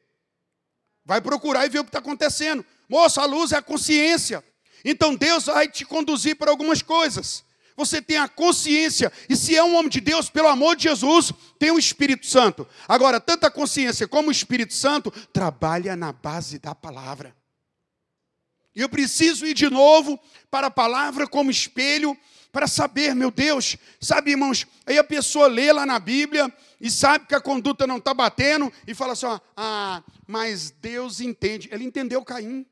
Vai 1.02 1.22
procurar 1.22 1.64
e 1.64 1.70
ver 1.70 1.78
o 1.78 1.84
que 1.84 1.88
está 1.88 2.00
acontecendo. 2.00 2.62
Moça, 2.86 3.22
a 3.22 3.24
luz 3.24 3.52
é 3.52 3.56
a 3.56 3.62
consciência. 3.62 4.44
Então 4.84 5.14
Deus 5.14 5.46
vai 5.46 5.66
te 5.66 5.86
conduzir 5.86 6.36
para 6.36 6.50
algumas 6.50 6.82
coisas. 6.82 7.42
Você 7.76 8.02
tem 8.02 8.16
a 8.16 8.28
consciência, 8.28 9.12
e 9.28 9.36
se 9.36 9.56
é 9.56 9.62
um 9.62 9.74
homem 9.74 9.88
de 9.88 10.00
Deus, 10.00 10.28
pelo 10.28 10.48
amor 10.48 10.76
de 10.76 10.84
Jesus, 10.84 11.32
tem 11.58 11.70
o 11.70 11.78
Espírito 11.78 12.26
Santo. 12.26 12.66
Agora, 12.86 13.20
tanto 13.20 13.44
a 13.44 13.50
consciência 13.50 14.06
como 14.06 14.28
o 14.28 14.32
Espírito 14.32 14.74
Santo 14.74 15.10
trabalha 15.32 15.96
na 15.96 16.12
base 16.12 16.58
da 16.58 16.74
palavra. 16.74 17.34
E 18.74 18.80
eu 18.80 18.88
preciso 18.88 19.46
ir 19.46 19.54
de 19.54 19.68
novo 19.68 20.18
para 20.50 20.68
a 20.68 20.70
palavra 20.70 21.26
como 21.26 21.50
espelho 21.50 22.16
para 22.52 22.66
saber, 22.66 23.14
meu 23.14 23.30
Deus, 23.30 23.76
sabe, 24.00 24.32
irmãos, 24.32 24.66
aí 24.84 24.98
a 24.98 25.04
pessoa 25.04 25.46
lê 25.46 25.72
lá 25.72 25.86
na 25.86 25.98
Bíblia 25.98 26.52
e 26.80 26.90
sabe 26.90 27.26
que 27.26 27.34
a 27.34 27.40
conduta 27.40 27.86
não 27.86 27.98
está 27.98 28.12
batendo 28.12 28.72
e 28.86 28.94
fala 28.94 29.12
assim: 29.12 29.26
ah, 29.56 30.02
mas 30.26 30.70
Deus 30.70 31.20
entende. 31.20 31.68
Ele 31.70 31.84
entendeu 31.84 32.24
Caim. 32.24 32.66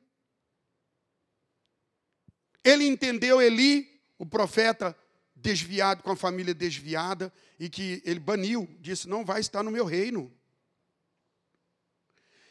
Ele 2.65 2.87
entendeu 2.87 3.41
Eli, 3.41 3.98
o 4.19 4.27
profeta 4.27 4.97
desviado, 5.35 6.03
com 6.03 6.11
a 6.11 6.17
família 6.17 6.53
desviada, 6.53 7.33
e 7.59 7.69
que 7.69 8.03
ele 8.05 8.21
baniu, 8.21 8.69
disse: 8.81 9.09
não 9.09 9.25
vai 9.25 9.41
estar 9.41 9.63
no 9.63 9.71
meu 9.71 9.85
reino. 9.85 10.33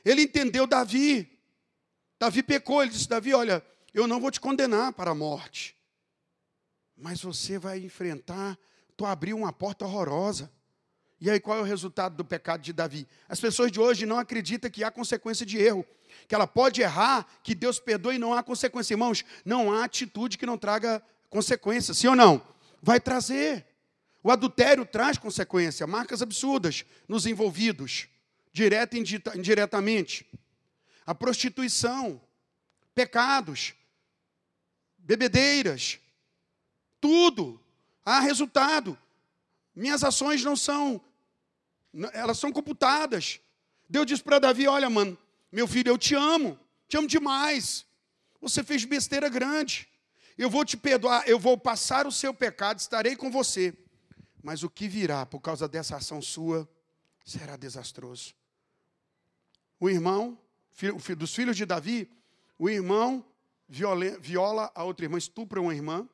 Ele 0.05 0.21
entendeu 0.21 0.65
Davi. 0.65 1.39
Davi 2.17 2.41
pecou, 2.41 2.81
ele 2.81 2.91
disse: 2.91 3.07
Davi, 3.07 3.33
olha, 3.33 3.63
eu 3.93 4.07
não 4.07 4.19
vou 4.19 4.31
te 4.31 4.39
condenar 4.39 4.93
para 4.93 5.11
a 5.11 5.15
morte 5.15 5.77
mas 6.97 7.21
você 7.21 7.59
vai 7.59 7.77
enfrentar, 7.77 8.57
tu 8.95 9.05
abriu 9.05 9.37
uma 9.37 9.53
porta 9.53 9.85
horrorosa. 9.85 10.51
E 11.21 11.29
aí 11.29 11.39
qual 11.39 11.57
é 11.57 11.61
o 11.61 11.63
resultado 11.63 12.15
do 12.15 12.25
pecado 12.25 12.61
de 12.61 12.73
Davi? 12.73 13.07
As 13.29 13.39
pessoas 13.39 13.71
de 13.71 13.79
hoje 13.79 14.05
não 14.05 14.17
acreditam 14.17 14.69
que 14.69 14.83
há 14.83 14.89
consequência 14.89 15.45
de 15.45 15.57
erro, 15.57 15.85
que 16.27 16.33
ela 16.33 16.47
pode 16.47 16.81
errar, 16.81 17.25
que 17.43 17.53
Deus 17.53 17.79
perdoe 17.79 18.15
e 18.15 18.19
não 18.19 18.33
há 18.33 18.41
consequência. 18.41 18.93
Irmãos, 18.93 19.23
não 19.45 19.71
há 19.71 19.83
atitude 19.83 20.37
que 20.37 20.45
não 20.45 20.57
traga 20.57 21.01
consequência, 21.29 21.93
sim 21.93 22.07
ou 22.07 22.15
não? 22.15 22.41
Vai 22.81 22.99
trazer. 22.99 23.65
O 24.23 24.31
adultério 24.31 24.85
traz 24.85 25.17
consequência, 25.17 25.87
marcas 25.87 26.21
absurdas 26.21 26.85
nos 27.07 27.25
envolvidos, 27.25 28.07
direta 28.51 28.97
e 28.97 29.03
indiretamente. 29.35 30.25
A 31.05 31.15
prostituição, 31.15 32.21
pecados, 32.93 33.73
bebedeiras, 34.97 35.99
tudo. 36.99 37.61
Há 38.03 38.19
resultado. 38.19 38.97
Minhas 39.75 40.03
ações 40.03 40.43
não 40.43 40.55
são, 40.55 41.01
elas 42.13 42.37
são 42.37 42.51
computadas. 42.51 43.39
Deus 43.89 44.05
disse 44.05 44.23
para 44.23 44.39
Davi: 44.39 44.67
Olha, 44.67 44.89
mano, 44.89 45.17
meu 45.51 45.67
filho, 45.67 45.89
eu 45.89 45.97
te 45.97 46.15
amo, 46.15 46.59
te 46.87 46.97
amo 46.97 47.07
demais. 47.07 47.85
Você 48.41 48.63
fez 48.63 48.83
besteira 48.85 49.29
grande. 49.29 49.87
Eu 50.37 50.49
vou 50.49 50.63
te 50.63 50.77
perdoar, 50.77 51.27
eu 51.27 51.39
vou 51.39 51.57
passar 51.57 52.05
o 52.05 52.11
seu 52.11 52.33
pecado, 52.33 52.79
estarei 52.79 53.15
com 53.15 53.31
você. 53.31 53.73
Mas 54.43 54.61
o 54.61 54.69
que 54.69 54.87
virá 54.87 55.25
por 55.25 55.39
causa 55.39 55.67
dessa 55.67 55.95
ação 55.95 56.21
sua 56.21 56.69
será 57.25 57.57
desastroso. 57.57 58.35
O 59.79 59.89
irmão, 59.89 60.37
dos 61.17 61.33
filhos 61.33 61.57
de 61.57 61.65
Davi, 61.65 62.09
o 62.57 62.69
irmão 62.69 63.25
viola, 63.67 64.17
viola 64.19 64.71
a 64.75 64.83
outra 64.83 65.05
irmã, 65.05 65.17
estupra 65.17 65.59
uma 65.59 65.73
irmã. 65.73 66.07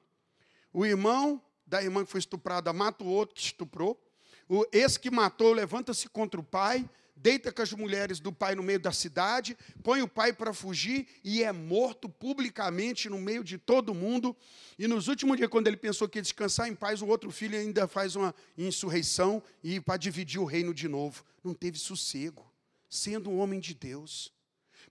O 0.71 0.85
irmão 0.85 1.41
da 1.67 1.83
irmã 1.83 2.05
que 2.05 2.11
foi 2.11 2.19
estuprada 2.19 2.71
mata 2.71 3.03
o 3.03 3.07
outro 3.07 3.35
que 3.35 3.41
estuprou. 3.41 4.01
O, 4.47 4.65
esse 4.71 4.99
que 4.99 5.11
matou 5.11 5.53
levanta-se 5.53 6.07
contra 6.09 6.39
o 6.39 6.43
pai, 6.43 6.89
deita 7.15 7.51
com 7.51 7.61
as 7.61 7.71
mulheres 7.73 8.19
do 8.19 8.31
pai 8.31 8.55
no 8.55 8.63
meio 8.63 8.79
da 8.79 8.91
cidade, 8.91 9.57
põe 9.81 10.01
o 10.01 10.07
pai 10.07 10.33
para 10.33 10.53
fugir 10.53 11.07
e 11.23 11.43
é 11.43 11.51
morto 11.51 12.09
publicamente 12.09 13.09
no 13.09 13.19
meio 13.19 13.43
de 13.43 13.57
todo 13.57 13.93
mundo. 13.93 14.35
E 14.77 14.87
nos 14.87 15.07
últimos 15.07 15.37
dias, 15.37 15.49
quando 15.49 15.67
ele 15.67 15.77
pensou 15.77 16.09
que 16.09 16.17
ia 16.17 16.21
descansar 16.21 16.67
em 16.67 16.75
paz, 16.75 17.01
o 17.01 17.07
outro 17.07 17.31
filho 17.31 17.57
ainda 17.57 17.87
faz 17.87 18.15
uma 18.15 18.33
insurreição 18.57 19.41
e 19.63 19.79
para 19.79 19.97
dividir 19.97 20.39
o 20.39 20.45
reino 20.45 20.73
de 20.73 20.87
novo. 20.87 21.23
Não 21.43 21.53
teve 21.53 21.77
sossego, 21.77 22.51
sendo 22.89 23.29
um 23.29 23.39
homem 23.39 23.59
de 23.59 23.73
Deus. 23.73 24.33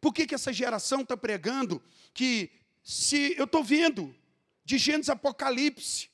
Por 0.00 0.12
que, 0.12 0.26
que 0.26 0.34
essa 0.34 0.52
geração 0.52 1.02
está 1.02 1.16
pregando 1.16 1.82
que 2.14 2.50
se 2.82 3.34
eu 3.36 3.44
estou 3.44 3.62
vendo 3.62 4.14
de 4.64 4.78
Gênesis 4.78 5.08
Apocalipse, 5.08 6.08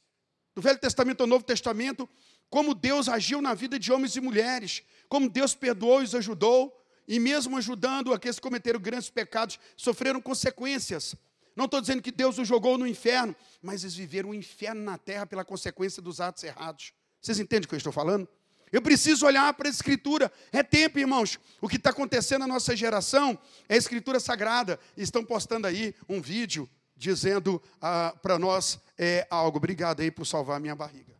do 0.54 0.62
Velho 0.62 0.78
Testamento 0.78 1.20
ao 1.20 1.26
Novo 1.26 1.44
Testamento, 1.44 2.08
como 2.50 2.74
Deus 2.74 3.08
agiu 3.08 3.40
na 3.40 3.54
vida 3.54 3.78
de 3.78 3.92
homens 3.92 4.16
e 4.16 4.20
mulheres, 4.20 4.82
como 5.08 5.28
Deus 5.28 5.54
perdoou 5.54 6.00
e 6.00 6.04
os 6.04 6.14
ajudou, 6.14 6.74
e 7.06 7.18
mesmo 7.18 7.56
ajudando 7.56 8.12
aqueles 8.12 8.36
que 8.36 8.42
cometeram 8.42 8.78
grandes 8.78 9.10
pecados, 9.10 9.58
sofreram 9.76 10.20
consequências. 10.20 11.14
Não 11.56 11.64
estou 11.64 11.80
dizendo 11.80 12.02
que 12.02 12.12
Deus 12.12 12.38
os 12.38 12.46
jogou 12.46 12.78
no 12.78 12.86
inferno, 12.86 13.34
mas 13.62 13.82
eles 13.82 13.96
viveram 13.96 14.28
o 14.28 14.32
um 14.32 14.34
inferno 14.34 14.82
na 14.82 14.96
terra 14.96 15.26
pela 15.26 15.44
consequência 15.44 16.00
dos 16.00 16.20
atos 16.20 16.44
errados. 16.44 16.92
Vocês 17.20 17.40
entendem 17.40 17.64
o 17.64 17.68
que 17.68 17.74
eu 17.74 17.78
estou 17.78 17.92
falando? 17.92 18.28
Eu 18.70 18.82
preciso 18.82 19.26
olhar 19.26 19.52
para 19.54 19.68
a 19.68 19.70
Escritura. 19.70 20.30
É 20.52 20.62
tempo, 20.62 20.98
irmãos. 20.98 21.38
O 21.60 21.68
que 21.68 21.76
está 21.76 21.90
acontecendo 21.90 22.40
na 22.40 22.46
nossa 22.46 22.76
geração 22.76 23.38
é 23.68 23.74
a 23.74 23.78
Escritura 23.78 24.20
Sagrada. 24.20 24.78
Estão 24.96 25.24
postando 25.24 25.66
aí 25.66 25.94
um 26.08 26.20
vídeo 26.20 26.68
dizendo 26.96 27.62
ah, 27.80 28.14
para 28.22 28.38
nós 28.38 28.78
é, 28.96 29.26
algo. 29.30 29.56
Obrigado 29.56 30.00
aí 30.00 30.10
por 30.10 30.26
salvar 30.26 30.58
a 30.58 30.60
minha 30.60 30.76
barriga. 30.76 31.17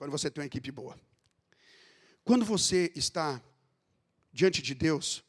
Quando 0.00 0.12
você 0.12 0.30
tem 0.30 0.40
uma 0.40 0.46
equipe 0.46 0.70
boa. 0.70 0.98
Quando 2.24 2.42
você 2.42 2.90
está 2.96 3.38
diante 4.32 4.62
de 4.62 4.74
Deus, 4.74 5.22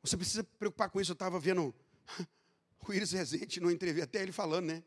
você 0.00 0.16
precisa 0.16 0.44
preocupar 0.44 0.88
com 0.88 1.00
isso. 1.00 1.10
Eu 1.10 1.14
estava 1.14 1.40
vendo 1.40 1.74
o 2.86 2.92
Iris 2.92 3.10
Rezende 3.10 3.58
no 3.58 3.72
entrevista, 3.72 4.04
até 4.04 4.22
ele 4.22 4.30
falando, 4.30 4.66
né? 4.66 4.84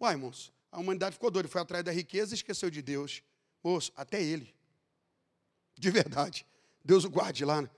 Uai, 0.00 0.16
moço, 0.16 0.52
a 0.72 0.80
humanidade 0.80 1.12
ficou 1.12 1.30
doida, 1.30 1.48
foi 1.48 1.60
atrás 1.60 1.84
da 1.84 1.92
riqueza 1.92 2.34
e 2.34 2.34
esqueceu 2.34 2.68
de 2.68 2.82
Deus. 2.82 3.22
Moço, 3.62 3.92
até 3.94 4.20
ele. 4.20 4.52
De 5.78 5.88
verdade. 5.88 6.44
Deus 6.84 7.04
o 7.04 7.10
guarde 7.10 7.44
lá. 7.44 7.62
Né? 7.62 7.70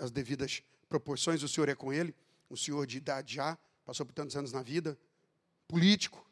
as 0.00 0.10
devidas 0.10 0.62
proporções, 0.86 1.42
o 1.42 1.48
senhor 1.48 1.70
é 1.70 1.74
com 1.74 1.90
ele, 1.94 2.14
um 2.50 2.56
senhor 2.56 2.86
de 2.86 2.98
idade 2.98 3.36
já, 3.36 3.56
passou 3.86 4.04
por 4.04 4.12
tantos 4.12 4.36
anos 4.36 4.52
na 4.52 4.62
vida, 4.62 4.98
político. 5.66 6.28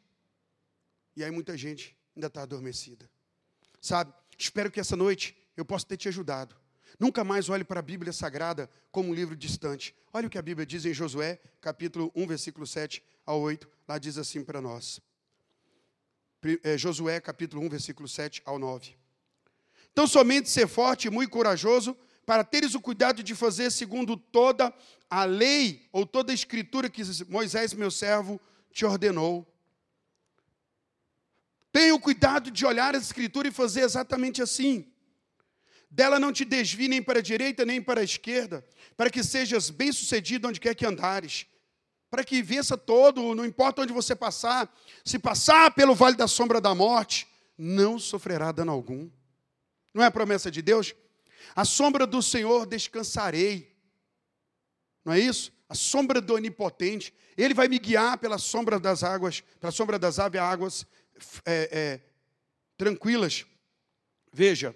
E 1.15 1.23
aí 1.23 1.31
muita 1.31 1.57
gente 1.57 1.97
ainda 2.15 2.27
está 2.27 2.43
adormecida. 2.43 3.09
Sabe, 3.85 4.11
espero 4.35 4.71
que 4.71 4.79
essa 4.79 4.95
noite 4.95 5.37
eu 5.55 5.63
possa 5.63 5.85
ter 5.85 5.95
te 5.95 6.07
ajudado. 6.07 6.55
Nunca 6.99 7.23
mais 7.23 7.49
olhe 7.49 7.63
para 7.63 7.81
a 7.81 7.83
Bíblia 7.83 8.11
Sagrada 8.11 8.67
como 8.91 9.09
um 9.09 9.13
livro 9.13 9.35
distante. 9.35 9.95
Olha 10.11 10.25
o 10.25 10.29
que 10.29 10.39
a 10.39 10.41
Bíblia 10.41 10.65
diz 10.65 10.85
em 10.85 10.93
Josué, 10.93 11.39
capítulo 11.61 12.11
1, 12.15 12.25
versículo 12.25 12.65
7 12.65 13.03
ao 13.23 13.39
8. 13.39 13.69
Lá 13.87 13.99
diz 13.99 14.17
assim 14.17 14.43
para 14.43 14.59
nós. 14.59 14.99
É, 16.63 16.75
Josué, 16.79 17.19
capítulo 17.19 17.61
1, 17.61 17.69
versículo 17.69 18.07
7 18.07 18.41
ao 18.43 18.57
9. 18.57 18.95
Então, 19.91 20.07
somente 20.07 20.49
ser 20.49 20.67
forte 20.67 21.05
e 21.07 21.11
muito 21.11 21.29
corajoso, 21.29 21.95
para 22.25 22.43
teres 22.43 22.73
o 22.73 22.81
cuidado 22.81 23.21
de 23.21 23.35
fazer 23.35 23.71
segundo 23.71 24.17
toda 24.17 24.73
a 25.07 25.25
lei 25.25 25.87
ou 25.91 26.07
toda 26.07 26.31
a 26.31 26.33
escritura 26.33 26.89
que 26.89 27.03
Moisés, 27.29 27.71
meu 27.71 27.91
servo, 27.91 28.41
te 28.71 28.83
ordenou. 28.83 29.47
Tenha 31.75 31.93
o 31.93 31.99
cuidado 31.99 32.49
de 32.49 32.65
olhar 32.65 32.95
a 32.95 32.97
escritura 32.97 33.49
e 33.49 33.51
fazer 33.51 33.81
exatamente 33.81 34.41
assim. 34.41 34.89
Dela 35.91 36.17
não 36.17 36.31
te 36.31 36.45
desvie 36.45 36.87
nem 36.87 37.03
para 37.03 37.19
a 37.19 37.21
direita 37.21 37.65
nem 37.65 37.81
para 37.81 37.99
a 37.99 38.03
esquerda, 38.05 38.65
para 38.95 39.09
que 39.09 39.21
sejas 39.21 39.69
bem-sucedido 39.69 40.47
onde 40.47 40.61
quer 40.61 40.73
que 40.73 40.85
andares. 40.85 41.47
Para 42.09 42.23
que 42.23 42.41
vença 42.41 42.77
todo, 42.77 43.35
não 43.35 43.43
importa 43.43 43.81
onde 43.81 43.91
você 43.91 44.15
passar, 44.15 44.73
se 45.03 45.19
passar 45.19 45.69
pelo 45.71 45.93
vale 45.93 46.15
da 46.15 46.29
sombra 46.29 46.61
da 46.61 46.73
morte, 46.73 47.27
não 47.57 47.99
sofrerá 47.99 48.53
dano 48.53 48.71
algum. 48.71 49.09
Não 49.93 50.01
é 50.01 50.05
a 50.05 50.11
promessa 50.11 50.49
de 50.49 50.61
Deus? 50.61 50.95
A 51.53 51.65
sombra 51.65 52.07
do 52.07 52.21
Senhor 52.21 52.65
descansarei. 52.65 53.75
Não 55.03 55.11
é 55.11 55.19
isso? 55.19 55.51
A 55.67 55.75
sombra 55.75 56.21
do 56.21 56.35
Onipotente. 56.35 57.13
Ele 57.37 57.53
vai 57.53 57.67
me 57.67 57.79
guiar 57.79 58.17
pela 58.17 58.37
sombra 58.37 58.79
das 58.79 59.03
águas, 59.03 59.41
pela 59.59 59.73
sombra 59.73 59.99
das 59.99 60.19
águas 60.19 60.87
é, 61.45 61.69
é, 61.71 62.01
tranquilas. 62.77 63.45
Veja, 64.31 64.75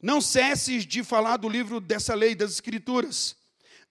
não 0.00 0.20
cesses 0.20 0.86
de 0.86 1.02
falar 1.02 1.36
do 1.36 1.48
livro 1.48 1.80
dessa 1.80 2.14
lei, 2.14 2.34
das 2.34 2.52
Escrituras. 2.52 3.36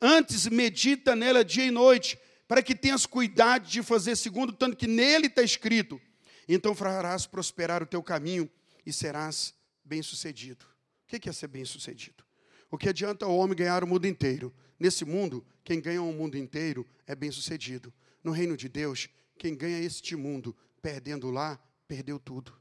Antes, 0.02 0.48
medita 0.48 1.16
nela 1.16 1.44
dia 1.44 1.66
e 1.66 1.72
noite, 1.72 2.18
para 2.48 2.62
que 2.62 2.76
tenhas 2.76 3.06
cuidado 3.06 3.68
de 3.68 3.84
fazer 3.84 4.16
segundo 4.16 4.54
tanto 4.54 4.78
que 4.78 4.88
nele 4.88 5.28
está 5.28 5.42
escrito. 5.44 6.00
Então 6.48 6.74
farás 6.74 7.26
prosperar 7.26 7.84
o 7.84 7.86
teu 7.86 8.02
caminho 8.02 8.50
e 8.86 8.94
serás 8.94 9.54
bem-sucedido. 9.84 10.66
O 11.04 11.20
que 11.20 11.30
é 11.30 11.34
ser 11.34 11.48
bem-sucedido? 11.48 12.24
O 12.72 12.78
que 12.78 12.88
adianta 12.90 13.28
o 13.28 13.36
homem 13.36 13.56
ganhar 13.56 13.84
o 13.84 13.88
mundo 13.88 14.06
inteiro? 14.08 14.54
Nesse 14.80 15.04
mundo, 15.04 15.46
quem 15.64 15.82
ganha 15.82 16.02
o 16.02 16.14
mundo 16.14 16.38
inteiro 16.38 16.88
é 17.06 17.16
bem-sucedido. 17.16 17.94
No 18.24 18.32
reino 18.32 18.56
de 18.56 18.70
Deus, 18.70 19.10
quem 19.38 19.56
ganha 19.56 19.80
este 19.80 20.16
mundo 20.16 20.56
perdendo 20.82 21.30
lá, 21.32 21.60
perdeu 21.88 22.20
tudo. 22.20 22.58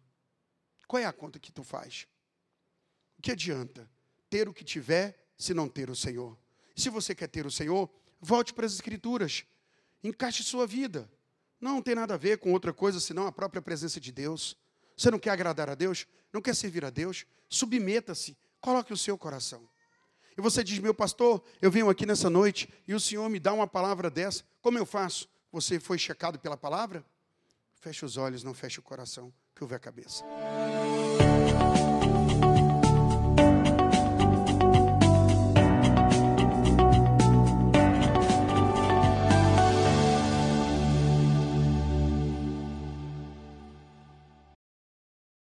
Qual 0.86 1.02
é 1.02 1.06
a 1.06 1.12
conta 1.12 1.38
que 1.38 1.52
tu 1.52 1.64
faz? 1.64 2.06
O 3.18 3.22
que 3.22 3.32
adianta 3.32 3.90
ter 4.28 4.48
o 4.48 4.54
que 4.54 4.64
tiver 4.64 5.16
se 5.36 5.52
não 5.52 5.68
ter 5.68 5.90
o 5.90 5.96
Senhor? 5.96 6.38
Se 6.74 6.90
você 6.90 7.14
quer 7.14 7.28
ter 7.28 7.46
o 7.46 7.50
Senhor, 7.50 7.90
volte 8.20 8.52
para 8.52 8.66
as 8.66 8.74
Escrituras. 8.74 9.44
Encaixe 10.02 10.42
sua 10.42 10.66
vida. 10.66 11.10
Não 11.60 11.82
tem 11.82 11.94
nada 11.94 12.14
a 12.14 12.18
ver 12.18 12.38
com 12.38 12.52
outra 12.52 12.72
coisa 12.72 13.00
senão 13.00 13.26
a 13.26 13.32
própria 13.32 13.62
presença 13.62 13.98
de 13.98 14.12
Deus. 14.12 14.56
Você 14.96 15.10
não 15.10 15.18
quer 15.18 15.30
agradar 15.30 15.68
a 15.68 15.74
Deus? 15.74 16.06
Não 16.32 16.40
quer 16.40 16.54
servir 16.54 16.84
a 16.84 16.90
Deus? 16.90 17.24
Submeta-se. 17.48 18.36
Coloque 18.60 18.92
o 18.92 18.96
seu 18.96 19.16
coração. 19.16 19.68
E 20.36 20.40
você 20.40 20.62
diz, 20.62 20.78
meu 20.78 20.92
pastor, 20.92 21.42
eu 21.62 21.70
venho 21.70 21.88
aqui 21.88 22.04
nessa 22.04 22.28
noite 22.28 22.68
e 22.86 22.94
o 22.94 23.00
Senhor 23.00 23.28
me 23.30 23.40
dá 23.40 23.52
uma 23.52 23.66
palavra 23.66 24.10
dessa. 24.10 24.44
Como 24.60 24.76
eu 24.76 24.84
faço? 24.84 25.28
Você 25.50 25.80
foi 25.80 25.98
checado 25.98 26.38
pela 26.38 26.56
palavra? 26.56 27.04
Feche 27.86 28.04
os 28.04 28.16
olhos, 28.16 28.42
não 28.42 28.52
feche 28.52 28.80
o 28.80 28.82
coração, 28.82 29.32
ouve 29.60 29.76
a 29.76 29.78
cabeça. 29.78 30.24